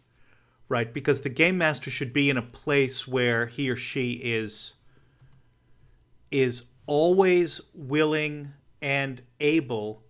right? 0.69 0.93
Because 0.93 1.21
the 1.21 1.29
game 1.29 1.57
master 1.57 1.89
should 1.91 2.13
be 2.13 2.29
in 2.29 2.37
a 2.37 2.41
place 2.41 3.05
where 3.07 3.47
he 3.47 3.69
or 3.69 3.75
she 3.75 4.13
is 4.13 4.75
is 6.31 6.65
always 6.85 7.59
willing 7.73 8.53
and 8.81 9.21
able 9.39 10.03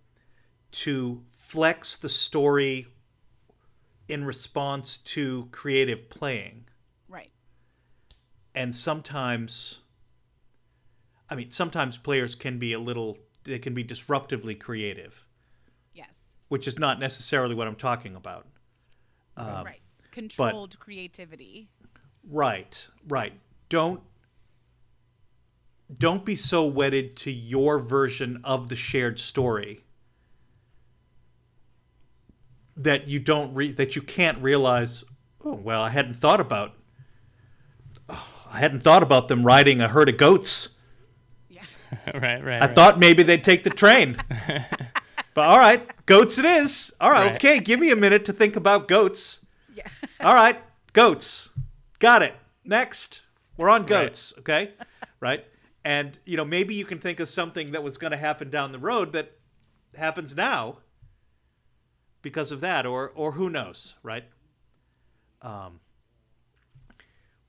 to 0.70 1.22
flex 1.26 1.96
the 1.96 2.08
story 2.08 2.86
in 4.06 4.24
response 4.24 4.96
to 4.98 5.48
creative 5.50 6.08
playing. 6.10 6.66
Right. 7.08 7.30
and 8.54 8.74
sometimes 8.74 9.78
i 11.30 11.34
mean 11.36 11.50
sometimes 11.50 11.96
players 11.96 12.34
can 12.34 12.58
be 12.58 12.72
a 12.72 12.78
little 12.80 13.16
they 13.44 13.58
can 13.58 13.72
be 13.74 13.82
disruptively 13.84 14.58
creative. 14.58 15.24
Which 16.50 16.66
is 16.68 16.78
not 16.78 17.00
necessarily 17.00 17.54
what 17.54 17.66
i'm 17.66 17.74
talking 17.76 18.14
about 18.14 18.44
um, 19.36 19.64
right. 19.64 19.80
Controlled 20.10 20.78
creativity. 20.78 21.68
right 22.28 22.88
right 23.08 23.32
don't 23.68 24.02
don't 25.96 26.24
be 26.24 26.36
so 26.36 26.66
wedded 26.66 27.16
to 27.16 27.32
your 27.32 27.78
version 27.80 28.40
of 28.44 28.68
the 28.68 28.76
shared 28.76 29.18
story 29.18 29.84
that 32.76 33.08
you 33.08 33.18
don't 33.18 33.54
re- 33.54 33.72
that 33.72 33.96
you 33.96 34.02
can't 34.02 34.38
realize 34.42 35.04
oh 35.44 35.54
well 35.54 35.82
i 35.82 35.88
hadn't 35.90 36.14
thought 36.14 36.40
about 36.40 36.74
oh, 38.08 38.26
i 38.52 38.58
hadn't 38.58 38.80
thought 38.80 39.02
about 39.02 39.28
them 39.28 39.44
riding 39.44 39.80
a 39.80 39.88
herd 39.88 40.08
of 40.08 40.16
goats 40.16 40.70
Yeah. 41.48 41.62
right, 42.14 42.42
right. 42.44 42.62
I 42.62 42.66
right. 42.66 42.74
thought 42.74 42.98
maybe 42.98 43.22
they'd 43.22 43.42
take 43.44 43.64
the 43.64 43.70
train. 43.70 44.16
but 45.34 45.48
all 45.48 45.58
right, 45.58 45.88
goats 46.10 46.38
it 46.38 46.44
is. 46.44 46.92
All 47.00 47.10
right, 47.10 47.26
Right. 47.26 47.34
okay, 47.36 47.60
give 47.60 47.78
me 47.80 47.90
a 47.90 47.96
minute 47.96 48.24
to 48.26 48.32
think 48.32 48.56
about 48.56 48.88
goats. 48.88 49.40
Yeah. 49.74 49.86
All 50.20 50.34
right, 50.34 50.60
goats. 50.92 51.50
Got 51.98 52.22
it. 52.22 52.34
Next, 52.64 53.22
we're 53.56 53.70
on 53.70 53.82
Right. 53.82 53.88
goats, 53.88 54.34
okay? 54.38 54.74
Right? 55.20 55.44
And, 55.84 56.18
you 56.26 56.36
know, 56.36 56.44
maybe 56.44 56.74
you 56.74 56.84
can 56.84 56.98
think 56.98 57.20
of 57.20 57.28
something 57.28 57.72
that 57.72 57.82
was 57.82 57.96
going 57.96 58.10
to 58.10 58.16
happen 58.16 58.50
down 58.50 58.72
the 58.72 58.78
road 58.78 59.12
that 59.12 59.38
happens 59.96 60.36
now 60.36 60.78
because 62.22 62.52
of 62.52 62.60
that 62.60 62.84
or 62.86 63.10
or 63.14 63.32
who 63.32 63.48
knows, 63.48 63.94
right? 64.02 64.24
Um 65.42 65.80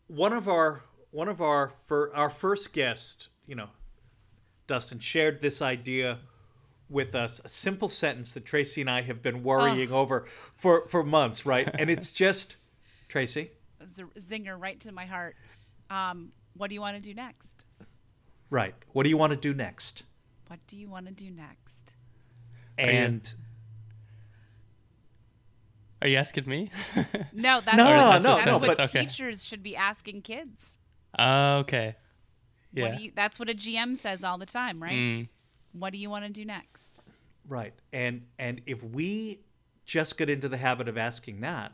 one 0.08 0.34
of 0.34 0.48
our 0.48 0.84
one 1.12 1.28
of 1.28 1.42
our 1.42 1.70
for 1.70 2.16
our 2.16 2.30
first 2.30 2.74
guest, 2.74 3.30
you 3.46 3.54
know, 3.56 3.70
Dustin 4.68 5.00
shared 5.00 5.42
this 5.42 5.62
idea 5.62 6.20
with 6.92 7.16
us, 7.16 7.40
a 7.44 7.50
simple 7.50 7.88
sentence 7.88 8.34
that 8.34 8.46
Tracy 8.46 8.82
and 8.82 8.90
I 8.90 9.02
have 9.02 9.22
been 9.24 9.42
worrying 9.44 9.92
over 9.92 10.26
for, 10.56 10.88
for 10.88 11.04
months, 11.04 11.46
right? 11.46 11.70
And 11.80 11.90
it's 11.90 12.12
just, 12.26 12.58
Tracy, 13.08 13.52
Z- 13.88 14.04
zinger 14.20 14.60
right 14.60 14.80
to 14.82 14.92
my 14.92 15.06
heart. 15.06 15.36
Um, 15.90 16.32
what 16.56 16.68
do 16.68 16.76
you 16.76 16.82
want 16.82 16.98
to 16.98 17.02
do 17.02 17.14
next? 17.14 17.66
right? 18.50 18.76
What 18.92 19.04
do 19.04 19.10
you 19.10 19.16
want 19.18 19.32
to 19.32 19.38
do 19.38 19.54
next? 19.54 20.04
What 20.48 20.60
do 20.68 20.78
you 20.78 20.90
want 20.90 21.06
to 21.08 21.14
do 21.14 21.32
next? 21.32 21.94
And 22.78 23.34
Are 26.02 26.08
you 26.08 26.18
asking 26.18 26.48
me? 26.48 26.70
No, 27.34 27.62
that's 27.64 27.78
No, 27.78 27.86
what, 27.86 28.22
no, 28.22 28.34
that's 28.36 28.46
no, 28.46 28.58
what 28.58 28.78
but- 28.78 28.80
Okay. 28.90 29.02
teachers 29.06 29.46
should 29.46 29.64
be 29.64 29.76
asking 29.78 30.24
kids. 30.24 30.78
Oh, 31.18 31.58
okay. 31.60 31.96
What 32.74 32.84
Yeah. 32.92 32.98
do 32.98 33.04
you, 33.04 33.12
that's 33.16 33.40
what 33.40 33.50
a 33.50 33.54
GM 33.54 33.98
says 33.98 34.24
all 34.24 34.38
the 34.38 34.46
time, 34.46 34.82
right? 34.84 34.92
Mm, 34.94 35.28
What 35.74 35.92
do 35.94 35.98
you 35.98 36.10
want 36.10 36.26
to 36.26 36.32
do 36.32 36.46
next? 36.46 37.00
right, 37.48 37.74
and 37.92 38.24
and 38.38 38.62
if 38.66 38.84
we 38.84 39.42
just 39.86 40.18
get 40.18 40.30
into 40.30 40.48
the 40.48 40.58
habit 40.58 40.88
of 40.88 40.98
asking 40.98 41.42
that, 41.42 41.74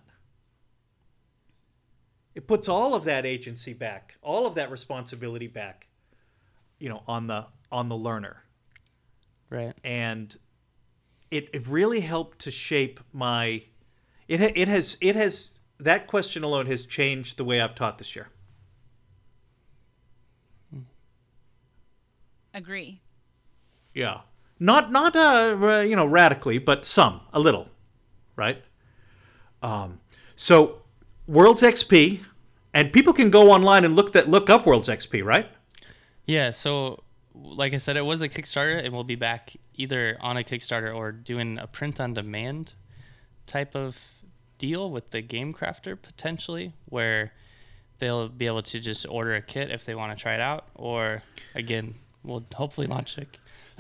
it 2.36 2.48
puts 2.48 2.70
all 2.70 2.96
of 2.96 3.04
that 3.04 3.26
agency 3.26 3.74
back, 3.74 4.16
all 4.22 4.48
of 4.48 4.56
that 4.56 4.72
responsibility 4.72 5.48
back, 5.48 5.88
you 6.80 6.90
know, 6.90 7.04
on 7.08 7.28
the 7.28 7.46
on 7.72 7.90
the 7.90 7.98
learner. 7.98 8.44
right. 9.50 9.74
and 9.84 10.38
it, 11.30 11.50
it 11.54 11.68
really 11.68 12.00
helped 12.00 12.40
to 12.40 12.52
shape 12.52 13.00
my 13.12 13.64
it 14.28 14.42
it 14.42 14.68
has 14.68 14.98
it 15.02 15.16
has 15.16 15.58
that 15.80 16.08
question 16.08 16.44
alone 16.44 16.66
has 16.68 16.86
changed 16.86 17.38
the 17.38 17.44
way 17.44 17.62
I've 17.62 17.76
taught 17.76 17.98
this 17.98 18.16
year. 18.16 18.30
Agree. 22.54 23.02
Yeah. 23.98 24.22
Not 24.60 24.92
not 24.92 25.16
uh 25.16 25.84
you 25.88 25.96
know 25.96 26.06
radically, 26.06 26.60
but 26.60 26.86
some 26.86 27.22
a 27.34 27.40
little, 27.40 27.70
right? 28.36 28.64
Um, 29.64 30.00
so 30.36 30.84
Worlds 31.28 31.64
XP, 31.64 32.22
and 32.76 32.94
people 32.94 33.12
can 33.12 33.32
go 33.32 33.50
online 33.52 33.84
and 33.86 33.96
look 33.96 34.14
that 34.14 34.30
look 34.30 34.52
up 34.52 34.68
Worlds 34.68 34.88
XP, 34.88 35.24
right? 35.24 35.50
Yeah, 36.28 36.52
so 36.52 37.04
like 37.34 37.74
I 37.74 37.78
said, 37.78 37.98
it 37.98 38.06
was 38.06 38.22
a 38.22 38.30
Kickstarter, 38.30 38.84
and 38.84 38.94
we'll 38.94 39.04
be 39.04 39.16
back 39.16 39.54
either 39.76 40.18
on 40.22 40.38
a 40.38 40.44
Kickstarter 40.44 40.96
or 40.96 41.12
doing 41.12 41.58
a 41.58 41.66
print 41.66 42.00
on 42.00 42.14
demand 42.14 42.74
type 43.48 43.76
of 43.76 43.98
deal 44.60 44.92
with 44.92 45.10
the 45.10 45.22
Game 45.22 45.54
Crafter 45.54 46.00
potentially, 46.00 46.74
where 46.86 47.34
they'll 47.98 48.30
be 48.30 48.46
able 48.46 48.62
to 48.64 48.80
just 48.80 49.08
order 49.08 49.34
a 49.34 49.42
kit 49.42 49.72
if 49.72 49.86
they 49.86 49.96
want 49.96 50.16
to 50.16 50.22
try 50.22 50.36
it 50.36 50.42
out, 50.42 50.66
or 50.76 51.24
again, 51.56 51.96
we'll 52.24 52.46
hopefully 52.54 52.86
launch 52.86 53.18
a 53.18 53.26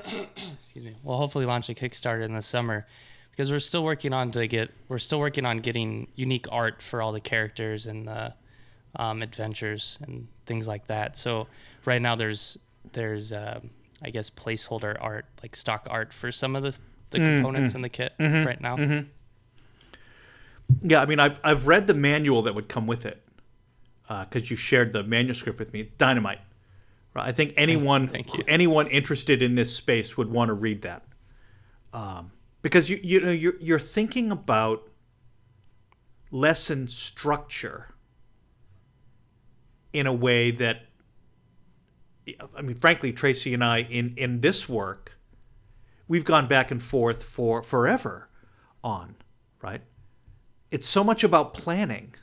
excuse 0.06 0.86
me, 0.86 0.96
we'll 1.04 1.18
hopefully 1.18 1.46
launch 1.46 1.70
a 1.70 1.74
Kickstarter 1.74 2.24
in 2.24 2.34
the 2.34 2.42
summer 2.42 2.86
because 3.32 3.52
we're 3.52 3.60
still 3.60 3.84
working 3.84 4.14
on 4.14 4.32
to 4.32 4.48
get 4.48 4.72
we're 4.90 5.00
still 5.00 5.20
working 5.20 5.46
on 5.46 5.58
getting 5.60 6.08
unique 6.16 6.48
art 6.52 6.82
for 6.82 7.02
all 7.02 7.12
the 7.12 7.20
characters 7.22 7.86
and 7.86 8.08
the 8.08 8.34
um, 8.96 9.22
adventures 9.22 9.98
and 10.02 10.28
things 10.46 10.68
like 10.68 10.88
that. 10.88 11.18
So 11.18 11.48
right 11.86 12.02
now 12.02 12.16
there's 12.16 12.58
there's 12.94 13.32
um, 13.32 13.70
I 14.04 14.10
guess 14.10 14.30
placeholder 14.30 14.96
art 15.00 15.26
like 15.44 15.56
stock 15.56 15.88
art 15.90 16.14
for 16.14 16.32
some 16.32 16.56
of 16.56 16.64
the 16.64 16.78
the 17.12 17.20
components 17.20 17.74
in 17.76 17.82
the 17.82 17.90
kit 17.90 18.14
right 18.46 18.60
now. 18.60 18.76
Yeah, 20.82 21.02
I 21.02 21.06
mean, 21.06 21.20
I've 21.20 21.40
I've 21.44 21.66
read 21.68 21.88
the 21.88 21.94
manual 21.94 22.42
that 22.44 22.54
would 22.56 22.68
come 22.68 22.88
with 22.88 23.06
it 23.06 23.24
because 24.10 24.50
you 24.50 24.56
shared 24.58 24.94
the 24.94 25.04
manuscript 25.04 25.60
with 25.60 25.74
me. 25.74 25.90
Dynamite. 25.98 26.40
I 27.24 27.32
think 27.32 27.54
anyone 27.58 28.08
thank 28.08 28.34
you. 28.34 28.44
anyone 28.48 28.88
interested 28.88 29.42
in 29.42 29.56
this 29.56 29.76
space 29.76 30.18
would 30.18 30.30
want 30.30 30.50
to 30.50 30.54
read 30.54 30.82
that, 30.84 31.04
um, 31.94 32.32
because 32.62 32.90
you 32.90 33.00
you 33.04 33.20
know 33.22 33.32
you're 33.32 33.58
you're 33.60 33.80
thinking 33.80 34.32
about 34.32 34.90
lesson 36.32 36.88
structure 36.88 37.96
in 39.94 40.06
a 40.08 40.14
way 40.14 40.52
that 40.52 40.82
I 42.56 42.62
mean, 42.62 42.76
frankly, 42.76 43.14
Tracy 43.14 43.54
and 43.54 43.64
I 43.64 43.80
in 43.80 44.14
in 44.18 44.42
this 44.42 44.68
work, 44.68 45.18
we've 46.08 46.26
gone 46.26 46.48
back 46.48 46.72
and 46.72 46.82
forth 46.82 47.24
for 47.24 47.64
forever 47.64 48.30
on, 48.84 49.16
right? 49.62 49.82
It's 50.72 50.88
so 50.88 51.04
much 51.04 51.24
about 51.24 51.54
planning. 51.54 52.16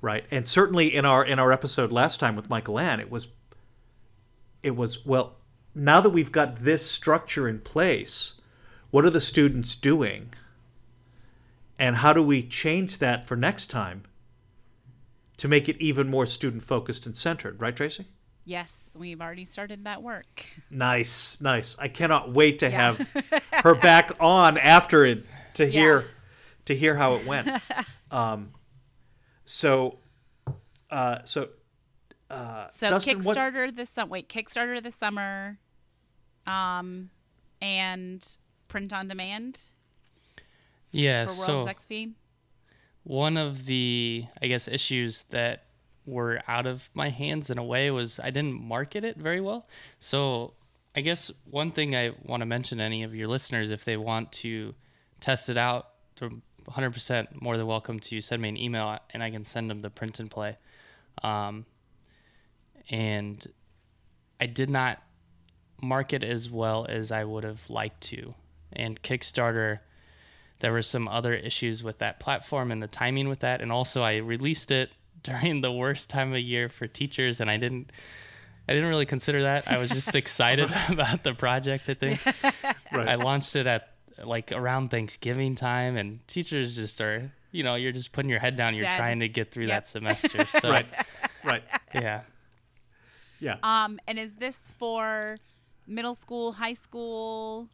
Right. 0.00 0.24
And 0.30 0.46
certainly 0.48 0.94
in 0.94 1.04
our 1.04 1.24
in 1.24 1.38
our 1.38 1.52
episode 1.52 1.90
last 1.92 2.20
time 2.20 2.36
with 2.36 2.48
Michael 2.50 2.78
Ann, 2.78 3.00
it 3.00 3.10
was 3.10 3.28
it 4.62 4.76
was 4.76 5.04
well, 5.06 5.36
now 5.74 6.00
that 6.00 6.10
we've 6.10 6.32
got 6.32 6.56
this 6.64 6.88
structure 6.90 7.48
in 7.48 7.60
place, 7.60 8.34
what 8.90 9.04
are 9.04 9.10
the 9.10 9.20
students 9.20 9.74
doing? 9.74 10.32
And 11.78 11.96
how 11.96 12.12
do 12.12 12.22
we 12.22 12.42
change 12.42 12.98
that 12.98 13.26
for 13.26 13.36
next 13.36 13.66
time 13.66 14.04
to 15.36 15.48
make 15.48 15.68
it 15.68 15.76
even 15.78 16.08
more 16.08 16.24
student 16.24 16.62
focused 16.62 17.04
and 17.04 17.14
centered, 17.14 17.60
right, 17.60 17.76
Tracy? 17.76 18.06
Yes, 18.46 18.96
we've 18.98 19.20
already 19.20 19.44
started 19.44 19.84
that 19.84 20.02
work. 20.02 20.46
Nice, 20.70 21.40
nice. 21.40 21.76
I 21.78 21.88
cannot 21.88 22.32
wait 22.32 22.60
to 22.60 22.70
Yeah. 22.70 22.94
have 22.94 23.24
her 23.64 23.74
back 23.74 24.12
on 24.20 24.56
after 24.56 25.04
it 25.04 25.26
to 25.54 25.66
hear 25.66 26.00
Yeah. 26.00 26.06
to 26.66 26.74
hear 26.74 26.96
how 26.96 27.14
it 27.16 27.26
went. 27.26 27.48
um, 28.10 28.52
so, 29.46 29.98
uh, 30.90 31.20
so 31.24 31.48
uh, 32.30 32.68
So 32.72 32.90
Dustin, 32.90 33.20
what- 33.22 33.36
Kickstarter 33.36 33.74
this 33.74 33.88
summer. 33.88 34.10
Wait, 34.10 34.28
Kickstarter 34.28 34.82
this 34.82 34.94
summer, 34.96 35.58
um, 36.46 37.08
and 37.62 38.36
print 38.68 38.92
on 38.92 39.08
demand 39.08 39.58
Yeah, 40.90 41.26
for 41.26 41.32
so 41.32 41.64
XP. 41.66 42.12
one 43.04 43.36
of 43.36 43.64
the 43.66 44.26
I 44.42 44.46
guess 44.48 44.68
issues 44.68 45.24
that 45.30 45.64
were 46.04 46.40
out 46.46 46.66
of 46.66 46.88
my 46.94 47.08
hands 47.08 47.48
in 47.50 47.58
a 47.58 47.64
way 47.64 47.90
was 47.90 48.18
I 48.20 48.30
didn't 48.30 48.60
market 48.62 49.04
it 49.04 49.16
very 49.16 49.40
well. 49.40 49.66
So 49.98 50.54
I 50.94 51.00
guess 51.00 51.30
one 51.50 51.70
thing 51.72 51.94
I 51.96 52.12
want 52.24 52.40
to 52.42 52.46
mention 52.46 52.78
to 52.78 52.84
any 52.84 53.02
of 53.02 53.14
your 53.14 53.28
listeners 53.28 53.70
if 53.70 53.84
they 53.84 53.96
want 53.96 54.32
to 54.32 54.74
test 55.20 55.48
it 55.48 55.56
out, 55.56 55.90
they're 56.18 56.30
100% 56.70 57.40
more 57.40 57.56
than 57.56 57.66
welcome 57.66 58.00
to 58.00 58.20
send 58.20 58.42
me 58.42 58.48
an 58.48 58.56
email 58.56 58.98
and 59.12 59.22
I 59.22 59.30
can 59.30 59.44
send 59.44 59.70
them 59.70 59.82
the 59.82 59.90
print 59.90 60.18
and 60.20 60.30
play. 60.30 60.56
Um, 61.22 61.64
and 62.90 63.44
I 64.40 64.46
did 64.46 64.70
not 64.70 65.02
market 65.82 66.22
as 66.24 66.50
well 66.50 66.86
as 66.88 67.10
I 67.12 67.24
would 67.24 67.44
have 67.44 67.68
liked 67.68 68.00
to. 68.04 68.34
And 68.72 69.00
Kickstarter 69.02 69.80
there 70.60 70.72
were 70.72 70.80
some 70.82 71.06
other 71.06 71.34
issues 71.34 71.82
with 71.82 71.98
that 71.98 72.18
platform 72.18 72.72
and 72.72 72.82
the 72.82 72.86
timing 72.86 73.28
with 73.28 73.40
that 73.40 73.60
and 73.60 73.70
also 73.70 74.02
i 74.02 74.16
released 74.16 74.70
it 74.70 74.88
during 75.22 75.60
the 75.60 75.70
worst 75.70 76.08
time 76.08 76.32
of 76.32 76.38
year 76.38 76.66
for 76.70 76.86
teachers 76.86 77.42
and 77.42 77.50
i 77.50 77.58
didn't 77.58 77.90
i 78.66 78.72
didn't 78.72 78.88
really 78.88 79.04
consider 79.04 79.42
that 79.42 79.68
i 79.68 79.76
was 79.76 79.90
just 79.90 80.14
excited 80.22 80.70
about 80.88 81.22
the 81.24 81.34
project 81.34 81.90
i 81.90 81.94
think 81.94 82.24
Right. 82.90 83.06
i 83.06 83.16
launched 83.16 83.54
it 83.54 83.66
at 83.66 83.95
like 84.24 84.52
around 84.52 84.90
thanksgiving 84.90 85.54
time 85.54 85.96
and 85.96 86.26
teachers 86.26 86.74
just 86.76 87.00
are 87.00 87.30
you 87.52 87.62
know 87.62 87.74
you're 87.74 87.92
just 87.92 88.12
putting 88.12 88.30
your 88.30 88.40
head 88.40 88.56
down 88.56 88.74
you're 88.74 88.84
Dead. 88.84 88.96
trying 88.96 89.20
to 89.20 89.28
get 89.28 89.50
through 89.50 89.66
Yep. 89.66 89.70
that 89.84 89.88
semester 89.88 90.44
so 90.60 90.70
right, 90.70 90.86
right, 91.44 91.62
yeah 91.94 92.22
yeah. 93.40 93.56
Um, 93.62 93.98
and 94.06 94.18
is 94.18 94.34
this 94.34 94.70
for 94.78 95.38
middle 95.86 96.14
school, 96.14 96.52
high 96.52 96.72
school, 96.72 97.68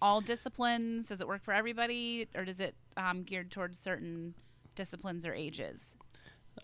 all 0.00 0.20
disciplines? 0.20 1.08
Does 1.08 1.20
it 1.20 1.28
work 1.28 1.42
for 1.44 1.52
everybody, 1.52 2.28
or 2.34 2.44
does 2.44 2.60
it 2.60 2.74
um, 2.96 3.22
geared 3.22 3.50
towards 3.50 3.78
certain 3.78 4.34
disciplines 4.74 5.26
or 5.26 5.34
ages? 5.34 5.96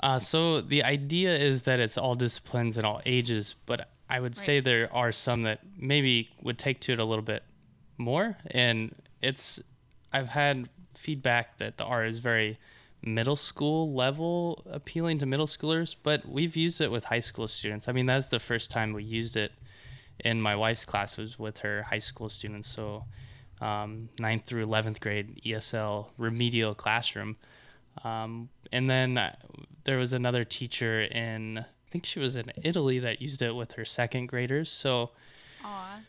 Uh, 0.01 0.18
so 0.18 0.61
the 0.61 0.82
idea 0.82 1.36
is 1.36 1.62
that 1.62 1.80
it's 1.80 1.97
all 1.97 2.14
disciplines 2.14 2.76
and 2.76 2.86
all 2.86 3.01
ages, 3.07 3.55
but 3.66 3.90
I 4.09 4.20
would 4.20 4.36
say 4.36 4.61
there 4.61 4.92
are 4.92 5.12
some 5.12 5.42
that 5.42 5.61
maybe 5.76 6.30
would 6.42 6.59
take 6.59 6.80
to 6.80 6.92
it 6.92 6.99
a 6.99 7.05
little 7.05 7.24
bit 7.24 7.42
more. 7.99 8.36
And 8.51 8.94
it's, 9.22 9.61
I've 10.12 10.28
had 10.28 10.68
feedback 10.94 11.59
that 11.59 11.76
the 11.76 11.84
art 11.84 12.09
is 12.09 12.18
very 12.18 12.59
middle 13.03 13.36
school 13.36 13.92
level 13.92 14.62
appealing 14.70 15.18
to 15.18 15.26
middle 15.26 15.47
schoolers, 15.47 15.94
but 16.03 16.28
we've 16.28 16.57
used 16.57 16.80
it 16.80 16.90
with 16.90 17.05
high 17.05 17.20
school 17.20 17.49
students. 17.49 17.88
I 17.88 17.92
mean, 17.92 18.07
that's 18.07 18.28
the 18.28 18.40
first 18.40 18.70
time 18.70 18.92
we 18.92 19.05
used 19.05 19.36
it 19.36 19.53
in 20.24 20.40
my 20.40 20.57
wife's 20.57 20.84
class 20.84 21.16
was 21.16 21.38
with 21.38 21.59
her 21.59 21.84
high 21.84 21.99
school 21.99 22.28
students. 22.28 22.68
So, 22.68 23.05
um, 23.61 24.09
ninth 24.18 24.44
through 24.44 24.66
11th 24.66 25.01
grade 25.01 25.40
ESL 25.44 26.09
remedial 26.18 26.74
classroom. 26.74 27.36
Um, 28.05 28.51
and 28.72 28.90
then 28.90 29.16
uh, 29.16 29.36
there 29.84 29.99
was 29.99 30.12
another 30.12 30.44
teacher 30.44 31.03
in, 31.03 31.59
I 31.59 31.90
think 31.90 32.05
she 32.05 32.18
was 32.18 32.36
in 32.36 32.53
Italy 32.62 32.99
that 32.99 33.22
used 33.22 33.40
it 33.40 33.55
with 33.55 33.72
her 33.72 33.84
second 33.84 34.26
graders. 34.26 34.70
So, 34.70 35.11
Aw. 35.64 36.01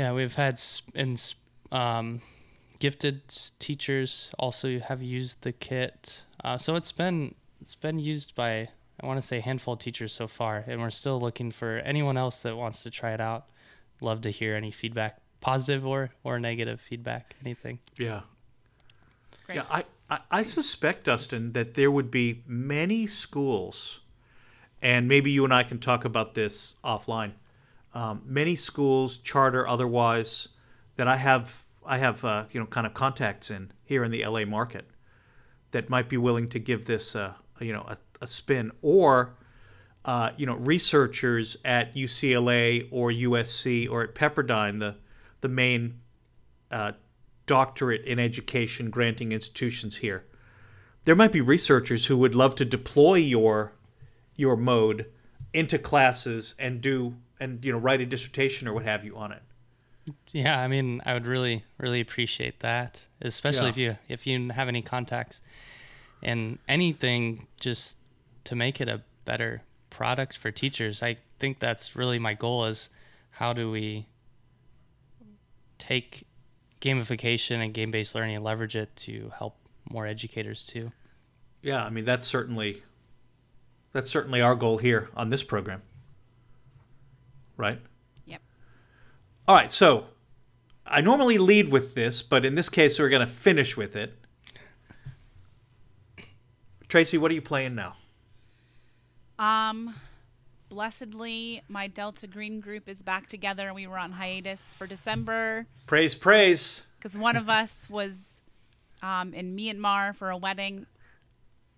Yeah, 0.00 0.12
we've 0.12 0.34
had 0.34 0.54
s- 0.54 0.80
and 0.94 1.22
um, 1.70 2.22
gifted 2.78 3.20
teachers 3.58 4.30
also 4.38 4.78
have 4.78 5.02
used 5.02 5.42
the 5.42 5.52
kit. 5.52 6.22
Uh, 6.42 6.56
so 6.56 6.74
it's 6.74 6.90
been 6.90 7.34
it's 7.60 7.74
been 7.74 7.98
used 7.98 8.34
by 8.34 8.70
I 9.02 9.06
want 9.06 9.20
to 9.20 9.26
say 9.26 9.38
a 9.38 9.42
handful 9.42 9.74
of 9.74 9.80
teachers 9.80 10.14
so 10.14 10.26
far, 10.26 10.64
and 10.66 10.80
we're 10.80 10.88
still 10.88 11.20
looking 11.20 11.50
for 11.50 11.80
anyone 11.80 12.16
else 12.16 12.40
that 12.44 12.56
wants 12.56 12.82
to 12.84 12.90
try 12.90 13.12
it 13.12 13.20
out. 13.20 13.50
Love 14.00 14.22
to 14.22 14.30
hear 14.30 14.54
any 14.56 14.70
feedback, 14.70 15.18
positive 15.42 15.86
or 15.86 16.12
or 16.24 16.40
negative 16.40 16.80
feedback, 16.80 17.36
anything. 17.44 17.78
Yeah. 17.98 18.22
Great. 19.44 19.56
Yeah, 19.56 19.64
I, 19.70 19.84
I, 20.08 20.20
I 20.30 20.42
suspect, 20.44 21.04
Dustin, 21.04 21.52
that 21.52 21.74
there 21.74 21.90
would 21.90 22.10
be 22.10 22.42
many 22.46 23.06
schools, 23.06 24.00
and 24.80 25.06
maybe 25.06 25.30
you 25.30 25.44
and 25.44 25.52
I 25.52 25.62
can 25.62 25.78
talk 25.78 26.06
about 26.06 26.32
this 26.32 26.76
offline. 26.82 27.32
Um, 27.92 28.22
many 28.24 28.56
schools, 28.56 29.16
charter 29.16 29.66
otherwise, 29.66 30.48
that 30.96 31.08
I 31.08 31.16
have 31.16 31.64
I 31.84 31.98
have 31.98 32.24
uh, 32.24 32.44
you 32.52 32.60
know 32.60 32.66
kind 32.66 32.86
of 32.86 32.94
contacts 32.94 33.50
in 33.50 33.72
here 33.84 34.04
in 34.04 34.10
the 34.10 34.24
LA 34.24 34.44
market 34.44 34.86
that 35.72 35.88
might 35.88 36.08
be 36.08 36.16
willing 36.16 36.48
to 36.50 36.58
give 36.58 36.84
this 36.84 37.16
uh, 37.16 37.34
you 37.60 37.72
know 37.72 37.84
a, 37.88 37.96
a 38.20 38.26
spin, 38.26 38.70
or 38.82 39.34
uh, 40.04 40.30
you 40.36 40.46
know 40.46 40.54
researchers 40.54 41.56
at 41.64 41.94
UCLA 41.94 42.88
or 42.90 43.10
USC 43.10 43.90
or 43.90 44.02
at 44.02 44.14
Pepperdine, 44.14 44.78
the 44.78 44.96
the 45.40 45.48
main 45.48 46.00
uh, 46.70 46.92
doctorate 47.46 48.04
in 48.04 48.18
education 48.18 48.90
granting 48.90 49.32
institutions 49.32 49.96
here. 49.96 50.24
There 51.04 51.16
might 51.16 51.32
be 51.32 51.40
researchers 51.40 52.06
who 52.06 52.16
would 52.18 52.34
love 52.34 52.54
to 52.56 52.64
deploy 52.64 53.14
your 53.14 53.72
your 54.36 54.56
mode 54.56 55.06
into 55.52 55.78
classes 55.78 56.54
and 56.58 56.80
do 56.80 57.16
and 57.40 57.64
you 57.64 57.72
know 57.72 57.78
write 57.78 58.00
a 58.00 58.06
dissertation 58.06 58.68
or 58.68 58.72
what 58.74 58.84
have 58.84 59.04
you 59.04 59.16
on 59.16 59.32
it. 59.32 59.42
Yeah, 60.32 60.58
I 60.60 60.66
mean, 60.68 61.02
I 61.04 61.14
would 61.14 61.26
really, 61.26 61.64
really 61.78 62.00
appreciate 62.00 62.60
that, 62.60 63.04
especially 63.20 63.66
Yeah. 63.66 63.70
if 63.70 63.76
you 63.76 63.96
if 64.08 64.26
you 64.26 64.48
have 64.50 64.68
any 64.68 64.82
contacts 64.82 65.40
and 66.22 66.58
anything 66.68 67.46
just 67.58 67.96
to 68.44 68.54
make 68.54 68.80
it 68.80 68.88
a 68.88 69.02
better 69.24 69.62
product 69.90 70.36
for 70.36 70.50
teachers. 70.50 71.02
I 71.02 71.16
think 71.38 71.58
that's 71.58 71.96
really 71.96 72.18
my 72.18 72.34
goal 72.34 72.66
is 72.66 72.88
how 73.32 73.52
do 73.52 73.70
we 73.70 74.06
take 75.78 76.26
gamification 76.80 77.62
and 77.62 77.74
game-based 77.74 78.14
learning 78.14 78.36
and 78.36 78.44
leverage 78.44 78.76
it 78.76 78.94
to 78.96 79.32
help 79.38 79.56
more 79.88 80.06
educators 80.06 80.66
too. 80.66 80.92
Yeah, 81.62 81.84
I 81.84 81.90
mean 81.90 82.04
that's 82.04 82.26
certainly 82.26 82.82
that's 83.92 84.10
certainly 84.10 84.40
our 84.40 84.54
goal 84.54 84.78
here 84.78 85.08
on 85.14 85.30
this 85.30 85.42
program. 85.42 85.82
Right? 87.60 87.78
Yep. 88.24 88.40
All 89.46 89.54
right, 89.54 89.70
so 89.70 90.06
I 90.86 91.02
normally 91.02 91.36
lead 91.36 91.68
with 91.68 91.94
this, 91.94 92.22
but 92.22 92.44
in 92.46 92.54
this 92.54 92.68
case 92.70 92.98
we're 92.98 93.10
going 93.10 93.26
to 93.26 93.32
finish 93.32 93.76
with 93.76 93.94
it. 93.94 94.14
Tracy, 96.88 97.18
what 97.18 97.30
are 97.30 97.34
you 97.34 97.42
playing 97.42 97.74
now? 97.74 97.96
Um, 99.38 99.94
blessedly, 100.70 101.62
my 101.68 101.86
Delta 101.86 102.26
Green 102.26 102.60
group 102.60 102.88
is 102.88 103.02
back 103.02 103.28
together. 103.28 103.72
We 103.72 103.86
were 103.86 103.98
on 103.98 104.12
hiatus 104.12 104.60
for 104.76 104.86
December 104.86 105.66
Praise, 105.86 106.14
praise. 106.14 106.86
because 106.98 107.16
one 107.16 107.36
of 107.36 107.48
us 107.48 107.88
was 107.90 108.40
um, 109.02 109.34
in 109.34 109.56
Myanmar 109.56 110.14
for 110.16 110.30
a 110.30 110.36
wedding. 110.36 110.86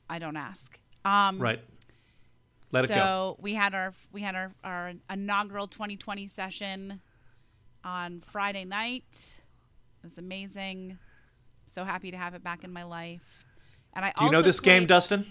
I 0.08 0.18
don't 0.18 0.36
ask. 0.36 0.78
Um, 1.04 1.38
Right. 1.38 1.60
Let 2.72 2.88
so 2.88 2.94
it 2.94 2.96
go. 2.96 3.36
we 3.40 3.54
had 3.54 3.74
our 3.74 3.92
we 4.12 4.22
had 4.22 4.34
our, 4.34 4.52
our 4.64 4.92
inaugural 5.10 5.66
2020 5.68 6.26
session 6.26 7.00
on 7.84 8.20
Friday 8.20 8.64
night. 8.64 9.04
It 9.10 10.04
was 10.04 10.18
amazing. 10.18 10.98
So 11.66 11.84
happy 11.84 12.10
to 12.10 12.16
have 12.16 12.34
it 12.34 12.42
back 12.42 12.64
in 12.64 12.72
my 12.72 12.82
life. 12.84 13.44
And 13.94 14.04
I 14.04 14.12
Do 14.18 14.24
you 14.24 14.30
know 14.30 14.42
this 14.42 14.60
game, 14.60 14.86
Dustin? 14.86 15.26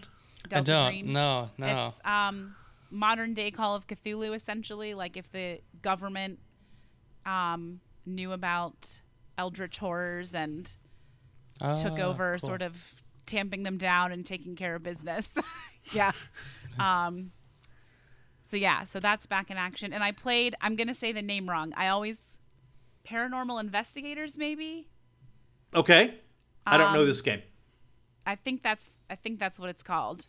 Delta 0.47 0.71
I 0.71 0.75
don't. 0.75 0.91
Green. 0.91 1.13
No, 1.13 1.49
no. 1.57 1.87
It's 1.87 1.99
um, 2.05 2.55
modern 2.89 3.33
day 3.33 3.51
Call 3.51 3.75
of 3.75 3.87
Cthulhu, 3.87 4.33
essentially. 4.35 4.93
Like 4.93 5.17
if 5.17 5.31
the 5.31 5.61
government 5.81 6.39
um, 7.25 7.81
knew 8.05 8.31
about 8.31 9.01
eldritch 9.37 9.77
horrors 9.79 10.33
and 10.35 10.65
took 11.75 11.99
Ah, 11.99 12.03
over, 12.03 12.37
cool. 12.39 12.47
sort 12.47 12.61
of 12.61 13.03
tamping 13.25 13.63
them 13.63 13.77
down 13.77 14.11
and 14.11 14.25
taking 14.25 14.55
care 14.55 14.75
of 14.75 14.83
business. 14.83 15.27
yeah. 15.93 16.11
Um, 16.79 17.31
so 18.43 18.57
yeah, 18.57 18.83
so 18.85 18.99
that's 18.99 19.25
back 19.25 19.49
in 19.51 19.57
action. 19.57 19.93
And 19.93 20.03
I 20.03 20.11
played. 20.11 20.55
I'm 20.61 20.75
gonna 20.75 20.93
say 20.93 21.11
the 21.11 21.21
name 21.21 21.49
wrong. 21.49 21.73
I 21.77 21.87
always 21.87 22.37
paranormal 23.07 23.59
investigators, 23.59 24.37
maybe. 24.37 24.87
Okay. 25.73 26.15
I 26.65 26.77
don't 26.77 26.93
know 26.93 27.01
Um, 27.01 27.07
this 27.07 27.21
game. 27.21 27.41
I 28.25 28.35
think 28.35 28.61
that's 28.63 28.89
I 29.09 29.15
think 29.15 29.39
that's 29.39 29.59
what 29.59 29.69
it's 29.69 29.83
called. 29.83 30.25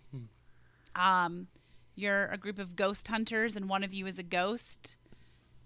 Um, 0.94 1.48
you're 1.94 2.26
a 2.26 2.36
group 2.38 2.58
of 2.58 2.74
ghost 2.76 3.06
hunters, 3.08 3.56
and 3.56 3.68
one 3.68 3.82
of 3.84 3.92
you 3.94 4.06
is 4.06 4.18
a 4.18 4.22
ghost. 4.22 4.96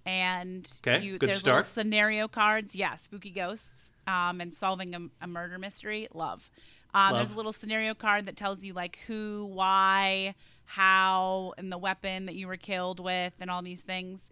And 0.05 0.71
Okay, 0.87 1.05
you, 1.05 1.19
good 1.19 1.29
there's 1.31 1.39
start. 1.39 1.57
little 1.57 1.71
scenario 1.73 2.29
cards. 2.29 2.77
Yeah, 2.77 2.95
spooky 2.95 3.31
ghosts. 3.31 3.91
Um, 4.07 4.41
and 4.41 4.55
solving 4.55 4.95
a, 4.95 5.01
a 5.21 5.27
murder 5.27 5.59
mystery. 5.59 6.07
Love. 6.15 6.49
Um, 6.97 7.13
There's 7.15 7.31
a 7.31 7.37
little 7.37 7.53
scenario 7.53 7.93
card 7.95 8.25
that 8.27 8.37
tells 8.37 8.65
you 8.65 8.73
like 8.73 8.99
who, 9.07 9.47
why, 9.53 10.35
how, 10.65 11.53
and 11.59 11.71
the 11.71 11.77
weapon 11.79 12.27
that 12.27 12.35
you 12.35 12.47
were 12.49 12.57
killed 12.57 13.01
with, 13.01 13.35
and 13.39 13.51
all 13.51 13.61
these 13.63 13.83
things. 13.83 14.29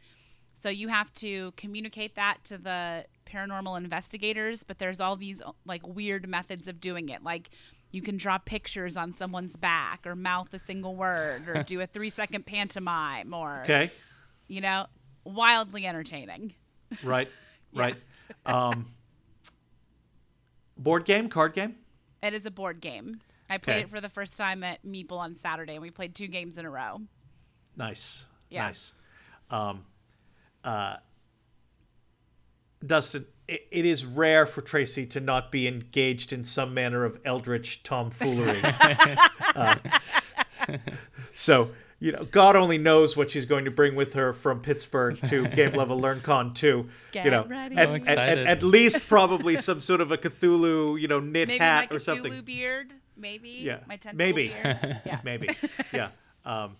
So 0.54 0.68
you 0.70 0.88
have 0.88 1.12
to 1.14 1.52
communicate 1.56 2.14
that 2.14 2.38
to 2.44 2.58
the 2.58 3.04
paranormal 3.26 3.76
investigators, 3.76 4.62
but 4.62 4.78
there's 4.78 5.00
all 5.00 5.16
these 5.16 5.42
like 5.66 5.86
weird 5.86 6.28
methods 6.28 6.66
of 6.68 6.80
doing 6.80 7.08
it. 7.10 7.22
Like 7.22 7.50
you 7.90 8.00
can 8.00 8.16
draw 8.16 8.38
pictures 8.38 8.96
on 8.96 9.12
someone's 9.14 9.56
back 9.56 10.06
or 10.06 10.14
mouth 10.16 10.54
a 10.54 10.58
single 10.58 10.94
word 10.96 11.48
or 11.48 11.62
do 11.66 11.80
a 11.80 11.86
3 11.86 12.08
second 12.08 12.46
pantomime 12.46 13.34
or 13.34 13.60
Okay. 13.62 13.90
you 14.48 14.60
know, 14.60 14.86
wildly 15.24 15.86
entertaining. 15.86 16.54
Right. 17.02 17.28
Right. 17.76 17.96
Um, 18.46 18.92
board 20.78 21.04
game, 21.04 21.28
card 21.28 21.52
game? 21.54 21.74
It 22.24 22.32
is 22.34 22.46
a 22.46 22.50
board 22.50 22.80
game. 22.80 23.20
I 23.50 23.58
played 23.58 23.74
Okay. 23.74 23.82
it 23.82 23.90
for 23.90 24.00
the 24.00 24.08
first 24.08 24.36
time 24.36 24.64
at 24.64 24.84
Meeple 24.84 25.18
on 25.18 25.34
Saturday 25.36 25.74
and 25.74 25.82
we 25.82 25.90
played 25.90 26.14
two 26.14 26.26
games 26.26 26.56
in 26.56 26.64
a 26.64 26.70
row. 26.70 27.02
Nice. 27.76 28.24
Yeah. 28.48 28.66
Nice. 28.66 28.92
Um, 29.50 29.84
uh, 30.64 30.96
Dustin, 32.84 33.26
it, 33.46 33.66
it 33.70 33.84
is 33.84 34.06
rare 34.06 34.46
for 34.46 34.62
Tracy 34.62 35.04
to 35.06 35.20
not 35.20 35.52
be 35.52 35.68
engaged 35.68 36.32
in 36.32 36.44
some 36.44 36.72
manner 36.72 37.04
of 37.04 37.20
eldritch 37.24 37.82
tomfoolery. 37.82 38.60
Uh, 39.54 39.76
so, 41.32 41.70
you 42.04 42.12
know, 42.12 42.24
God 42.30 42.54
only 42.54 42.76
knows 42.76 43.16
what 43.16 43.30
she's 43.30 43.46
going 43.46 43.64
to 43.64 43.70
bring 43.70 43.94
with 43.94 44.12
her 44.12 44.34
from 44.34 44.60
Pittsburgh 44.60 45.18
to 45.24 45.48
Game 45.60 45.72
Level 45.72 45.98
LearnCon 45.98 46.54
2. 46.54 46.88
Get 47.12 47.24
you 47.24 47.30
know, 47.30 47.46
ready. 47.46 47.76
At, 47.76 47.88
at- 48.06 48.18
at- 48.18 48.38
at 48.38 48.62
least 48.62 49.08
probably 49.08 49.56
some 49.56 49.80
sort 49.80 50.02
of 50.02 50.12
a 50.12 50.18
Cthulhu, 50.18 51.00
you 51.00 51.08
know, 51.08 51.18
knit 51.18 51.48
Maybe 51.48 51.58
hat 51.58 51.88
my 51.90 51.96
or 51.96 51.98
something. 51.98 52.30
Cthulhu 52.30 52.44
beard, 52.44 52.92
maybe. 53.16 53.48
Yeah, 53.62 53.78
My 53.88 53.98
maybe. 54.12 54.48
beard. 54.48 55.00
Yeah. 55.06 55.20
Maybe. 55.24 55.48
Yeah. 55.94 56.08
Um, 56.46 56.76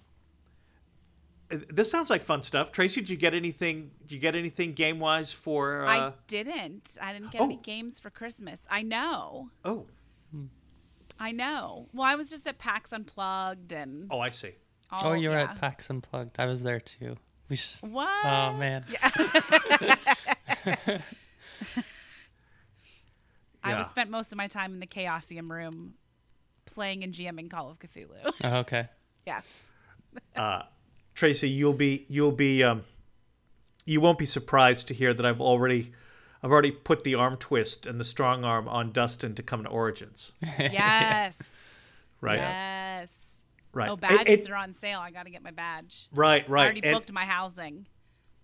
this 1.49 1.91
sounds 1.91 2.11
like 2.11 2.21
fun 2.23 2.43
stuff. 2.43 2.71
Tracy, 2.71 3.01
did 3.01 3.09
you 3.09 3.17
get 3.17 3.33
anything? 3.33 3.93
Did 4.03 4.13
you 4.13 4.19
get 4.19 4.35
anything 4.35 4.75
game 4.75 4.99
wise 4.99 5.33
for? 5.33 5.87
Uh, 5.87 5.89
I 5.91 6.13
didn't. 6.27 6.99
I 7.01 7.15
didn't 7.15 7.31
get 7.33 7.41
any 7.41 7.55
Oh. 7.57 7.61
games 7.63 7.99
for 7.99 8.11
Christmas. 8.11 8.61
I 8.71 8.83
know. 8.83 9.49
oh, 9.65 9.87
I 11.19 11.31
know. 11.33 11.87
Well, 11.95 12.07
I 12.07 12.15
was 12.15 12.29
just 12.29 12.47
at 12.47 12.59
PAX 12.59 12.93
Unplugged 12.93 13.73
and 13.73 14.09
oh, 14.11 14.21
I 14.21 14.29
see. 14.29 14.53
All. 15.03 15.11
oh, 15.11 15.13
you 15.15 15.29
were 15.31 15.37
yeah. 15.37 15.51
at 15.51 15.61
PAX 15.61 15.89
Unplugged. 15.91 16.39
I 16.39 16.47
was 16.47 16.63
there 16.63 16.81
too. 16.81 17.17
We 17.49 17.57
should, 17.57 17.91
What? 17.93 18.09
Oh 18.25 18.53
man. 18.57 18.85
I 23.63 23.71
Yeah. 23.71 23.79
was 23.79 23.87
spent 23.89 24.11
most 24.11 24.33
of 24.33 24.39
my 24.39 24.47
time 24.47 24.75
in 24.75 24.81
the 24.81 24.87
Chaosium 24.87 25.51
room 25.51 25.95
playing 26.67 27.03
and 27.05 27.13
GMing 27.13 27.51
Call 27.51 27.71
of 27.71 27.79
Cthulhu. 27.79 28.09
Oh, 28.45 28.57
okay. 28.59 28.89
yeah. 29.27 29.41
Tracy, 31.15 31.49
you'll 31.49 31.73
be 31.75 32.05
you'll 32.09 32.33
be 32.33 32.63
um, 32.63 32.85
you 33.85 34.01
won't 34.01 34.19
be 34.19 34.25
surprised 34.25 34.89
to 34.89 34.95
hear 34.95 35.15
that 35.15 35.25
I've 35.25 35.41
already 35.41 35.93
I've 36.43 36.51
already 36.51 36.73
put 36.73 37.05
the 37.05 37.15
arm 37.15 37.37
twist 37.37 37.87
and 37.87 37.99
the 38.01 38.05
strong 38.05 38.45
arm 38.45 38.69
on 38.69 38.93
Dustin 38.93 39.35
to 39.37 39.43
come 39.43 39.63
to 39.65 39.69
Origins. 39.69 40.33
Yes. 40.59 41.41
Right. 42.21 42.39
Yes. 42.39 42.53
Right. 43.75 43.91
Oh, 43.91 43.97
badges 43.97 44.41
it- 44.47 44.51
are 44.51 44.57
on 44.57 44.73
sale. 44.73 45.01
I 45.01 45.11
got 45.11 45.25
to 45.25 45.31
get 45.31 45.43
my 45.43 45.51
badge. 45.51 46.09
right. 46.13 46.49
Right. 46.49 46.49
I 46.49 46.53
Right. 46.53 46.65
already 46.65 46.83
And- 46.85 46.95
booked 46.95 47.13
my 47.13 47.25
housing. 47.25 47.87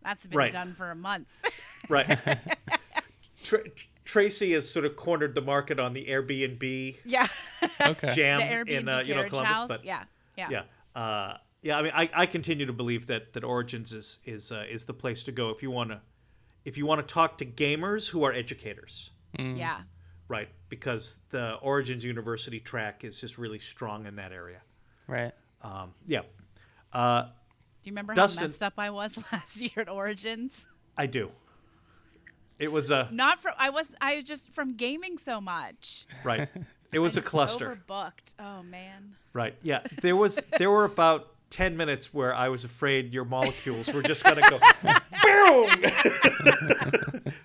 That's 0.03 0.26
been 0.26 0.39
Right. 0.39 0.53
done 0.53 0.74
for 0.74 0.91
a 0.91 0.97
month. 0.97 1.28
Right. 1.89 2.07
Tra- 3.43 3.64
Tracy 4.05 4.53
has 4.53 4.68
sort 4.70 4.85
of 4.85 4.97
cornered 4.97 5.35
the 5.35 5.41
market 5.41 5.78
on 5.81 5.93
the 5.95 6.07
Airbnb 6.07 6.97
yeah. 7.05 7.26
Okay. 7.81 8.11
jam 8.14 8.39
the 8.41 8.45
Airbnb 8.45 8.68
in 8.81 8.89
uh, 8.89 9.03
you 9.07 9.14
know 9.14 9.24
Columbus, 9.28 9.53
house. 9.57 9.68
but 9.68 9.85
yeah. 9.85 10.05
Yeah. 10.37 10.49
yeah, 10.51 10.62
uh, 11.01 11.37
yeah. 11.62 11.78
I 11.78 11.83
mean, 11.83 11.93
I, 11.95 12.11
I 12.14 12.26
continue 12.26 12.66
to 12.66 12.72
believe 12.72 13.07
that 13.07 13.33
that 13.33 13.45
Origins 13.45 13.93
is 13.93 14.18
is 14.24 14.53
uh, 14.53 14.64
is 14.70 14.85
the 14.85 14.95
place 14.95 15.22
to 15.24 15.33
go 15.33 15.51
if 15.51 15.62
you 15.62 15.70
want 15.70 15.91
to 15.91 16.01
if 16.64 16.76
you 16.76 16.87
want 16.87 17.07
to 17.07 17.12
talk 17.12 17.39
to 17.39 17.47
gamers 17.47 18.09
who 18.11 18.22
are 18.24 18.33
educators, 18.33 19.11
Yeah. 19.39 19.83
right? 20.28 20.49
Because 20.68 21.20
the 21.31 21.55
Origins 21.57 22.05
University 22.05 22.61
track 22.61 23.03
is 23.05 23.20
just 23.20 23.39
really 23.39 23.59
strong 23.59 24.07
in 24.07 24.16
that 24.16 24.33
area. 24.33 24.61
Right. 25.11 25.33
Um, 25.63 25.93
yeah, 26.07 26.21
uh, 26.93 27.23
Do 27.25 27.29
you 27.85 27.93
remember 27.93 28.15
Dustin- 28.15 28.43
how 28.43 28.47
messed 28.49 28.63
up 28.63 28.75
I 28.79 28.91
was 28.91 29.19
last 29.33 29.61
year 29.61 29.73
at 29.77 29.89
Origins? 29.89 30.65
I 30.97 31.07
do. 31.07 31.31
It 32.59 32.71
was 32.71 32.91
a 32.91 33.09
Not 33.11 33.41
from 33.43 33.55
I 33.59 33.71
was 33.71 33.87
I 34.01 34.17
was 34.17 34.25
just 34.25 34.53
from 34.53 34.75
gaming 34.77 35.19
so 35.19 35.41
much. 35.41 36.07
right. 36.25 36.49
It 36.93 36.99
was 36.99 37.17
a 37.17 37.23
cluster. 37.23 37.79
Overbooked. 37.89 38.35
Oh 38.41 38.65
man. 38.65 39.15
Right. 39.33 39.55
Yeah. 39.63 39.83
There 40.03 40.17
was 40.17 40.45
there 40.59 40.69
were 40.71 40.85
about 40.85 41.29
ten 41.49 41.77
minutes 41.77 42.13
where 42.13 42.35
I 42.35 42.49
was 42.49 42.65
afraid 42.65 43.13
your 43.13 43.25
molecules 43.25 43.93
were 43.93 44.03
just 44.03 44.25
gonna 44.25 44.41
go 44.51 44.59
boom. 44.83 45.71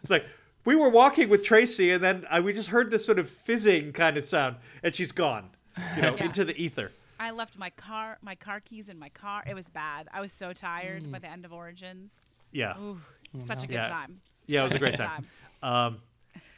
It's 0.01 0.09
like 0.09 0.26
we 0.66 0.76
were 0.76 0.89
walking 0.89 1.30
with 1.30 1.43
Tracy, 1.43 1.91
and 1.91 2.03
then 2.03 2.26
I, 2.30 2.39
we 2.39 2.53
just 2.53 2.70
heard 2.70 2.89
this 2.89 3.05
sort 3.05 3.20
of 3.20 3.30
fizzing 3.30 3.93
kind 3.93 4.18
of 4.18 4.24
sound, 4.26 4.55
and 4.82 4.95
she's 4.95 5.11
gone, 5.11 5.49
you 5.95 6.01
know, 6.01 6.16
Yeah. 6.16 6.24
into 6.26 6.43
the 6.43 6.57
ether. 6.59 6.91
I 7.20 7.32
left 7.32 7.57
my 7.57 7.70
car 7.70 8.18
my 8.22 8.36
car 8.36 8.59
keys 8.59 8.89
in 8.89 8.99
my 8.99 9.09
car. 9.09 9.43
It 9.47 9.53
was 9.53 9.70
bad. 9.70 10.07
I 10.13 10.22
was 10.22 10.32
so 10.32 10.53
tired 10.53 11.11
by 11.11 11.20
the 11.20 11.30
end 11.30 11.45
of 11.45 11.53
Origins. 11.53 12.11
Yeah. 12.51 12.78
Ooh, 12.78 13.01
such 13.45 13.63
a 13.63 13.68
good 13.68 13.76
Yeah. 13.76 13.88
time. 13.89 14.22
Yeah. 14.47 14.61
It 14.61 14.63
was 14.63 14.72
a 14.74 14.80
great 14.80 14.95
time. 14.95 15.26
Um, 15.63 16.01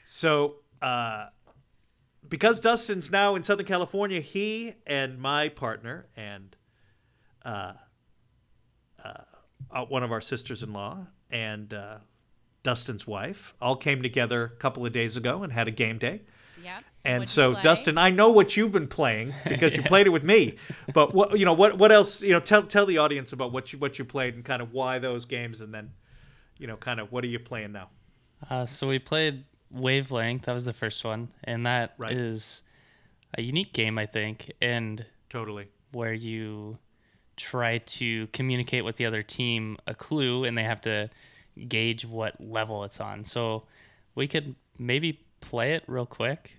so 0.03 0.57
uh, 0.81 1.27
because 2.27 2.59
Dustin's 2.59 3.09
now 3.09 3.35
in 3.35 3.43
Southern 3.43 3.65
California, 3.65 4.19
he 4.19 4.73
and 4.85 5.17
my 5.19 5.49
partner 5.49 6.07
and 6.15 6.55
uh, 7.45 7.73
uh, 9.03 9.13
uh, 9.71 9.85
one 9.85 10.03
of 10.03 10.11
our 10.11 10.21
sisters-in-law 10.21 11.07
and 11.31 11.73
uh, 11.73 11.97
Dustin's 12.63 13.07
wife, 13.07 13.53
all 13.61 13.75
came 13.77 14.01
together 14.01 14.43
a 14.43 14.49
couple 14.49 14.85
of 14.85 14.91
days 14.91 15.15
ago 15.15 15.43
and 15.43 15.53
had 15.53 15.67
a 15.67 15.71
game 15.71 15.97
day. 15.97 16.21
Yep. 16.63 16.83
And 17.05 17.21
What'd 17.21 17.29
so. 17.29 17.53
Dustin, 17.61 17.97
I 17.97 18.09
know 18.09 18.31
what 18.31 18.57
you've 18.57 18.71
been 18.71 18.87
playing 18.87 19.33
because 19.47 19.77
you 19.77 19.83
played 19.93 20.07
it 20.07 20.09
with 20.09 20.23
me. 20.23 20.57
But 20.93 21.13
what 21.13 21.37
you 21.39 21.45
know, 21.45 21.53
what 21.53 21.77
what 21.77 21.91
else? 21.91 22.21
You 22.21 22.33
know, 22.33 22.39
tell 22.39 22.63
tell 22.63 22.85
the 22.85 22.97
audience 22.97 23.31
about 23.33 23.51
what 23.51 23.71
you 23.73 23.79
what 23.79 23.97
you 23.99 24.05
played 24.05 24.35
and 24.35 24.43
kind 24.43 24.61
of 24.61 24.73
why 24.73 24.99
those 24.99 25.25
games, 25.25 25.61
and 25.61 25.73
then, 25.73 25.91
you 26.57 26.67
know, 26.67 26.75
kind 26.77 26.99
of 26.99 27.11
what 27.11 27.23
are 27.23 27.27
you 27.27 27.39
playing 27.39 27.71
now? 27.71 27.89
Uh, 28.49 28.65
so 28.65 28.87
we 28.87 28.99
played 28.99 29.45
Wavelength. 29.71 30.43
That 30.43 30.53
was 30.53 30.65
the 30.65 30.73
first 30.73 31.03
one, 31.03 31.29
and 31.43 31.65
that 31.65 31.95
is 32.09 32.63
Right. 33.35 33.39
a 33.39 33.45
unique 33.45 33.73
game, 33.73 33.97
I 33.97 34.05
think, 34.05 34.51
and 34.61 35.05
Totally. 35.29 35.67
where 35.91 36.13
you 36.13 36.77
try 37.35 37.77
to 37.77 38.27
communicate 38.27 38.83
with 38.83 38.95
the 38.97 39.05
other 39.05 39.21
team 39.23 39.77
a 39.87 39.93
clue, 39.93 40.43
and 40.43 40.57
they 40.57 40.63
have 40.63 40.81
to 40.81 41.09
gauge 41.67 42.05
what 42.05 42.39
level 42.41 42.83
it's 42.83 42.99
on. 42.99 43.25
So 43.25 43.63
we 44.15 44.27
could 44.27 44.55
maybe 44.77 45.23
play 45.41 45.73
it 45.73 45.83
real 45.87 46.05
quick, 46.05 46.57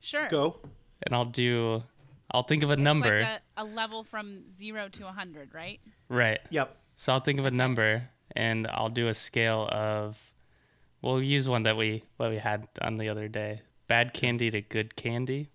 Sure. 0.00 0.28
Go. 0.28 0.56
and 1.02 1.14
I'll 1.14 1.24
do. 1.24 1.82
I'll 2.30 2.42
think 2.42 2.62
of 2.62 2.70
a 2.70 2.74
It's 2.74 2.82
number. 2.82 3.20
like 3.20 3.40
a, 3.56 3.62
a 3.62 3.64
level 3.64 4.02
from 4.04 4.44
zero 4.58 4.88
to 4.88 5.06
a 5.06 5.12
hundred, 5.12 5.54
right? 5.54 5.80
right. 6.08 6.40
Yep. 6.50 6.76
So 6.96 7.12
I'll 7.12 7.20
think 7.20 7.38
of 7.38 7.44
a 7.44 7.50
number, 7.50 8.08
and 8.34 8.66
I'll 8.66 8.88
do 8.88 9.08
a 9.08 9.14
scale 9.14 9.68
of. 9.70 10.18
We'll 11.02 11.22
use 11.22 11.48
one 11.48 11.64
that 11.64 11.76
we 11.76 12.02
what 12.16 12.30
we 12.30 12.38
had 12.38 12.66
on 12.80 12.96
the 12.96 13.08
other 13.08 13.28
day. 13.28 13.62
Bad 13.88 14.14
candy 14.14 14.50
to 14.50 14.60
good 14.62 14.96
candy. 14.96 15.50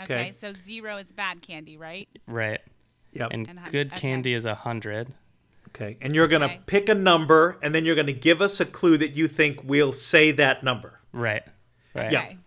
Okay. 0.00 0.14
Okay. 0.14 0.32
So 0.32 0.50
zero 0.52 0.96
is 0.96 1.12
bad 1.12 1.42
candy, 1.42 1.76
right? 1.76 2.08
Right. 2.26 2.60
Yep. 3.12 3.28
And 3.32 3.48
And 3.48 3.58
hun- 3.60 3.70
good 3.70 3.86
okay. 3.88 3.96
candy 4.00 4.34
is 4.34 4.44
a 4.44 4.54
hundred. 4.56 5.14
Okay. 5.74 5.96
And 6.00 6.14
you're 6.14 6.28
gonna 6.28 6.46
Okay. 6.46 6.60
pick 6.66 6.88
a 6.88 6.94
number, 6.94 7.58
and 7.62 7.74
then 7.74 7.84
you're 7.84 7.96
gonna 7.96 8.12
give 8.12 8.40
us 8.40 8.60
a 8.60 8.64
clue 8.66 8.96
that 8.98 9.16
you 9.16 9.26
think 9.28 9.62
we'll 9.64 9.92
say 9.92 10.30
that 10.32 10.62
number. 10.62 11.00
Right. 11.12 11.42
Right. 11.94 12.10
Yeah. 12.12 12.20
Okay. 12.22 12.38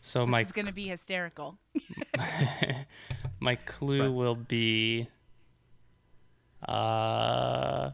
So 0.00 0.24
This 0.24 0.30
my 0.30 0.40
is 0.42 0.52
gonna 0.52 0.72
be 0.72 0.88
hysterical. 0.88 1.58
my 3.40 3.56
clue 3.56 4.02
Right. 4.02 4.08
will 4.12 4.34
be 4.34 5.08
uh 6.66 7.90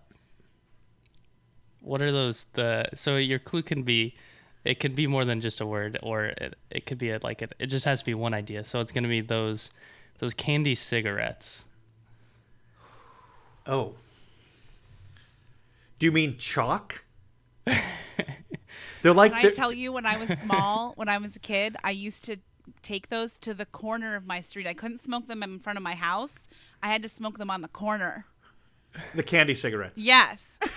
what 1.81 2.01
are 2.01 2.11
those 2.11 2.47
the 2.55 2.87
so 2.95 3.17
your 3.17 3.39
clue 3.39 3.63
can 3.63 3.83
be 3.83 4.17
it 4.65 4.81
can 4.81 4.95
be 4.95 5.07
more 5.07 5.27
than 5.27 5.43
just 5.43 5.61
a 5.61 5.67
word 5.67 5.99
or 6.03 6.27
it, 6.27 6.55
it 6.71 6.87
could 6.87 6.97
be 6.97 7.11
a, 7.11 7.19
like 7.23 7.43
it, 7.43 7.53
it 7.59 7.67
just 7.67 7.85
has 7.85 7.99
to 7.99 8.07
be 8.07 8.15
one 8.15 8.33
idea 8.33 8.65
so 8.65 8.81
it's 8.81 8.91
going 8.91 9.03
to 9.05 9.09
be 9.11 9.21
those 9.21 9.71
those 10.19 10.33
candy 10.33 10.75
cigarettes 10.75 11.65
Oh. 13.67 13.95
Do 16.05 16.09
you 16.09 16.13
mean 16.13 16.37
chalk? 16.37 17.03
They're 19.01 19.15
like 19.15 19.31
Can 19.33 19.39
I 19.39 19.43
they're- 19.45 19.53
tell 19.53 19.73
you 19.73 19.91
when 19.91 20.05
I 20.05 20.19
was 20.19 20.29
small, 20.39 20.93
when 20.97 21.09
I 21.09 21.17
was 21.17 21.35
a 21.35 21.39
kid, 21.39 21.79
I 21.83 21.93
used 21.93 22.27
to 22.27 22.37
take 22.83 23.09
those 23.09 23.39
to 23.39 23.55
the 23.55 23.65
corner 23.65 24.15
of 24.15 24.27
my 24.27 24.43
street. 24.43 24.67
I 24.67 24.75
couldn't 24.75 24.99
smoke 24.99 25.29
them 25.29 25.43
in 25.43 25.59
front 25.61 25.79
of 25.79 25.83
my 25.83 25.95
house. 25.95 26.47
I 26.83 26.89
had 26.89 27.03
to 27.05 27.09
smoke 27.09 27.39
them 27.39 27.49
on 27.51 27.63
the 27.63 27.69
corner. 27.69 28.27
the 29.15 29.23
candy 29.23 29.55
cigarettes. 29.55 29.99
Yes. 29.99 30.59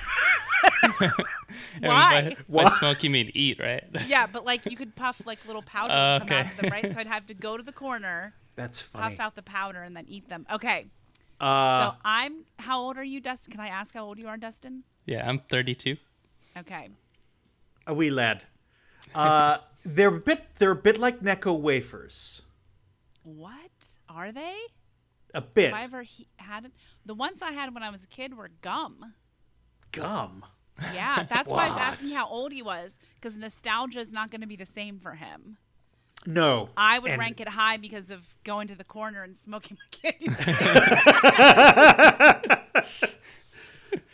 And 1.01 1.89
Why? 1.89 2.37
by, 2.49 2.63
by 2.63 2.69
smoke 2.77 3.03
you 3.03 3.09
mean 3.09 3.29
eat 3.33 3.59
right 3.59 3.83
yeah, 4.07 4.27
but 4.27 4.45
like 4.45 4.65
you 4.71 4.77
could 4.77 4.95
puff 4.95 5.21
like 5.25 5.45
little 5.45 5.61
powder 5.61 5.93
Uh, 5.93 6.19
would 6.19 6.29
come 6.29 6.37
out 6.37 6.45
of 6.45 6.57
them, 6.57 6.71
right? 6.71 6.93
So 6.93 6.99
I'd 7.01 7.07
have 7.07 7.27
to 7.27 7.33
go 7.33 7.57
to 7.57 7.63
the 7.63 7.73
corner, 7.73 8.33
That's 8.55 8.81
funny. 8.81 9.15
puff 9.17 9.19
out 9.19 9.35
the 9.35 9.43
powder, 9.43 9.83
and 9.83 9.93
then 9.95 10.05
eat 10.07 10.29
them. 10.29 10.47
Okay. 10.51 10.85
Uh, 11.39 11.91
so 11.91 11.95
I'm. 12.05 12.45
How 12.57 12.79
old 12.79 12.97
are 12.97 13.03
you, 13.03 13.19
Dustin? 13.21 13.51
Can 13.51 13.59
I 13.61 13.67
ask 13.67 13.93
how 13.93 14.03
old 14.05 14.17
you 14.17 14.27
are, 14.27 14.37
Dustin? 14.37 14.83
Yeah 15.07 15.27
i'm 15.27 15.39
32 15.49 15.97
Okay. 16.57 16.89
a 17.85 17.93
wee 17.93 18.09
lad. 18.09 18.41
Uh, 19.13 19.59
they're 19.85 20.15
a 20.15 20.19
bit. 20.19 20.43
They're 20.57 20.71
a 20.71 20.75
bit 20.75 20.97
like 20.97 21.19
Necco 21.21 21.59
wafers. 21.59 22.41
What 23.23 23.69
are 24.09 24.31
they? 24.31 24.55
A 25.35 25.41
bit. 25.41 25.71
Have 25.71 25.81
I 25.83 25.85
ever 25.85 26.01
he- 26.01 26.27
had 26.37 26.65
it? 26.65 26.71
The 27.05 27.13
ones 27.13 27.43
I 27.43 27.51
had 27.51 27.75
when 27.75 27.83
I 27.83 27.91
was 27.91 28.03
a 28.03 28.07
kid 28.07 28.35
were 28.35 28.49
gum. 28.63 29.13
Gum. 29.91 30.43
Yeah, 30.95 31.27
that's 31.29 31.51
why 31.51 31.67
I 31.67 31.69
was 31.69 31.77
asking 31.79 32.09
What? 32.13 32.17
how 32.17 32.27
old 32.27 32.51
he 32.51 32.63
was 32.63 32.97
because 33.15 33.37
nostalgia 33.37 33.99
is 33.99 34.11
not 34.11 34.31
going 34.31 34.41
to 34.41 34.47
be 34.47 34.55
the 34.55 34.65
same 34.65 34.97
for 34.97 35.11
him. 35.11 35.57
No. 36.25 36.69
I 36.75 36.97
would 36.97 37.11
And- 37.11 37.19
rank 37.19 37.39
it 37.39 37.49
high 37.49 37.77
because 37.77 38.09
of 38.09 38.35
going 38.43 38.67
to 38.69 38.75
the 38.75 38.83
corner 38.83 39.21
and 39.21 39.35
smoking 39.43 39.77
my 39.79 40.11
candy. 40.11 40.27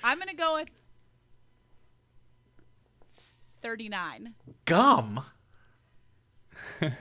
I'm 0.04 0.18
going 0.18 0.28
to 0.28 0.36
go 0.36 0.56
with 0.56 0.70
39. 3.64 4.36
Gum. 4.66 5.26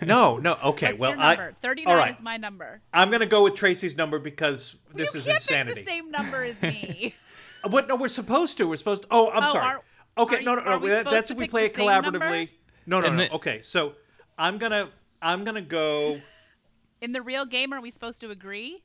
No, 0.01 0.39
no. 0.39 0.57
Okay, 0.65 0.87
What's 0.89 1.01
well, 1.01 1.11
your 1.11 1.19
number? 1.19 1.55
I. 1.59 1.61
39 1.61 1.93
all 1.95 2.01
right. 2.01 2.15
is 2.15 2.23
my 2.23 2.37
number. 2.37 2.81
I'm 2.93 3.11
gonna 3.11 3.27
go 3.27 3.43
with 3.45 3.55
Tracy's 3.55 3.97
number 3.97 4.19
because 4.19 4.77
this 4.95 5.13
you 5.15 5.19
is 5.21 5.27
can't 5.27 5.37
insanity. 5.37 5.75
pick 5.75 5.85
the 5.85 5.91
same 5.91 6.11
number 6.11 6.43
as 6.45 6.61
me. 6.63 7.15
What? 7.69 7.87
No, 7.87 7.95
we're 7.95 8.09
supposed 8.09 8.59
to. 8.59 8.67
We're 8.67 8.75
supposed 8.75 9.03
to. 9.05 9.09
Oh, 9.13 9.31
I'm 9.31 9.45
Oh, 9.45 9.53
sorry. 9.53 9.65
are- 9.67 9.83
okay, 10.19 10.39
are 10.39 10.43
no, 10.43 10.51
you- 10.57 10.65
no, 10.65 10.79
no. 10.79 10.89
that- 10.89 11.05
that's 11.05 11.31
if 11.31 11.37
we 11.39 11.47
play 11.47 11.67
it 11.67 11.75
collaboratively. 11.75 12.13
number? 12.13 12.47
No, 12.87 13.01
no, 13.01 13.15
no. 13.15 13.29
okay, 13.35 13.61
so 13.61 13.93
I'm 14.37 14.59
gonna 14.59 14.89
I'm 15.21 15.45
gonna 15.45 15.63
go. 15.63 16.19
In 17.01 17.13
the 17.13 17.23
real 17.23 17.45
game, 17.47 17.73
are 17.73 17.81
we 17.81 17.91
supposed 17.91 18.21
to 18.23 18.31
agree? 18.31 18.83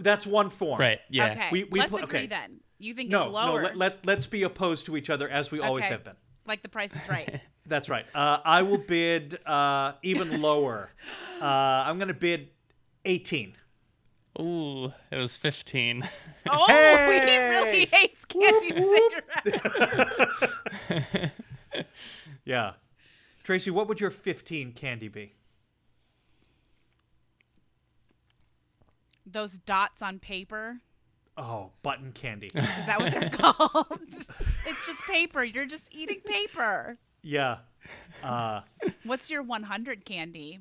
That's 0.00 0.26
one 0.26 0.48
form. 0.48 0.80
right 0.80 1.00
yeah 1.10 1.32
Okay. 1.32 1.48
We- 1.52 1.64
we 1.64 1.80
Let's 1.80 1.90
pl- 1.90 1.98
agree 2.04 2.18
okay. 2.20 2.26
then. 2.28 2.60
You 2.78 2.94
think 2.94 3.10
No, 3.10 3.24
it's 3.24 3.32
lower? 3.32 3.60
no. 3.60 3.68
Let, 3.68 3.76
let 3.76 4.06
let's 4.06 4.26
be 4.26 4.44
opposed 4.44 4.86
to 4.86 4.96
each 4.96 5.10
other 5.10 5.28
as 5.28 5.50
we 5.50 5.60
always 5.60 5.84
Okay. 5.84 5.92
have 5.92 6.04
been. 6.04 6.16
Like 6.48 6.62
the 6.62 6.68
price 6.68 6.96
is 6.96 7.08
right. 7.08 7.40
That's 7.66 7.88
right. 7.90 8.06
Uh, 8.14 8.38
I 8.44 8.62
will 8.62 8.82
bid 8.88 9.38
uh, 9.46 9.92
even 10.02 10.40
lower. 10.40 10.90
Uh, 11.40 11.44
I'm 11.44 11.98
gonna 11.98 12.14
bid 12.14 12.48
18. 13.04 13.52
ooh 14.40 14.86
it 15.10 15.16
was 15.16 15.36
15 15.36 16.02
Oh, 16.50 16.64
Hey! 16.68 17.26
he 17.26 17.36
really 17.36 17.86
hates 17.86 18.24
candy 18.24 18.68
cigarettes. 19.44 21.32
Yeah. 22.44 22.72
Tracy, 23.44 23.70
what 23.70 23.88
would 23.88 24.00
your 24.00 24.08
15 24.10 24.72
candy 24.72 25.08
be? 25.08 25.34
Those 29.26 29.52
dots 29.58 30.00
on 30.00 30.18
paper. 30.18 30.78
Oh, 31.38 31.70
button 31.82 32.10
candy. 32.12 32.48
Is 32.54 32.64
that 32.86 32.98
what 33.00 33.12
they're 33.12 33.30
called? 33.30 34.00
it's 34.66 34.86
just 34.86 35.00
paper. 35.02 35.44
You're 35.44 35.66
just 35.66 35.84
eating 35.92 36.20
paper. 36.26 36.98
yeah. 37.22 37.58
Uh, 38.22 38.62
What's 39.04 39.30
your 39.30 39.42
100 39.42 40.04
candy? 40.04 40.58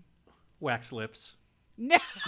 wax 0.59 0.93
lips. 0.93 1.35
No. 1.77 1.97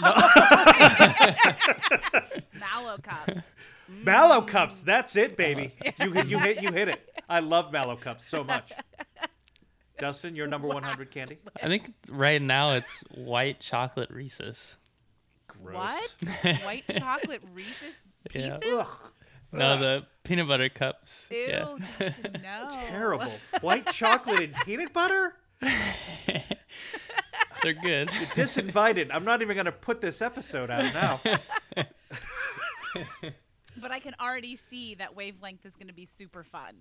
Mallow 2.58 2.98
cups. 3.02 3.40
Mallow 3.88 4.42
cups. 4.42 4.82
That's 4.82 5.16
it, 5.16 5.36
baby. 5.36 5.72
You 6.00 6.14
you 6.22 6.38
hit 6.38 6.62
you 6.62 6.70
hit 6.72 6.88
it. 6.88 7.08
I 7.28 7.40
love 7.40 7.72
mallow 7.72 7.96
cups 7.96 8.26
so 8.26 8.44
much. 8.44 8.72
Dustin, 9.98 10.36
your 10.36 10.46
number 10.46 10.68
100 10.68 11.10
candy? 11.10 11.38
i 11.62 11.66
think 11.66 11.92
right 12.08 12.40
now 12.40 12.74
it's 12.74 13.00
white 13.14 13.60
chocolate 13.60 14.10
reese's 14.10 14.76
Gross. 15.48 16.16
What? 16.42 16.56
White 16.62 16.84
chocolate 16.98 17.42
Reese's 17.52 17.74
Yeah. 17.82 18.09
Pieces? 18.28 18.60
Ugh, 18.72 18.86
no 19.52 19.78
the 19.80 20.06
peanut 20.22 20.46
butter 20.46 20.68
cups 20.68 21.26
Ew, 21.30 21.36
yeah 21.48 21.76
Dustin, 21.98 22.36
no. 22.42 22.68
terrible. 22.70 23.32
White 23.62 23.86
chocolate 23.86 24.42
and 24.42 24.54
peanut 24.66 24.92
butter? 24.92 25.34
they're 27.62 27.72
good 27.74 28.08
Disinvited. 28.34 29.08
I'm 29.12 29.24
not 29.24 29.42
even 29.42 29.54
going 29.56 29.66
to 29.66 29.72
put 29.72 30.00
this 30.00 30.22
episode 30.22 30.70
out 30.70 30.94
now. 30.94 31.20
But 33.80 33.92
I 33.92 33.98
can 34.00 34.14
already 34.20 34.56
see 34.56 34.94
that 34.96 35.16
wavelength 35.16 35.64
is 35.64 35.74
going 35.74 35.86
to 35.86 35.94
be 35.94 36.04
super 36.04 36.42
fun. 36.44 36.74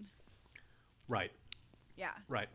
Right. 1.07 1.31
Yeah. 1.95 2.09
Right. 2.27 2.49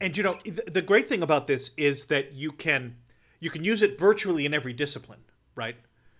And 0.00 0.14
you 0.16 0.22
know, 0.22 0.34
th- 0.34 0.66
the 0.66 0.82
great 0.82 1.08
thing 1.08 1.22
about 1.22 1.46
this 1.46 1.70
is 1.78 2.06
that 2.06 2.34
you 2.34 2.52
can 2.52 2.96
you 3.40 3.48
can 3.48 3.64
use 3.64 3.80
it 3.82 3.98
virtually 3.98 4.44
in 4.44 4.52
every 4.52 4.72
discipline, 4.74 5.20
right? 5.54 5.76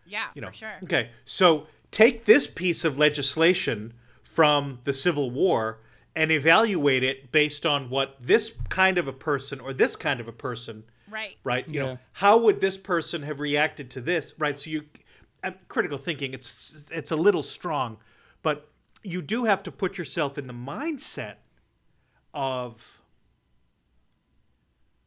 Yeah, 0.07 0.29
You 0.35 0.41
know. 0.43 0.49
for 0.49 0.55
sure. 0.55 0.73
Okay. 0.85 1.11
So 1.25 1.67
take 1.91 2.25
this 2.25 2.47
piece 2.47 2.85
of 2.85 2.99
legislation 2.99 3.95
from 4.23 4.81
the 4.85 4.93
Civil 4.93 5.31
War 5.31 5.81
and 6.15 6.31
evaluate 6.33 7.03
it 7.03 7.31
based 7.31 7.67
on 7.67 7.91
what 7.91 8.17
this 8.21 8.53
kind 8.69 8.99
of 8.99 9.07
a 9.07 9.13
person 9.13 9.61
or 9.61 9.73
this 9.73 9.97
kind 9.97 10.19
of 10.19 10.29
a 10.29 10.33
person, 10.33 10.85
Right. 11.09 11.37
right? 11.45 11.69
You 11.69 11.75
Yeah. 11.75 11.83
know, 11.87 11.99
how 12.15 12.39
would 12.39 12.61
this 12.61 12.79
person 12.79 13.23
have 13.23 13.41
reacted 13.41 13.91
to 13.91 14.01
this, 14.01 14.35
right? 14.39 14.59
So 14.59 14.71
you 14.71 14.85
uh, 15.45 15.53
critical 15.69 15.99
thinking 15.99 16.33
it's 16.33 16.91
it's 16.91 17.11
a 17.11 17.17
little 17.17 17.43
strong, 17.43 17.99
but 18.43 18.71
you 19.03 19.23
do 19.23 19.45
have 19.45 19.63
to 19.65 19.71
put 19.71 19.99
yourself 19.99 20.39
in 20.39 20.47
the 20.47 20.55
mindset 20.55 21.37
of 22.33 23.01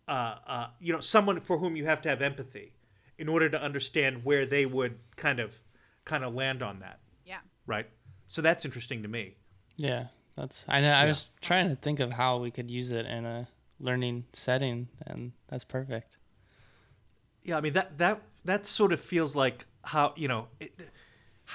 uh, 0.07 0.35
uh, 0.47 0.67
you 0.79 0.93
know 0.93 0.99
someone 0.99 1.39
for 1.39 1.57
whom 1.57 1.75
you 1.75 1.85
have 1.85 2.01
to 2.01 2.09
have 2.09 2.21
empathy 2.21 2.73
in 3.17 3.27
order 3.27 3.49
to 3.49 3.61
understand 3.61 4.23
where 4.23 4.45
they 4.45 4.65
would 4.65 4.97
kind 5.15 5.39
of 5.39 5.59
kind 6.09 6.23
of 6.23 6.33
land 6.33 6.61
on 6.69 6.79
that 6.79 6.99
Yeah. 7.25 7.39
right 7.73 7.87
so 8.27 8.41
that's 8.41 8.65
interesting 8.65 9.01
to 9.03 9.07
me 9.17 9.35
Yeah, 9.77 10.07
That's 10.35 10.65
I 10.67 10.81
know 10.81 10.91
I 10.91 11.05
was 11.05 11.29
trying 11.41 11.69
to 11.69 11.75
think 11.85 11.99
of 11.99 12.09
how 12.11 12.31
we 12.45 12.51
could 12.51 12.69
use 12.79 12.91
it 12.99 13.05
in 13.05 13.25
a 13.25 13.47
learning 13.79 14.25
setting, 14.33 14.87
and 15.07 15.31
that's 15.49 15.63
perfect. 15.77 16.17
Yeah, 17.43 17.57
I 17.57 17.61
mean 17.61 17.73
that 17.73 17.97
that 17.97 18.21
that 18.45 18.65
sort 18.65 18.91
of 18.93 18.99
feels 18.99 19.35
like 19.43 19.65
how 19.93 20.13
you 20.17 20.27
know 20.27 20.47
it, 20.59 20.71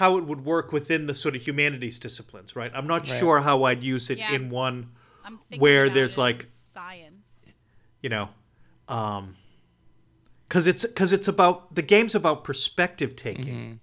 how 0.00 0.16
it 0.18 0.24
would 0.24 0.42
work 0.44 0.72
within 0.72 1.07
the 1.07 1.14
sort 1.14 1.34
of 1.36 1.42
humanities 1.46 1.98
disciplines, 1.98 2.57
right? 2.57 2.72
I'm 2.74 2.86
not 2.94 3.02
Right. 3.09 3.18
sure 3.20 3.40
how 3.48 3.57
I'd 3.68 3.82
use 3.82 4.09
it 4.11 4.18
Yeah. 4.18 4.32
in 4.36 4.48
one, 4.50 4.76
I'm 5.24 5.38
Where 5.59 5.88
there's, 5.90 6.16
like- 6.18 6.46
science. 6.72 7.28
you 8.02 8.09
know, 8.14 8.26
um, 8.88 9.36
because 10.48 10.66
it's 10.66 10.84
because 10.86 11.12
it's 11.12 11.28
about 11.28 11.74
the 11.74 11.82
game's 11.82 12.14
about 12.14 12.42
perspective 12.44 13.14
taking, 13.16 13.80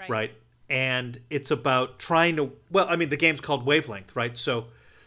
Right. 0.00 0.10
right? 0.10 0.32
And 0.68 1.20
it's 1.30 1.50
about 1.50 1.98
trying 1.98 2.36
to 2.36 2.52
well, 2.70 2.86
I 2.88 2.96
mean 2.96 3.08
the 3.10 3.16
game's 3.16 3.40
called 3.40 3.66
Wavelength, 3.66 4.14
right? 4.16 4.36
So, 4.36 4.66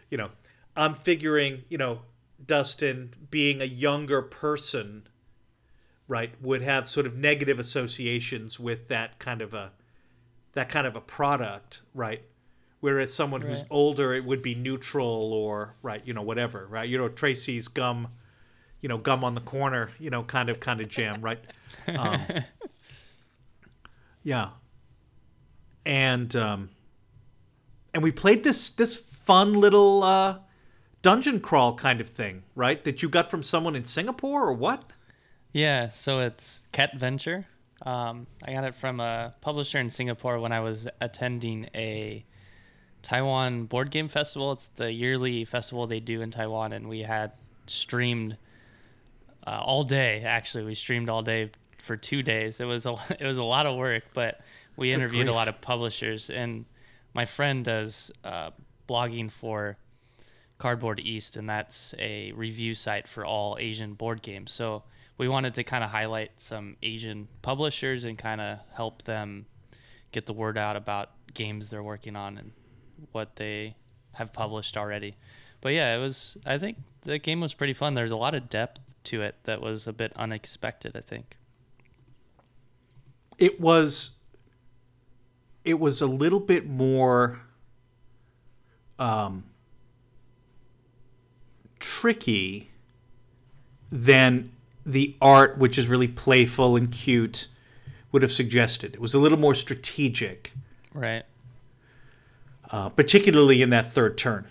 you 0.10 0.18
know, 0.18 0.30
I'm 0.76 0.96
figuring, 0.96 1.64
you 1.70 1.78
know, 1.78 2.02
Dustin 2.46 3.14
being 3.32 3.62
a 3.62 3.66
younger 3.66 4.22
person, 4.22 5.08
right, 6.08 6.34
would 6.42 6.62
have 6.62 6.90
sort 6.90 7.06
of 7.06 7.16
negative 7.16 7.60
associations 7.60 8.60
with 8.60 8.88
that 8.90 9.20
kind 9.20 9.42
of 9.42 9.54
a 9.54 9.72
that 10.54 10.70
kind 10.70 10.86
of 10.86 10.96
a 10.96 11.02
product, 11.02 11.82
right? 11.94 12.24
Whereas 12.82 13.14
someone 13.14 13.42
who's 13.42 13.62
Right. 13.62 13.68
older, 13.70 14.14
it 14.14 14.26
would 14.26 14.42
be 14.42 14.56
neutral 14.56 15.34
or 15.34 15.76
right, 15.82 16.02
you 16.06 16.14
know, 16.14 16.22
whatever, 16.22 16.68
right? 16.70 16.88
You 16.88 16.98
know, 16.98 17.10
Tracy's 17.10 17.68
gum, 17.70 18.10
you 18.82 18.90
know, 18.90 18.98
gum 18.98 19.24
on 19.24 19.36
the 19.36 19.42
corner, 19.42 19.92
you 20.00 20.10
know, 20.10 20.24
kind 20.24 20.50
of 20.50 20.60
kind 20.60 20.82
of 20.82 20.90
jam, 20.90 21.22
right? 21.22 21.40
Um, 21.96 22.28
yeah, 24.24 24.50
and 25.86 26.36
um, 26.36 26.70
and 27.94 28.04
we 28.04 28.12
played 28.12 28.44
this 28.44 28.70
this 28.70 28.96
fun 28.96 29.54
little 29.54 30.04
uh, 30.04 30.40
dungeon 31.02 31.40
crawl 31.40 31.76
kind 31.76 32.02
of 32.02 32.10
thing, 32.10 32.44
right? 32.56 32.84
That 32.84 33.02
you 33.02 33.10
got 33.10 33.30
from 33.30 33.44
someone 33.44 33.76
in 33.76 33.86
Singapore 33.86 34.44
or 34.44 34.54
what? 34.54 34.84
Yeah, 35.52 35.90
so 35.90 36.20
it's 36.20 36.64
Cat 36.72 36.96
Venture. 36.96 37.46
Um, 37.86 38.28
I 38.44 38.54
got 38.54 38.64
it 38.64 38.76
from 38.76 39.00
a 39.00 39.36
publisher 39.42 39.78
in 39.78 39.90
Singapore 39.90 40.40
when 40.40 40.52
I 40.52 40.62
was 40.62 40.88
attending 41.02 41.70
a 41.76 42.26
Taiwan 43.02 43.66
board 43.66 43.92
game 43.92 44.08
festival. 44.08 44.54
It's 44.54 44.68
the 44.70 44.92
yearly 44.92 45.46
festival 45.46 45.86
they 45.86 46.00
do 46.00 46.22
in 46.22 46.32
Taiwan, 46.32 46.74
and 46.74 46.88
we 46.88 47.02
had 47.02 47.34
streamed 47.68 48.38
uh, 49.46 49.62
all 49.62 49.84
day. 49.84 50.24
Actually, 50.26 50.64
we 50.64 50.74
streamed 50.74 51.10
all 51.10 51.22
day 51.22 51.52
for 51.84 51.98
two 51.98 52.24
days. 52.24 52.60
It 52.60 52.66
was 52.66 52.86
a 52.86 52.96
it 53.20 53.26
was 53.26 53.38
a 53.38 53.44
lot 53.44 53.66
of 53.66 53.76
work, 53.78 54.06
but 54.14 54.42
we 54.76 54.92
interviewed 54.92 55.28
a 55.28 55.34
lot 55.34 55.48
of 55.48 55.62
publishers. 55.62 56.30
And 56.30 56.66
my 57.14 57.26
friend 57.26 57.64
does 57.64 58.12
uh, 58.24 58.52
blogging 58.88 59.32
for 59.32 59.78
Cardboard 60.58 61.00
East, 61.00 61.38
and 61.38 61.50
that's 61.50 61.94
a 62.00 62.32
review 62.32 62.74
site 62.74 63.08
for 63.08 63.26
all 63.26 63.58
Asian 63.60 63.94
board 63.94 64.22
games. 64.22 64.52
So 64.52 64.84
we 65.18 65.28
wanted 65.28 65.54
to 65.56 65.64
kind 65.64 65.84
of 65.84 65.92
highlight 65.92 66.32
some 66.38 66.78
Asian 66.82 67.28
publishers 67.42 68.04
and 68.04 68.18
kind 68.18 68.42
of 68.42 68.60
help 68.74 69.04
them 69.04 69.46
get 70.12 70.26
the 70.26 70.34
word 70.34 70.58
out 70.58 70.76
about 70.76 71.12
games 71.34 71.70
they're 71.70 71.84
working 71.84 72.16
on 72.16 72.38
and 72.38 72.52
what 73.12 73.36
they 73.36 73.76
have 74.14 74.32
published 74.34 74.78
already. 74.78 75.16
But 75.62 75.74
yeah, 75.74 75.96
it 75.96 76.00
was. 76.00 76.38
I 76.46 76.58
think 76.58 76.78
the 77.02 77.20
game 77.20 77.40
was 77.42 77.54
pretty 77.54 77.74
fun. 77.74 77.94
There's 77.94 78.12
a 78.12 78.18
lot 78.18 78.36
of 78.36 78.50
depth 78.50 78.80
to 79.06 79.22
it 79.22 79.36
that 79.44 79.62
was 79.62 79.88
a 79.88 79.94
bit 79.94 80.14
unexpected. 80.16 80.96
I 80.96 81.02
think. 81.02 81.38
it 83.38 83.60
was 83.60 84.20
it 85.66 85.80
was 85.80 86.02
a 86.02 86.08
little 86.08 86.40
bit 86.40 86.68
more 86.68 87.42
um, 89.00 89.44
tricky 91.80 92.70
than 93.92 94.52
the 94.86 95.16
art 95.22 95.58
which 95.58 95.78
is 95.78 95.88
really 95.88 96.08
playful 96.08 96.76
and 96.76 96.92
cute 96.92 97.48
would 98.12 98.22
have 98.22 98.32
suggested 98.32 98.94
it 98.94 99.00
was 99.02 99.14
a 99.14 99.20
little 99.20 99.40
more 99.40 99.56
strategic 99.56 100.52
Right. 100.94 101.24
uh, 102.72 102.90
particularly 102.90 103.62
in 103.62 103.70
that 103.70 103.92
third 103.92 104.18
turn 104.18 104.46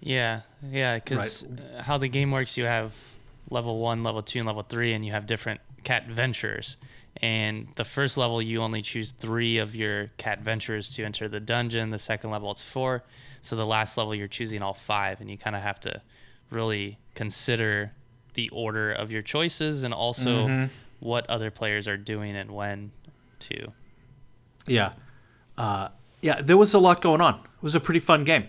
Yeah, 0.00 0.42
yeah, 0.70 0.96
because 0.96 1.44
how 1.80 1.98
the 1.98 2.06
game 2.06 2.30
works, 2.30 2.56
you 2.56 2.64
have 2.64 2.92
level 3.50 3.80
one, 3.80 4.04
level 4.04 4.22
two, 4.22 4.38
and 4.38 4.46
level 4.46 4.62
three, 4.62 4.92
and 4.92 5.04
you 5.04 5.10
have 5.10 5.26
different 5.26 5.60
cat 5.82 6.06
ventures. 6.06 6.76
And 7.22 7.68
the 7.76 7.84
first 7.84 8.16
level, 8.16 8.42
you 8.42 8.60
only 8.62 8.82
choose 8.82 9.12
three 9.12 9.58
of 9.58 9.74
your 9.74 10.08
cat 10.18 10.40
ventures 10.40 10.90
to 10.96 11.04
enter 11.04 11.28
the 11.28 11.40
dungeon. 11.40 11.90
The 11.90 11.98
second 11.98 12.30
level, 12.30 12.50
it's 12.50 12.62
four. 12.62 13.04
So 13.42 13.56
the 13.56 13.64
last 13.66 13.96
level, 13.96 14.14
you're 14.14 14.28
choosing 14.28 14.60
all 14.62 14.74
five, 14.74 15.20
and 15.20 15.30
you 15.30 15.38
kind 15.38 15.56
of 15.56 15.62
have 15.62 15.80
to 15.80 16.02
really 16.50 16.98
consider 17.14 17.92
the 18.34 18.48
order 18.50 18.92
of 18.92 19.10
your 19.10 19.22
choices 19.22 19.82
and 19.82 19.94
also 19.94 20.68
what 21.00 21.28
other 21.30 21.50
players 21.50 21.88
are 21.88 21.96
doing 21.96 22.36
and 22.36 22.50
when 22.50 22.90
to. 23.38 23.72
yeah 24.66 24.92
uh, 25.58 25.88
yeah 26.20 26.40
there 26.42 26.56
was 26.56 26.74
a 26.74 26.78
lot 26.78 27.00
going 27.00 27.20
on 27.20 27.34
it 27.36 27.62
was 27.62 27.74
a 27.74 27.80
pretty 27.80 28.00
fun 28.00 28.24
game 28.24 28.46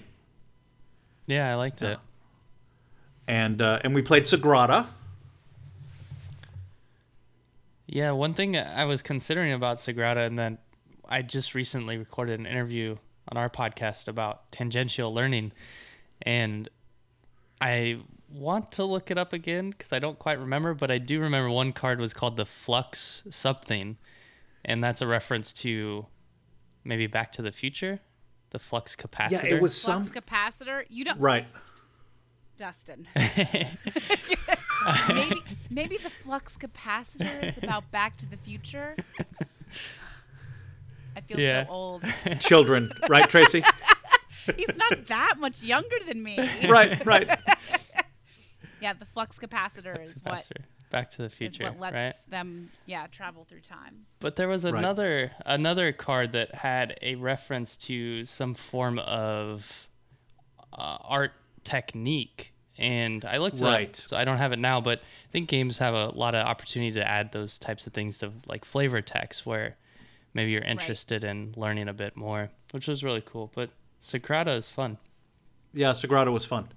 Yeah, 1.25 1.49
I 1.51 1.55
liked 1.55 1.81
it. 1.81 1.97
and 3.27 3.61
uh, 3.61 3.79
and 3.83 3.95
we 3.95 4.01
played 4.01 4.23
sagrada 4.23 4.87
Yeah, 7.87 8.11
one 8.11 8.33
thing 8.33 8.57
I 8.57 8.83
was 8.85 9.01
considering 9.01 9.53
about 9.53 9.77
Sagrada, 9.77 10.27
and 10.27 10.37
then 10.37 10.57
I 11.07 11.21
just 11.21 11.55
recently 11.55 11.97
recorded 11.97 12.37
an 12.39 12.45
interview 12.45 12.97
on 13.29 13.37
our 13.37 13.49
podcast 13.49 14.09
about 14.09 14.51
tangential 14.51 15.13
learning, 15.13 15.53
and 16.21 16.69
I 17.61 18.01
want 18.29 18.73
to 18.73 18.83
look 18.83 19.09
it 19.09 19.17
up 19.17 19.31
again 19.31 19.69
because 19.69 19.93
I 19.93 19.99
don't 19.99 20.19
quite 20.19 20.37
remember, 20.39 20.73
but 20.73 20.91
I 20.91 20.97
do 20.97 21.21
remember 21.21 21.49
one 21.49 21.71
card 21.71 22.01
was 22.01 22.13
called 22.13 22.35
the 22.35 22.45
Flux 22.45 23.23
something, 23.29 23.97
and 24.65 24.83
that's 24.83 25.01
a 25.01 25.07
reference 25.07 25.53
to 25.53 26.07
maybe 26.83 27.07
Back 27.07 27.31
to 27.33 27.41
the 27.41 27.53
Future, 27.53 28.01
the 28.49 28.59
Flux 28.59 28.97
capacitor. 28.97 29.31
yeah 29.31 29.45
it 29.45 29.61
was 29.61 29.79
some 29.79 30.03
Flux 30.03 30.27
capacitor. 30.27 30.83
You 30.89 31.05
don't, 31.05 31.19
right 31.19 31.47
Dustin. 32.57 33.07
maybe 35.09 35.41
maybe 35.69 35.97
the 35.97 36.09
flux 36.09 36.57
capacitor 36.57 37.43
is 37.49 37.57
about 37.61 37.89
Back 37.91 38.17
to 38.17 38.25
the 38.25 38.37
Future. 38.37 38.95
I 41.15 41.21
feel 41.21 41.39
Yeah. 41.39 41.65
so 41.65 41.71
old. 41.71 42.03
children 42.39 42.91
right 43.09 43.29
tracy 43.29 43.63
He's 44.55 44.75
not 44.77 45.07
that 45.07 45.35
much 45.39 45.61
younger 45.63 45.97
than 46.07 46.23
me. 46.23 46.37
right 46.69 47.03
right 47.05 47.39
Yeah, 48.81 48.93
the 48.93 49.05
flux 49.05 49.37
capacitor 49.39 50.01
is 50.01 50.19
what. 50.23 50.47
Back 50.89 51.09
to 51.11 51.17
the 51.17 51.25
is 51.25 51.33
Future, 51.33 51.65
what 51.65 51.79
lets 51.79 51.93
right? 51.93 52.13
them 52.29 52.69
yeah 52.85 53.07
travel 53.07 53.43
through 53.49 53.59
time. 53.61 54.05
But 54.19 54.35
there 54.37 54.47
was 54.47 54.63
Right. 54.63 54.73
another 54.75 55.31
another 55.45 55.91
card 55.91 56.31
that 56.33 56.55
had 56.55 56.97
a 57.01 57.15
reference 57.15 57.75
to 57.77 58.23
some 58.25 58.53
form 58.53 58.97
of 58.99 59.87
uh, 60.71 60.97
art 61.01 61.33
technique, 61.67 62.53
and 62.77 63.23
I 63.25 63.37
looked 63.37 63.59
it 63.59 63.63
Right. 63.65 63.89
up. 63.89 63.95
So 63.95 64.17
I 64.17 64.23
don't 64.25 64.37
have 64.37 64.51
it 64.53 64.59
now, 64.59 64.79
but 64.81 64.99
I 64.99 65.31
think 65.31 65.49
games 65.49 65.77
have 65.79 65.93
a 65.93 66.07
lot 66.09 66.33
of 66.35 66.45
opportunity 66.45 66.91
to 66.93 67.07
add 67.07 67.31
those 67.31 67.57
types 67.57 67.85
of 67.87 67.93
things 67.93 68.17
to 68.19 68.31
like 68.47 68.65
flavor 68.65 69.01
text, 69.01 69.45
where 69.45 69.75
maybe 70.33 70.51
you're 70.51 70.61
interested 70.63 71.23
in 71.23 71.53
learning 71.57 71.87
a 71.87 71.93
bit 71.93 72.15
more, 72.15 72.49
which 72.71 72.87
was 72.87 73.03
really 73.03 73.21
cool. 73.25 73.51
But 73.53 73.69
Sagrada 74.01 74.55
is 74.57 74.69
fun. 74.71 74.97
Yeah, 75.73 75.91
Sagrada 75.91 76.31
was 76.31 76.45
fun. 76.45 76.69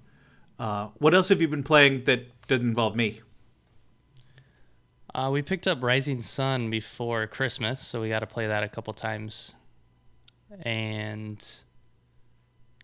Uh, 0.59 0.89
what 0.97 1.13
else 1.13 1.29
have 1.29 1.41
you 1.41 1.47
been 1.47 1.63
playing 1.63 2.03
that 2.03 2.25
didn't 2.47 2.67
involve 2.69 2.95
me? 2.95 3.21
Uh, 5.13 5.29
we 5.31 5.41
picked 5.41 5.67
up 5.67 5.81
Rising 5.83 6.21
Sun 6.21 6.69
before 6.69 7.27
Christmas, 7.27 7.85
so 7.85 7.99
we 8.01 8.09
got 8.09 8.19
to 8.19 8.27
play 8.27 8.47
that 8.47 8.63
a 8.63 8.69
couple 8.69 8.93
times. 8.93 9.55
And 10.61 11.43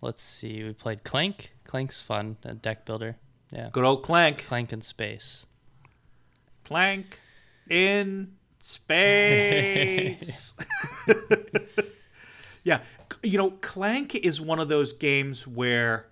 let's 0.02 0.22
see, 0.22 0.64
we 0.64 0.74
played 0.74 1.04
Clank. 1.04 1.54
Clank's 1.66 2.00
fun, 2.02 2.38
a 2.44 2.54
deck 2.54 2.86
builder. 2.86 3.18
Yeah, 3.52 3.70
Good 3.72 3.84
old 3.86 4.04
Clank. 4.04 4.46
Clank 4.46 4.74
in 4.74 4.82
space. 4.82 5.46
Clank 6.66 7.20
in 7.70 8.34
space. 8.60 10.54
yeah, 12.64 12.82
you 13.24 13.38
know, 13.38 13.52
Clank 13.52 14.16
is 14.16 14.42
one 14.42 14.60
of 14.60 14.68
those 14.70 14.94
games 14.94 15.48
where 15.48 16.08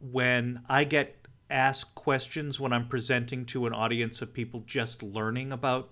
when 0.00 0.62
I 0.68 0.84
get 0.84 1.16
asked 1.48 1.94
questions 1.94 2.58
when 2.58 2.72
I'm 2.72 2.88
presenting 2.88 3.44
to 3.46 3.66
an 3.66 3.72
audience 3.72 4.20
of 4.20 4.32
people 4.34 4.64
just 4.66 5.02
learning 5.02 5.52
about 5.52 5.90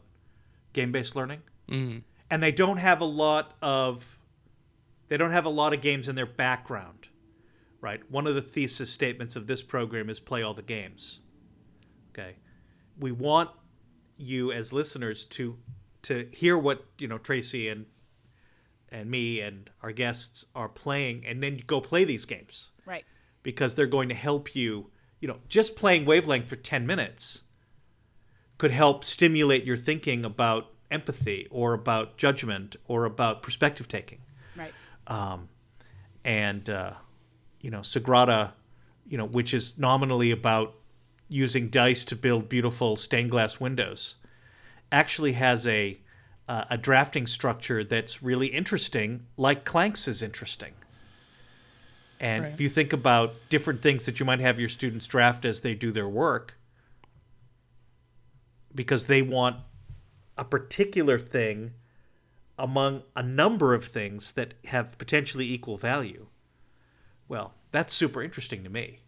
game-based 0.72 1.14
learning, 1.16 1.42
Mm. 1.68 2.02
and 2.30 2.42
they 2.42 2.52
don't 2.52 2.76
have 2.76 3.00
a 3.00 3.04
lot 3.06 3.54
of 3.62 4.18
they 5.08 5.16
don't 5.16 5.30
have 5.30 5.46
a 5.46 5.50
lot 5.50 5.72
of 5.72 5.80
games 5.80 6.08
in 6.08 6.14
their 6.14 6.26
background 6.26 7.08
right 7.84 8.02
one 8.10 8.26
of 8.26 8.34
the 8.34 8.42
thesis 8.42 8.90
statements 8.90 9.36
of 9.36 9.46
this 9.46 9.62
program 9.62 10.08
is 10.08 10.18
play 10.20 10.42
all 10.42 10.54
the 10.54 10.62
games 10.62 11.20
okay 12.10 12.32
we 12.98 13.10
want 13.12 13.50
you 14.16 14.50
as 14.52 14.72
listeners 14.72 15.24
to 15.24 15.56
to 16.02 16.28
hear 16.32 16.56
what 16.58 16.84
you 16.98 17.08
know 17.08 17.18
tracy 17.18 17.68
and 17.68 17.86
and 18.90 19.10
me 19.10 19.40
and 19.40 19.70
our 19.82 19.90
guests 19.90 20.46
are 20.54 20.68
playing, 20.68 21.26
and 21.26 21.42
then 21.42 21.60
go 21.66 21.80
play 21.80 22.04
these 22.04 22.24
games 22.24 22.70
Right. 22.86 23.04
because 23.42 23.74
they're 23.74 23.86
going 23.86 24.08
to 24.08 24.14
help 24.14 24.54
you. 24.54 24.90
You 25.20 25.26
know, 25.26 25.38
just 25.48 25.74
playing 25.74 26.04
Wavelength 26.04 26.48
for 26.48 26.54
10 26.54 26.86
minutes 26.86 27.42
could 28.56 28.70
help 28.70 29.02
stimulate 29.02 29.64
your 29.64 29.76
thinking 29.76 30.24
about 30.24 30.66
empathy 30.92 31.48
or 31.50 31.72
about 31.72 32.16
judgment 32.18 32.76
or 32.86 33.04
about 33.04 33.42
perspective 33.42 33.88
taking. 33.88 34.20
Right. 34.54 34.72
Um, 35.08 35.48
And, 36.24 36.70
uh, 36.70 36.92
you 37.64 37.70
know, 37.70 37.80
Sagrada, 37.80 38.52
you 39.08 39.16
know, 39.16 39.24
which 39.24 39.54
is 39.54 39.78
nominally 39.78 40.30
about 40.30 40.74
using 41.30 41.70
dice 41.70 42.04
to 42.04 42.14
build 42.14 42.46
beautiful 42.46 42.94
stained 42.94 43.30
glass 43.30 43.58
windows, 43.58 44.16
actually 44.92 45.32
has 45.32 45.66
a, 45.66 45.98
uh, 46.46 46.64
a 46.68 46.76
drafting 46.76 47.26
structure 47.26 47.82
that's 47.82 48.22
really 48.22 48.48
interesting, 48.48 49.24
like 49.38 49.64
Clanks 49.64 50.06
is 50.06 50.22
interesting. 50.22 50.74
And 52.20 52.44
if 52.44 52.60
you 52.60 52.68
think 52.68 52.92
about 52.92 53.32
different 53.48 53.80
things 53.80 54.04
that 54.04 54.20
you 54.20 54.26
might 54.26 54.40
have 54.40 54.60
your 54.60 54.68
students 54.68 55.06
draft 55.06 55.46
as 55.46 55.62
they 55.62 55.74
do 55.74 55.90
their 55.90 56.08
work, 56.08 56.58
because 58.74 59.06
they 59.06 59.22
want 59.22 59.56
a 60.36 60.44
particular 60.44 61.18
thing 61.18 61.72
among 62.58 63.04
a 63.16 63.22
number 63.22 63.72
of 63.72 63.86
things 63.86 64.32
that 64.32 64.52
have 64.66 64.98
potentially 64.98 65.50
equal 65.50 65.78
value, 65.78 66.26
well, 67.34 67.52
that's 67.72 67.92
super 67.92 68.22
interesting 68.22 68.62
to 68.62 68.70
me. 68.70 69.00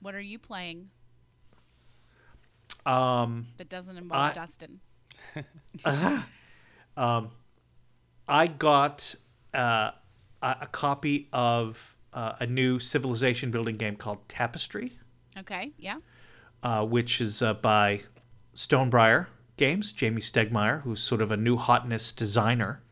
What 0.00 0.14
are 0.14 0.20
you 0.20 0.38
playing 0.38 0.90
Um, 2.86 3.48
that 3.56 3.68
doesn't 3.68 3.96
involve 3.96 4.30
I- 4.30 4.34
Dustin? 4.34 4.80
I 8.28 8.46
got 8.46 9.14
uh, 9.52 9.90
a, 10.42 10.56
a 10.62 10.66
copy 10.70 11.28
of 11.32 11.96
uh, 12.12 12.34
a 12.38 12.46
new 12.46 12.78
civilization 12.78 13.50
building 13.50 13.76
game 13.76 13.96
called 13.96 14.28
Tapestry. 14.28 14.92
Okay. 15.36 15.72
Yeah. 15.76 15.96
uh, 16.62 16.84
which 16.84 17.20
is 17.20 17.42
uh, 17.42 17.54
by 17.54 18.02
Stonemaier 18.54 19.26
Games, 19.56 19.92
Jamey 19.92 20.18
Stegmaier, 20.22 20.82
who's 20.82 21.02
sort 21.02 21.20
of 21.20 21.32
a 21.32 21.36
new 21.36 21.56
hotness 21.56 22.12
designer. 22.12 22.82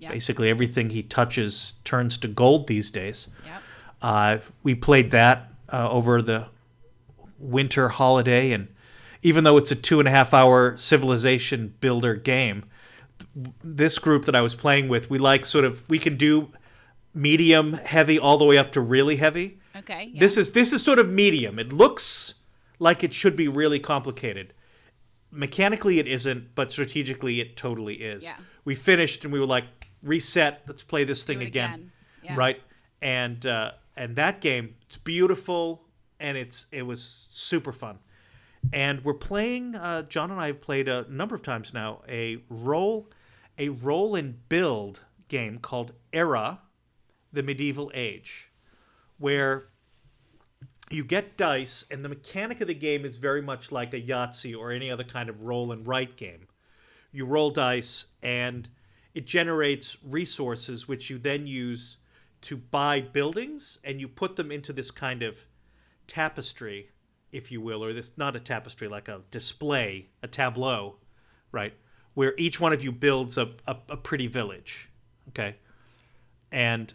Basically, 0.00 0.48
everything 0.48 0.90
he 0.90 1.02
touches 1.02 1.74
turns 1.84 2.18
to 2.18 2.28
gold 2.28 2.66
these 2.66 2.90
days. 2.90 3.28
Yep. 3.44 3.62
Uh, 4.02 4.38
we 4.62 4.74
played 4.74 5.10
that 5.10 5.52
uh, 5.72 5.88
over 5.90 6.22
the 6.22 6.46
winter 7.38 7.88
holiday, 7.88 8.52
and 8.52 8.68
even 9.22 9.44
though 9.44 9.56
it's 9.56 9.70
a 9.70 9.74
two 9.74 9.98
and 9.98 10.08
a 10.08 10.10
half 10.10 10.32
hour 10.34 10.76
civilization 10.76 11.74
builder 11.80 12.14
game, 12.14 12.64
th- 13.34 13.54
this 13.62 13.98
group 13.98 14.24
that 14.26 14.34
I 14.34 14.40
was 14.40 14.54
playing 14.54 14.88
with, 14.88 15.10
we 15.10 15.18
like 15.18 15.46
sort 15.46 15.64
of 15.64 15.88
we 15.88 15.98
can 15.98 16.16
do 16.16 16.50
medium 17.14 17.72
heavy 17.72 18.18
all 18.18 18.36
the 18.38 18.44
way 18.44 18.58
up 18.58 18.72
to 18.72 18.80
really 18.80 19.16
heavy. 19.16 19.58
Okay. 19.74 20.10
Yeah. 20.12 20.20
This 20.20 20.36
is 20.36 20.52
this 20.52 20.72
is 20.72 20.82
sort 20.82 20.98
of 20.98 21.10
medium. 21.10 21.58
It 21.58 21.72
looks 21.72 22.34
like 22.78 23.02
it 23.02 23.14
should 23.14 23.36
be 23.36 23.48
really 23.48 23.80
complicated. 23.80 24.52
Mechanically, 25.30 25.98
it 25.98 26.06
isn't, 26.06 26.54
but 26.54 26.70
strategically, 26.70 27.40
it 27.40 27.56
totally 27.56 27.94
is. 27.94 28.24
Yeah. 28.24 28.36
We 28.64 28.74
finished 28.74 29.24
and 29.24 29.32
we 29.32 29.40
were 29.40 29.46
like, 29.46 29.64
reset. 30.06 30.62
Let's 30.66 30.82
play 30.82 31.04
this 31.04 31.24
thing 31.24 31.42
again, 31.42 31.74
again. 31.74 31.92
Yeah. 32.22 32.36
right? 32.36 32.60
And 33.02 33.44
uh, 33.44 33.72
and 33.96 34.16
that 34.16 34.40
game, 34.40 34.76
it's 34.82 34.96
beautiful 34.96 35.82
and 36.20 36.36
it's 36.36 36.66
it 36.72 36.82
was 36.82 37.28
super 37.30 37.72
fun. 37.72 37.98
And 38.72 39.04
we're 39.04 39.14
playing. 39.14 39.76
Uh, 39.76 40.02
John 40.02 40.30
and 40.30 40.40
I 40.40 40.48
have 40.48 40.60
played 40.60 40.88
a 40.88 41.06
number 41.08 41.34
of 41.34 41.42
times 41.42 41.72
now 41.72 42.02
a 42.08 42.42
roll, 42.48 43.10
a 43.58 43.68
roll 43.68 44.16
and 44.16 44.48
build 44.48 45.04
game 45.28 45.58
called 45.58 45.92
Era, 46.12 46.60
the 47.32 47.42
Medieval 47.42 47.90
Age, 47.94 48.50
where 49.18 49.68
you 50.90 51.04
get 51.04 51.36
dice, 51.36 51.84
and 51.90 52.04
the 52.04 52.08
mechanic 52.08 52.60
of 52.60 52.68
the 52.68 52.74
game 52.74 53.04
is 53.04 53.16
very 53.16 53.42
much 53.42 53.72
like 53.72 53.92
a 53.92 54.00
Yahtzee 54.00 54.56
or 54.56 54.70
any 54.70 54.90
other 54.90 55.04
kind 55.04 55.28
of 55.28 55.42
roll 55.42 55.72
and 55.72 55.86
write 55.86 56.16
game. 56.16 56.46
You 57.12 57.24
roll 57.24 57.50
dice, 57.50 58.06
and 58.22 58.68
it 59.16 59.24
generates 59.26 59.96
resources 60.04 60.86
which 60.86 61.08
you 61.08 61.16
then 61.16 61.46
use 61.46 61.96
to 62.42 62.54
buy 62.54 63.00
buildings, 63.00 63.78
and 63.82 63.98
you 63.98 64.06
put 64.06 64.36
them 64.36 64.52
into 64.52 64.74
this 64.74 64.90
kind 64.90 65.22
of 65.22 65.46
tapestry, 66.06 66.90
if 67.32 67.50
you 67.50 67.62
will, 67.62 67.82
or 67.82 67.94
this 67.94 68.12
not 68.18 68.36
a 68.36 68.40
tapestry, 68.40 68.88
like 68.88 69.08
a 69.08 69.22
display, 69.30 70.10
a 70.22 70.28
tableau, 70.28 70.96
right? 71.50 71.72
Where 72.12 72.34
each 72.36 72.60
one 72.60 72.74
of 72.74 72.84
you 72.84 72.92
builds 72.92 73.38
a, 73.38 73.52
a, 73.66 73.76
a 73.88 73.96
pretty 73.96 74.26
village, 74.26 74.90
okay? 75.30 75.56
And 76.52 76.92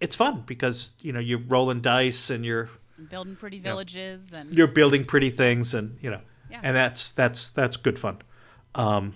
it's 0.00 0.16
fun 0.16 0.42
because 0.44 0.94
you 1.00 1.12
know 1.12 1.20
you're 1.20 1.38
rolling 1.46 1.80
dice 1.80 2.28
and 2.28 2.44
you're 2.44 2.68
Building 3.08 3.36
pretty 3.36 3.60
villages 3.60 4.32
and 4.32 4.52
you're 4.52 4.66
building 4.66 5.04
pretty 5.04 5.30
things 5.30 5.74
and 5.74 5.96
you 6.00 6.10
know 6.10 6.20
Yeah. 6.50 6.60
and 6.62 6.74
that's 6.76 7.12
that's 7.12 7.50
that's 7.50 7.76
good 7.76 7.98
fun 7.98 8.18
um 8.74 9.14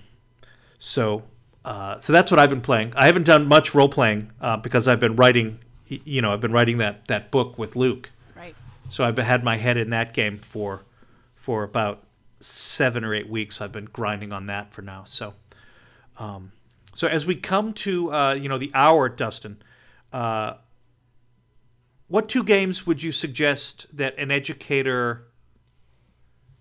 so 0.78 1.24
uh 1.66 2.00
so 2.00 2.12
that's 2.12 2.30
what 2.30 2.40
i've 2.40 2.48
been 2.48 2.60
playing 2.60 2.92
i 2.96 3.06
haven't 3.06 3.24
done 3.24 3.46
much 3.46 3.74
role 3.74 3.88
playing 3.88 4.30
uh, 4.40 4.56
because 4.56 4.88
i've 4.88 5.00
been 5.00 5.16
writing 5.16 5.58
you 5.86 6.22
know 6.22 6.32
i've 6.32 6.40
been 6.40 6.52
writing 6.52 6.78
that 6.78 7.06
that 7.08 7.30
book 7.30 7.58
with 7.58 7.76
luke 7.76 8.10
right. 8.34 8.54
so 8.88 9.04
i've 9.04 9.18
had 9.18 9.44
my 9.44 9.56
head 9.56 9.76
in 9.76 9.90
that 9.90 10.14
game 10.14 10.38
for 10.38 10.84
for 11.34 11.62
about 11.62 12.02
seven 12.40 13.04
or 13.04 13.14
eight 13.14 13.28
weeks 13.28 13.60
i've 13.60 13.72
been 13.72 13.86
grinding 13.86 14.32
on 14.32 14.46
that 14.46 14.72
for 14.72 14.80
now 14.80 15.04
so 15.04 15.34
um 16.18 16.52
so 16.94 17.06
as 17.06 17.26
we 17.26 17.34
come 17.34 17.72
to 17.72 18.12
uh 18.12 18.32
you 18.32 18.48
know 18.48 18.58
the 18.58 18.70
hour 18.72 19.08
dustin 19.08 19.60
uh 20.12 20.54
what 22.08 22.28
two 22.28 22.44
games 22.44 22.86
would 22.86 23.02
you 23.02 23.10
suggest 23.10 23.86
that 23.96 24.16
an 24.16 24.30
educator 24.30 25.26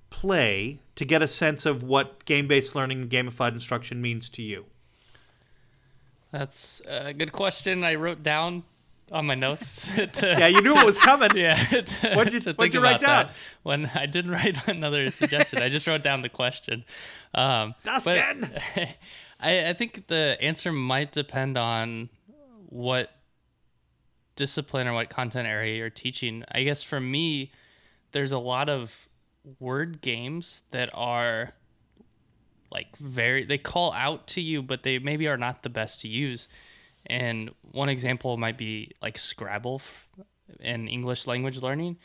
play 0.10 0.80
to 0.96 1.06
get 1.06 1.22
a 1.22 1.28
sense 1.28 1.66
of 1.66 1.84
what 1.84 2.26
game-based 2.26 2.74
learning 2.74 3.02
and 3.02 3.12
gamified 3.12 3.52
instruction 3.52 4.02
means 4.02 4.30
to 4.30 4.42
you? 4.42 4.66
That's 6.38 6.82
a 6.86 7.14
good 7.14 7.32
question. 7.32 7.86
I 7.86 7.96
wrote 7.96 8.22
down 8.22 8.64
on 9.10 9.26
my 9.26 9.36
notes. 9.36 9.88
to, 9.96 10.28
Yeah, 10.38 10.48
you 10.48 10.62
knew 10.62 10.76
it 10.78 10.86
was 10.86 10.98
coming. 10.98 11.30
yeah. 11.36 11.56
to- 11.56 12.14
what 12.16 12.30
did 12.30 12.46
you- 12.46 12.54
what'd 12.54 12.74
you 12.74 12.82
write 12.82 13.00
down? 13.00 13.30
When 13.64 13.90
I 13.96 14.06
didn't 14.06 14.32
write 14.32 14.68
another 14.68 15.10
suggestion, 15.12 15.62
I 15.62 15.70
just 15.70 15.88
wrote 15.88 16.04
down 16.04 16.24
the 16.24 16.30
question. 16.30 16.84
Um, 17.34 17.74
Dustin. 17.84 18.50
I, 19.40 19.70
I 19.70 19.74
think 19.74 20.08
the 20.08 20.38
answer 20.42 20.74
might 20.74 21.14
depend 21.14 21.58
on 21.58 22.10
what 22.68 23.12
discipline 24.36 24.88
or 24.88 24.94
what 24.94 25.10
content 25.10 25.48
area 25.48 25.78
you're 25.78 25.90
teaching. 25.90 26.44
I 26.52 26.64
guess 26.64 26.84
for 26.84 27.00
me, 27.00 27.52
there's 28.12 28.34
a 28.34 28.40
lot 28.40 28.68
of 28.68 29.08
word 29.60 30.02
games 30.02 30.64
that 30.72 30.90
are 30.94 31.54
like 32.76 32.96
very 32.98 33.46
they 33.46 33.58
call 33.58 33.94
out 33.94 34.28
to 34.28 34.42
you 34.42 34.62
but 34.62 34.84
they 34.84 35.00
maybe 35.00 35.28
are 35.30 35.38
not 35.38 35.64
the 35.64 35.70
best 35.70 36.02
to 36.02 36.10
use 36.10 36.50
and 37.06 37.50
one 37.72 37.88
example 37.88 38.36
might 38.36 38.58
be 38.58 38.92
like 39.02 39.18
scrabble 39.18 39.82
in 40.60 40.88
english 40.90 41.26
language 41.26 41.62
learning 41.62 41.98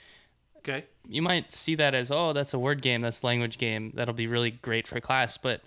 Okay. 0.59 0.85
you 1.09 1.23
might 1.23 1.53
see 1.53 1.75
that 1.75 1.95
as 1.95 2.11
oh 2.11 2.33
that's 2.33 2.55
a 2.55 2.59
word 2.59 2.83
game 2.83 3.01
that's 3.01 3.23
a 3.23 3.27
language 3.27 3.59
game 3.59 3.93
that'll 3.97 4.15
be 4.15 4.29
really 4.29 4.51
great 4.53 4.87
for 4.87 5.01
class 5.01 5.37
but 5.39 5.63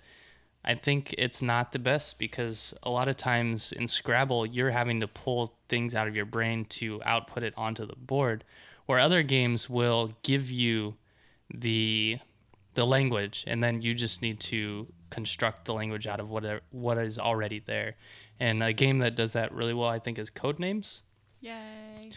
i 0.64 0.74
think 0.74 1.14
it's 1.18 1.42
not 1.42 1.72
the 1.72 1.78
best 1.80 2.18
because 2.18 2.72
a 2.82 2.88
lot 2.88 3.08
of 3.08 3.16
times 3.16 3.72
in 3.72 3.86
scrabble 3.88 4.46
you're 4.46 4.70
having 4.70 5.00
to 5.00 5.08
pull 5.08 5.54
things 5.68 5.94
out 5.94 6.08
of 6.08 6.16
your 6.16 6.24
brain 6.24 6.64
to 6.66 7.02
output 7.04 7.42
it 7.42 7.52
onto 7.56 7.84
the 7.84 7.96
board 7.96 8.44
where 8.86 9.00
other 9.00 9.22
games 9.22 9.68
will 9.68 10.12
give 10.22 10.50
you 10.50 10.94
the 11.52 12.18
the 12.74 12.86
language 12.86 13.44
and 13.46 13.62
then 13.62 13.82
you 13.82 13.94
just 13.94 14.22
need 14.22 14.38
to 14.40 14.86
construct 15.10 15.64
the 15.64 15.74
language 15.74 16.06
out 16.06 16.20
of 16.20 16.30
what 16.30 16.44
what 16.70 16.98
is 16.98 17.18
already 17.18 17.60
there 17.60 17.94
and 18.40 18.62
a 18.62 18.72
game 18.72 18.98
that 18.98 19.14
does 19.14 19.32
that 19.34 19.52
really 19.52 19.74
well 19.74 19.88
i 19.88 19.98
think 19.98 20.18
is 20.18 20.30
codenames 20.30 21.02
Yay. 21.40 22.10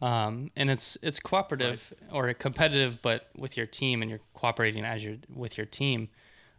um, 0.00 0.50
and 0.56 0.70
it's 0.70 0.98
it's 1.02 1.20
cooperative 1.20 1.92
or 2.10 2.32
competitive, 2.34 3.00
but 3.00 3.28
with 3.36 3.56
your 3.56 3.66
team, 3.66 4.02
and 4.02 4.10
you're 4.10 4.20
cooperating 4.34 4.84
as 4.84 5.04
you're 5.04 5.18
with 5.32 5.56
your 5.56 5.66
team. 5.66 6.08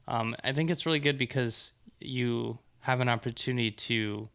Um, 0.08 0.36
I 0.44 0.54
think 0.54 0.70
it's 0.70 0.86
really 0.86 1.00
good 1.00 1.18
because 1.18 1.72
you 2.00 2.60
have 2.80 3.02
an 3.02 3.10
opportunity 3.10 3.72
to 3.72 4.30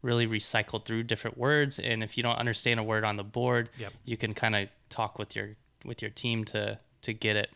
really 0.00 0.26
recycle 0.26 0.82
through 0.84 1.02
different 1.02 1.36
words, 1.36 1.78
and 1.78 2.02
if 2.02 2.16
you 2.16 2.22
don't 2.22 2.36
understand 2.38 2.80
a 2.80 2.82
word 2.82 3.04
on 3.04 3.16
the 3.16 3.24
board, 3.24 3.68
Yep. 3.78 3.92
you 4.06 4.16
can 4.16 4.32
kind 4.32 4.56
of 4.56 4.68
talk 4.88 5.18
with 5.18 5.36
your 5.36 5.50
with 5.84 6.00
your 6.00 6.10
team 6.10 6.44
to 6.46 6.78
to 7.02 7.12
get 7.12 7.36
it. 7.36 7.50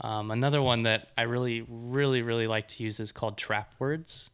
Um, 0.00 0.30
another 0.30 0.62
one 0.62 0.84
that 0.84 1.08
I 1.18 1.22
really, 1.22 1.66
really, 1.68 2.22
really 2.22 2.46
like 2.46 2.68
to 2.68 2.82
use 2.82 3.00
is 3.00 3.12
called 3.12 3.36
trap 3.36 3.72
words. 3.78 4.30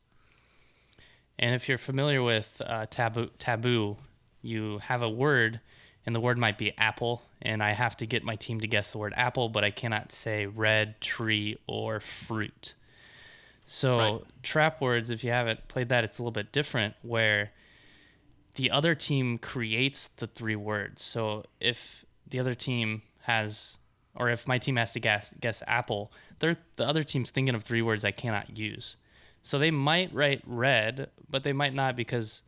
And 1.38 1.54
if 1.54 1.68
you're 1.68 1.78
familiar 1.78 2.22
with 2.22 2.62
uh, 2.64 2.86
taboo, 2.88 3.30
taboo, 3.38 3.96
you 4.42 4.78
have 4.78 5.02
a 5.02 5.10
word, 5.10 5.60
and 6.06 6.14
the 6.14 6.20
word 6.20 6.38
might 6.38 6.56
be 6.56 6.72
apple, 6.78 7.22
and 7.42 7.62
I 7.62 7.72
have 7.72 7.96
to 7.98 8.06
get 8.06 8.22
my 8.22 8.36
team 8.36 8.60
to 8.60 8.68
guess 8.68 8.92
the 8.92 8.98
word 8.98 9.12
apple, 9.16 9.48
but 9.48 9.64
I 9.64 9.70
cannot 9.70 10.12
say 10.12 10.46
red, 10.46 11.00
tree, 11.00 11.58
or 11.66 12.00
fruit. 12.00 12.74
So 13.66 13.98
Right. 13.98 14.22
trap 14.44 14.80
words, 14.80 15.10
if 15.10 15.24
you 15.24 15.30
haven't 15.30 15.66
played 15.68 15.88
that, 15.88 16.04
it's 16.04 16.18
a 16.18 16.22
little 16.22 16.30
bit 16.30 16.52
different 16.52 16.94
where 17.02 17.50
the 18.54 18.70
other 18.70 18.94
team 18.94 19.36
creates 19.36 20.08
the 20.16 20.28
three 20.28 20.56
words. 20.56 21.02
So 21.02 21.44
if 21.60 22.04
the 22.26 22.38
other 22.38 22.54
team 22.54 23.02
has, 23.22 23.76
or 24.16 24.30
if 24.30 24.46
my 24.48 24.58
team 24.58 24.76
has 24.76 24.92
to 24.94 25.00
guess, 25.00 25.32
guess 25.40 25.62
apple, 25.66 26.12
they're, 26.38 26.54
the 26.76 26.86
other 26.86 27.02
team's 27.02 27.30
thinking 27.30 27.54
of 27.54 27.62
three 27.62 27.82
words 27.82 28.04
I 28.04 28.10
cannot 28.12 28.56
use. 28.58 28.96
So 29.42 29.58
they 29.58 29.70
might 29.70 30.12
write 30.12 30.42
red, 30.46 31.10
but 31.30 31.44
they 31.44 31.52
might 31.52 31.74
not 31.74 31.94
because 31.96 32.42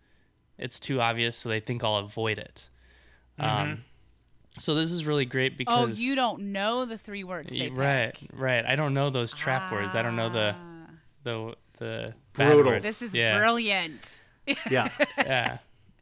it's 0.59 0.81
too 0.81 1.01
obvious. 1.01 1.37
So 1.37 1.49
they 1.49 1.61
think 1.61 1.85
I'll 1.85 1.97
avoid 1.97 2.39
it. 2.39 2.69
Um, 3.39 3.85
so 4.59 4.75
this 4.75 4.91
is 4.91 5.05
really 5.07 5.25
great 5.25 5.57
because 5.57 5.91
Oh, 5.91 5.95
you 5.95 6.16
don't 6.16 6.53
know 6.53 6.85
the 6.85 6.99
three 6.99 7.23
words 7.23 7.51
they 7.53 7.69
right, 7.69 8.12
pick. 8.14 8.31
right. 8.33 8.64
I 8.66 8.75
don't 8.75 8.95
know 8.95 9.11
those 9.11 9.33
trap 9.33 9.71
words. 9.71 9.95
I 9.95 10.03
don't 10.03 10.16
know 10.16 10.29
the 10.29 10.57
Ah. 10.59 10.87
the 11.23 11.55
the 11.79 12.14
bad 12.37 12.53
Brutal. 12.55 12.73
words. 12.73 12.83
This 12.83 13.01
is 13.03 13.14
yeah, 13.14 13.39
brilliant. 13.39 14.21
Yeah. 14.69 14.89
yeah. 15.19 15.59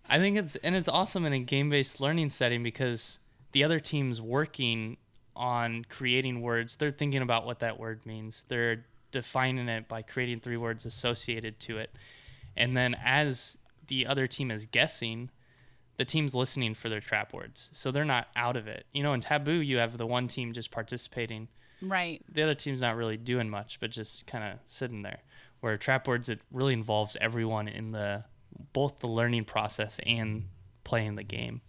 I 0.09 0.19
think 0.19 0.39
it's 0.39 0.57
and 0.57 0.75
it's 0.75 0.89
awesome 0.89 1.27
in 1.27 1.35
a 1.35 1.39
game-based 1.41 2.01
learning 2.01 2.31
setting 2.31 2.63
because 2.63 3.19
the 3.53 3.65
other 3.65 3.79
team's 3.81 4.23
working 4.23 4.97
on 5.37 5.85
creating 5.89 6.41
words. 6.41 6.77
They're 6.77 6.91
thinking 6.91 7.23
about 7.23 7.47
what 7.47 7.61
that 7.61 7.79
word 7.79 8.05
means. 8.07 8.45
They're 8.49 8.85
defining 9.13 9.69
it 9.69 9.89
by 9.89 10.03
creating 10.03 10.41
three 10.41 10.57
words 10.57 10.85
associated 10.87 11.61
to 11.61 11.79
it. 11.79 11.91
And 12.57 12.77
then 12.77 12.95
as 13.05 13.57
the 13.87 14.07
other 14.07 14.27
team 14.27 14.51
is 14.51 14.67
guessing, 14.67 15.31
the 15.97 16.05
team's 16.05 16.35
listening 16.35 16.75
for 16.75 16.89
their 16.89 17.01
trap 17.01 17.33
words. 17.33 17.71
So 17.73 17.91
they're 17.91 18.05
not 18.05 18.29
out 18.35 18.57
of 18.57 18.67
it. 18.67 18.87
You 18.93 19.03
know, 19.03 19.13
in 19.13 19.21
Taboo 19.21 19.53
you 19.61 19.79
have 19.79 19.97
the 19.97 20.07
one 20.07 20.29
team 20.29 20.53
just 20.53 20.71
participating 20.71 21.49
Right. 21.83 22.23
the 22.33 22.43
other 22.43 22.55
team's 22.55 22.81
not 22.81 22.97
really 22.97 23.17
doing 23.19 23.51
much, 23.51 23.79
but 23.81 23.91
just 23.91 24.27
kind 24.27 24.43
of 24.45 24.59
sitting 24.65 25.03
there. 25.03 25.21
Where 25.61 25.77
trap 25.77 26.09
words, 26.09 26.29
it 26.29 26.41
really 26.51 26.73
involves 26.73 27.17
everyone 27.21 27.69
in 27.69 27.93
the 27.93 28.25
both 28.73 28.99
the 29.01 29.09
learning 29.09 29.45
process 29.45 29.99
and 30.07 30.49
playing 30.85 31.17
the 31.17 31.23
game. 31.23 31.61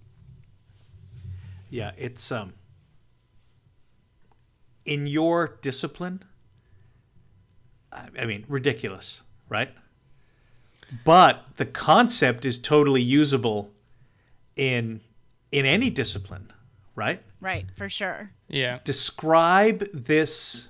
Yeah, 1.69 1.91
it's 1.97 2.31
um 2.31 2.53
in 4.87 5.05
your 5.05 5.57
discipline. 5.61 6.23
I, 7.91 8.07
I 8.19 8.25
mean, 8.25 8.45
ridiculous, 8.47 9.21
right? 9.49 9.69
But 11.03 11.43
the 11.57 11.65
concept 11.65 12.45
is 12.45 12.57
totally 12.57 13.01
usable 13.01 13.71
in 14.55 15.01
in 15.51 15.65
any 15.65 15.89
discipline, 15.89 16.51
right? 16.95 17.21
Right. 17.39 17.65
For 17.75 17.89
sure. 17.89 18.31
Yeah, 18.49 18.79
Describe 18.83 19.83
this 19.93 20.69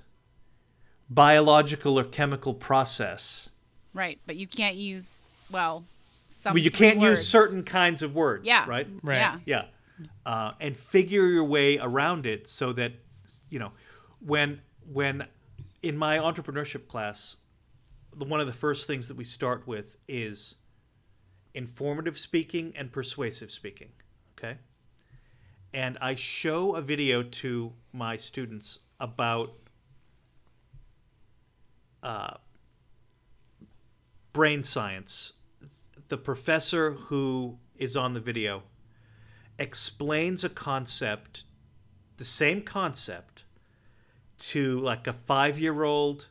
biological 1.08 1.98
or 1.98 2.04
chemical 2.04 2.52
process. 2.54 3.48
Right. 3.94 4.18
But 4.26 4.36
you 4.36 4.46
can't 4.46 4.76
use 4.76 5.28
well. 5.50 5.84
Some 6.28 6.54
Well, 6.54 6.62
you 6.62 6.70
can't 6.70 6.98
words. 6.98 7.20
use 7.20 7.28
certain 7.28 7.62
kinds 7.64 8.02
of 8.02 8.14
words, 8.14 8.46
Yeah. 8.46 8.64
right? 8.68 8.86
Right. 9.02 9.16
Yeah. 9.16 9.38
Yeah. 9.46 9.64
Uh, 10.26 10.52
and 10.60 10.76
figure 10.76 11.26
your 11.26 11.44
way 11.44 11.78
around 11.78 12.26
it 12.26 12.46
so 12.46 12.72
that 12.74 12.92
you 13.50 13.58
know 13.58 13.72
when 14.20 14.60
when 14.92 15.26
in 15.82 15.96
my 15.96 16.18
entrepreneurship 16.18 16.88
class 16.88 17.36
one 18.16 18.40
of 18.40 18.46
the 18.46 18.52
first 18.52 18.86
things 18.86 19.06
that 19.08 19.16
we 19.16 19.24
start 19.24 19.66
with 19.66 19.96
is 20.08 20.56
informative 21.54 22.18
speaking 22.18 22.72
and 22.76 22.92
persuasive 22.92 23.50
speaking 23.50 23.90
okay? 24.38 24.58
And 25.74 25.98
i 26.00 26.14
show 26.14 26.74
a 26.74 26.80
video 26.80 27.22
to 27.22 27.72
my 27.92 28.16
students 28.16 28.80
about 29.00 29.50
uh, 32.02 32.34
brain 34.32 34.62
science. 34.62 35.34
The 36.08 36.16
professor 36.16 36.92
who 36.92 37.58
is 37.76 37.96
on 37.96 38.14
the 38.14 38.20
video 38.20 38.62
explains 39.58 40.44
a 40.44 40.48
concept, 40.48 41.44
the 42.16 42.24
same 42.24 42.62
concept, 42.62 43.44
to 44.38 44.80
like 44.80 45.06
a 45.06 45.12
five 45.12 45.58
year 45.58 45.82
old, 45.82 46.28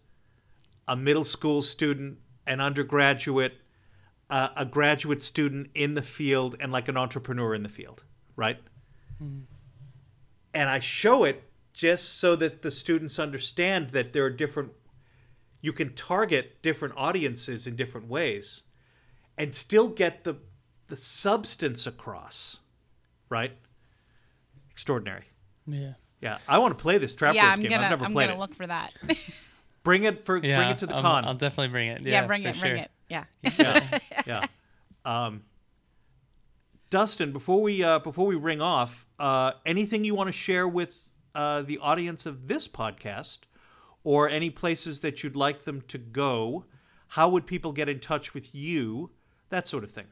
a 0.88 0.96
middle 0.96 1.24
school 1.24 1.62
student, 1.62 2.20
an 2.46 2.62
undergraduate, 2.62 3.54
uh, 4.30 4.50
a 4.56 4.66
graduate 4.66 5.24
student 5.24 5.70
in 5.74 5.94
the 5.94 6.02
field, 6.02 6.56
and 6.60 6.72
like 6.72 6.88
an 6.88 6.98
entrepreneur 6.98 7.54
in 7.54 7.64
the 7.64 7.70
field, 7.70 8.04
right? 8.36 8.58
And 10.54 10.70
I 10.70 10.80
show 10.80 11.24
it 11.24 11.44
just 11.74 12.20
so 12.20 12.36
that 12.36 12.62
the 12.62 12.72
students 12.72 13.20
understand 13.20 13.92
that 13.92 14.14
there 14.14 14.26
are 14.26 14.30
different, 14.30 14.72
you 15.62 15.74
can 15.74 15.94
target 15.94 16.62
different 16.62 16.96
audiences 16.98 17.68
in 17.68 17.76
different 17.76 18.08
ways 18.08 18.64
and 19.38 19.54
still 19.54 19.88
get 19.88 20.24
the, 20.24 20.38
the 20.88 20.96
substance 20.96 21.86
across 21.86 22.60
right? 23.30 23.52
Extraordinary. 24.72 25.26
yeah, 25.66 25.94
Yeah, 26.22 26.40
I 26.48 26.58
want 26.60 26.78
to 26.78 26.82
play 26.82 26.98
this 26.98 27.14
trap 27.16 27.36
Yeah, 27.36 27.50
words 27.50 27.60
I'm 27.60 27.62
game. 27.64 27.72
gonna 27.72 27.84
I've 27.84 27.90
never 27.92 28.06
played 28.06 28.06
it. 28.06 28.06
I'm 28.08 28.14
played 28.14 28.28
gonna 28.30 28.36
it. 28.38 28.40
look 28.40 28.56
for 28.56 28.68
that. 28.68 28.94
Bring 29.84 30.04
it 30.04 30.26
for 30.26 30.44
yeah. 30.44 30.58
bring 30.58 30.70
it 30.70 30.80
to 30.80 30.86
the 30.88 30.96
I'll, 30.96 31.02
con. 31.02 31.24
I'll 31.26 31.34
definitely 31.34 31.70
bring 31.70 31.88
it. 31.88 32.02
yeah, 32.02 32.22
Yeah, 32.22 32.28
bring 32.28 32.44
it, 32.44 32.56
sure. 32.56 32.62
bring 32.70 32.78
it. 32.84 32.92
Yeah. 33.10 33.24
yeah, 33.58 34.00
yeah. 34.28 34.46
Um, 35.06 35.44
Dustin, 36.90 37.32
before 37.32 37.62
we 37.62 37.84
uh, 37.84 38.00
before 38.00 38.26
we 38.26 38.36
ring 38.36 38.60
off, 38.62 39.06
uh, 39.18 39.54
anything 39.66 40.04
you 40.04 40.14
want 40.14 40.28
to 40.28 40.34
share 40.34 40.68
with 40.68 41.06
uh, 41.36 41.62
the 41.62 41.78
audience 41.78 42.26
of 42.26 42.48
this 42.50 42.68
podcast, 42.68 43.40
or 44.04 44.28
any 44.30 44.50
places 44.50 45.00
that 45.02 45.24
you'd 45.24 45.36
like 45.38 45.64
them 45.64 45.82
to 45.88 45.98
go? 45.98 46.66
How 47.12 47.30
would 47.30 47.46
people 47.46 47.72
get 47.72 47.88
in 47.88 48.00
touch 48.02 48.34
with 48.34 48.54
you? 48.54 49.12
That 49.50 49.68
sort 49.70 49.86
of 49.86 49.92
thing. 49.92 50.08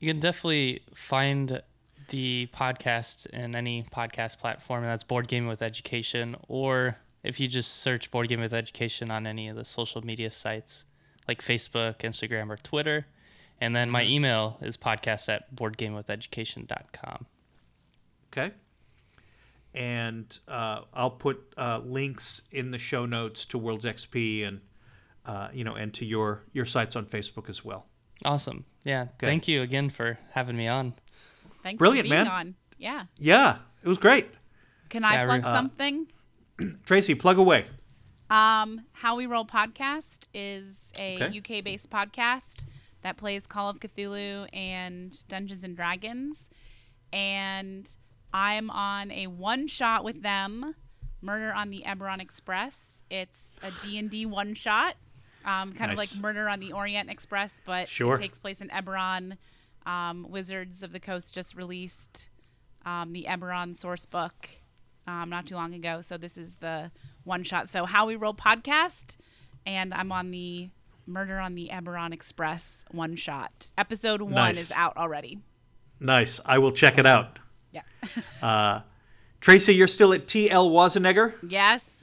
You 0.00 0.08
can 0.08 0.18
definitely 0.20 0.80
find 0.94 1.62
the 2.10 2.48
podcast 2.54 3.26
in 3.26 3.56
any 3.56 3.82
podcast 3.82 4.38
platform, 4.38 4.84
and 4.84 4.92
that's 4.92 5.04
Board 5.04 5.26
Gaming 5.26 5.48
with 5.48 5.62
Education, 5.62 6.36
or 6.48 6.98
if 7.22 7.40
you 7.40 7.48
just 7.48 7.78
search 7.78 8.10
Board 8.10 8.28
Gaming 8.28 8.44
with 8.44 8.54
Education 8.54 9.10
on 9.10 9.26
any 9.26 9.48
of 9.48 9.56
the 9.56 9.64
social 9.64 10.02
media 10.02 10.30
sites 10.30 10.84
like 11.26 11.42
Facebook, 11.42 11.98
Instagram, 11.98 12.50
or 12.50 12.56
Twitter. 12.56 13.06
And 13.60 13.76
then 13.76 13.90
my 13.90 14.04
email 14.04 14.58
is 14.62 14.76
podcast 14.76 15.28
at 15.28 15.54
boardgamewitheducation.com. 15.54 17.26
Okay. 18.32 18.52
And 19.74 20.38
uh, 20.48 20.80
I'll 20.94 21.10
put 21.10 21.52
uh, 21.56 21.80
links 21.84 22.42
in 22.50 22.70
the 22.70 22.78
show 22.78 23.06
notes 23.06 23.44
to 23.46 23.58
Worlds 23.58 23.84
XP 23.84 24.46
and 24.48 24.60
uh, 25.26 25.48
you 25.52 25.62
know 25.62 25.74
and 25.74 25.92
to 25.94 26.04
your 26.04 26.42
your 26.52 26.64
sites 26.64 26.96
on 26.96 27.06
Facebook 27.06 27.48
as 27.48 27.64
well. 27.64 27.86
Awesome. 28.24 28.64
Yeah. 28.84 29.08
Thank 29.20 29.46
you 29.46 29.62
again 29.62 29.90
for 29.90 30.18
having 30.32 30.56
me 30.56 30.66
on. 30.66 30.94
Thanks 31.62 31.78
Brilliant, 31.78 32.06
for 32.08 32.12
being 32.14 32.24
man. 32.24 32.28
on. 32.32 32.54
Yeah. 32.78 33.04
Yeah, 33.18 33.58
it 33.82 33.88
was 33.88 33.98
great. 33.98 34.28
Can 34.88 35.04
I 35.04 35.14
Yeah, 35.14 35.26
plug 35.26 35.44
uh, 35.44 35.52
something? 35.54 36.06
Tracy, 36.84 37.14
plug 37.14 37.38
away. 37.38 37.66
Um, 38.30 38.82
How 38.92 39.16
We 39.16 39.26
Roll 39.26 39.44
podcast 39.44 40.26
is 40.32 40.78
a 40.98 41.22
Okay. 41.22 41.38
UK 41.58 41.64
based 41.64 41.90
podcast 41.90 42.64
that 43.02 43.16
plays 43.16 43.46
Call 43.46 43.68
of 43.70 43.80
Cthulhu 43.80 44.46
and 44.52 45.16
Dungeons 45.28 45.64
and 45.64 45.76
Dragons. 45.76 46.50
And 47.12 47.90
I'm 48.32 48.70
on 48.70 49.10
a 49.10 49.26
one 49.26 49.66
shot 49.66 50.04
with 50.04 50.22
them, 50.22 50.74
Murder 51.22 51.52
on 51.52 51.70
the 51.70 51.82
Eberron 51.86 52.20
Express. 52.20 53.02
It's 53.10 53.56
a 53.62 53.70
D&D 53.84 54.26
one 54.26 54.54
shot, 54.54 54.94
um, 55.44 55.72
kind 55.72 55.90
of 55.90 55.98
like 55.98 56.10
Murder 56.20 56.48
on 56.48 56.60
the 56.60 56.72
Orient 56.72 57.10
Express, 57.10 57.60
but 57.64 57.88
Sure. 57.88 58.14
it 58.14 58.20
takes 58.20 58.38
place 58.38 58.60
in 58.60 58.68
Eberron. 58.68 59.36
Um, 59.86 60.26
Wizards 60.28 60.82
of 60.82 60.92
the 60.92 61.00
Coast 61.00 61.34
just 61.34 61.54
released 61.56 62.28
um, 62.84 63.12
the 63.12 63.26
Eberron 63.28 63.74
source 63.76 64.06
book 64.06 64.48
um, 65.06 65.30
not 65.30 65.46
too 65.46 65.54
long 65.54 65.74
ago. 65.74 66.00
So 66.00 66.16
this 66.16 66.36
is 66.38 66.56
the 66.56 66.90
one 67.24 67.42
shot. 67.44 67.68
So 67.68 67.84
How 67.86 68.06
We 68.06 68.16
Roll 68.16 68.34
podcast, 68.34 69.16
and 69.66 69.92
I'm 69.94 70.12
on 70.12 70.30
the 70.30 70.70
Murder 71.06 71.38
on 71.40 71.54
the 71.54 71.70
Eberron 71.72 72.12
Express 72.12 72.84
one 72.90 73.16
shot. 73.16 73.72
Episode 73.76 74.22
one 74.22 74.32
Nice. 74.34 74.60
is 74.60 74.72
out 74.72 74.96
already. 74.96 75.38
Nice. 75.98 76.40
I 76.46 76.58
will 76.58 76.70
check 76.72 76.98
it 76.98 77.06
out. 77.06 77.38
Yeah. 77.72 77.82
uh, 78.42 78.80
Tracy, 79.40 79.74
you're 79.74 79.86
still 79.88 80.12
at 80.12 80.26
TL 80.26 80.70
Wazenegger? 80.70 81.34
yes. 81.48 81.96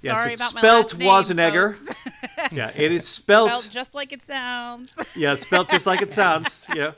Yes, 0.00 0.16
Sorry 0.16 0.32
it's 0.34 0.42
about 0.42 0.54
my 0.54 0.60
spelt 0.60 0.94
Wazenegger. 0.98 1.94
Yeah, 2.52 2.70
it 2.74 2.92
is 2.92 3.06
spelt. 3.06 3.50
Spelled 3.50 3.72
just 3.72 3.94
like 3.94 4.12
it 4.12 4.24
sounds. 4.24 4.92
yeah, 5.16 5.34
spelt 5.34 5.68
just 5.70 5.86
like 5.86 6.02
it 6.02 6.12
sounds. 6.12 6.66
You 6.74 6.80
know, 6.82 6.94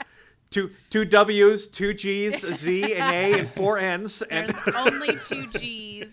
two 0.51 0.71
two 0.91 1.05
W's, 1.05 1.69
two 1.69 1.95
G's, 1.95 2.45
a 2.45 2.55
Z, 2.55 2.95
an 2.95 3.13
A, 3.13 3.39
and 3.39 3.49
four 3.49 3.79
N's. 3.79 4.23
And 4.23 4.51
There's 4.51 4.77
only 4.77 5.17
two 5.17 5.47
G's. 5.49 6.09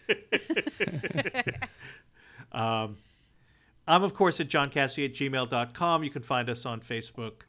I'm, 3.87 4.03
of 4.03 4.13
course, 4.13 4.39
at 4.39 4.49
johncassie 4.49 5.05
at 5.05 5.13
gmail.com. 5.13 6.03
You 6.03 6.09
can 6.09 6.21
find 6.21 6.49
us 6.49 6.65
on 6.65 6.81
Facebook 6.81 7.43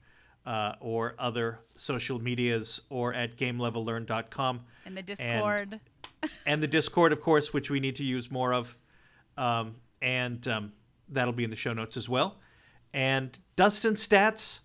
uh, 0.46 0.74
or 0.80 1.14
other 1.18 1.58
social 1.74 2.20
medias 2.20 2.82
or 2.90 3.12
at 3.12 3.36
gamelevelearn.com. 3.36 4.60
And 4.86 4.96
the 4.96 5.02
Discord. 5.02 5.80
And 6.44 6.60
the 6.60 6.66
Discord, 6.66 7.12
of 7.12 7.20
course, 7.20 7.52
which 7.52 7.70
we 7.70 7.78
need 7.78 7.94
to 7.94 8.02
use 8.02 8.28
more 8.28 8.52
of. 8.52 8.76
Um, 9.36 9.76
and 10.02 10.46
um, 10.48 10.72
that'll 11.08 11.32
be 11.32 11.44
in 11.44 11.50
the 11.50 11.54
show 11.54 11.72
notes 11.72 11.96
as 11.96 12.08
well. 12.08 12.40
And 12.92 13.38
Dustin 13.54 13.94
Staats, 13.94 14.58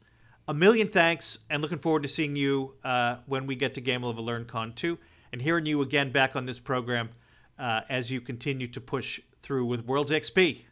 a 0.48 0.54
million 0.54 0.88
thanks, 0.88 1.40
and 1.50 1.62
looking 1.62 1.78
forward 1.80 2.04
to 2.04 2.10
seeing 2.10 2.36
you 2.36 2.74
uh, 2.84 3.18
when 3.26 3.48
we 3.48 3.56
get 3.56 3.74
to 3.76 3.82
Game 3.82 4.04
Level 4.04 4.24
Learn 4.26 4.46
Con 4.46 4.74
2 4.74 4.98
and 5.32 5.42
hearing 5.42 5.66
you 5.66 5.82
again 5.82 6.12
back 6.12 6.36
on 6.36 6.46
this 6.46 6.60
program 6.60 7.10
uh, 7.58 7.82
as 7.90 8.12
you 8.12 8.22
continue 8.22 8.68
to 8.68 8.82
push 8.82 9.20
through 9.42 9.66
with 9.66 9.86
Worlds 9.86 10.12
XP. 10.12 10.64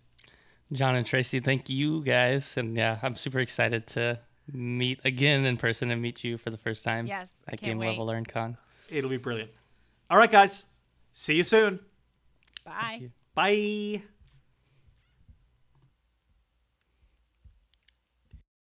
John 0.72 0.96
and 0.96 1.06
Tracy, 1.06 1.40
thank 1.40 1.70
you 1.70 2.02
guys. 2.04 2.56
And 2.58 2.78
yeah, 2.78 3.00
I'm 3.02 3.16
super 3.16 3.40
excited 3.40 3.88
to 3.88 4.20
meet 4.52 5.00
again 5.04 5.46
in 5.46 5.58
person 5.58 5.92
and 5.92 6.02
meet 6.02 6.24
you 6.24 6.38
for 6.38 6.50
the 6.50 6.58
first 6.58 6.84
time 6.84 7.08
Yes, 7.08 7.30
at 7.48 7.60
can't 7.60 7.62
Game 7.62 7.78
wait. 7.80 7.88
Level 7.90 8.06
Learn 8.06 8.26
Con. 8.26 8.58
It'll 8.90 9.10
be 9.10 9.18
brilliant. 9.18 9.52
All 10.10 10.18
right, 10.18 10.32
guys. 10.32 10.66
See 11.14 11.36
you 11.36 11.44
soon. 11.44 11.80
Bye. 12.64 12.98
you. 13.02 13.12
Bye. 13.34 14.04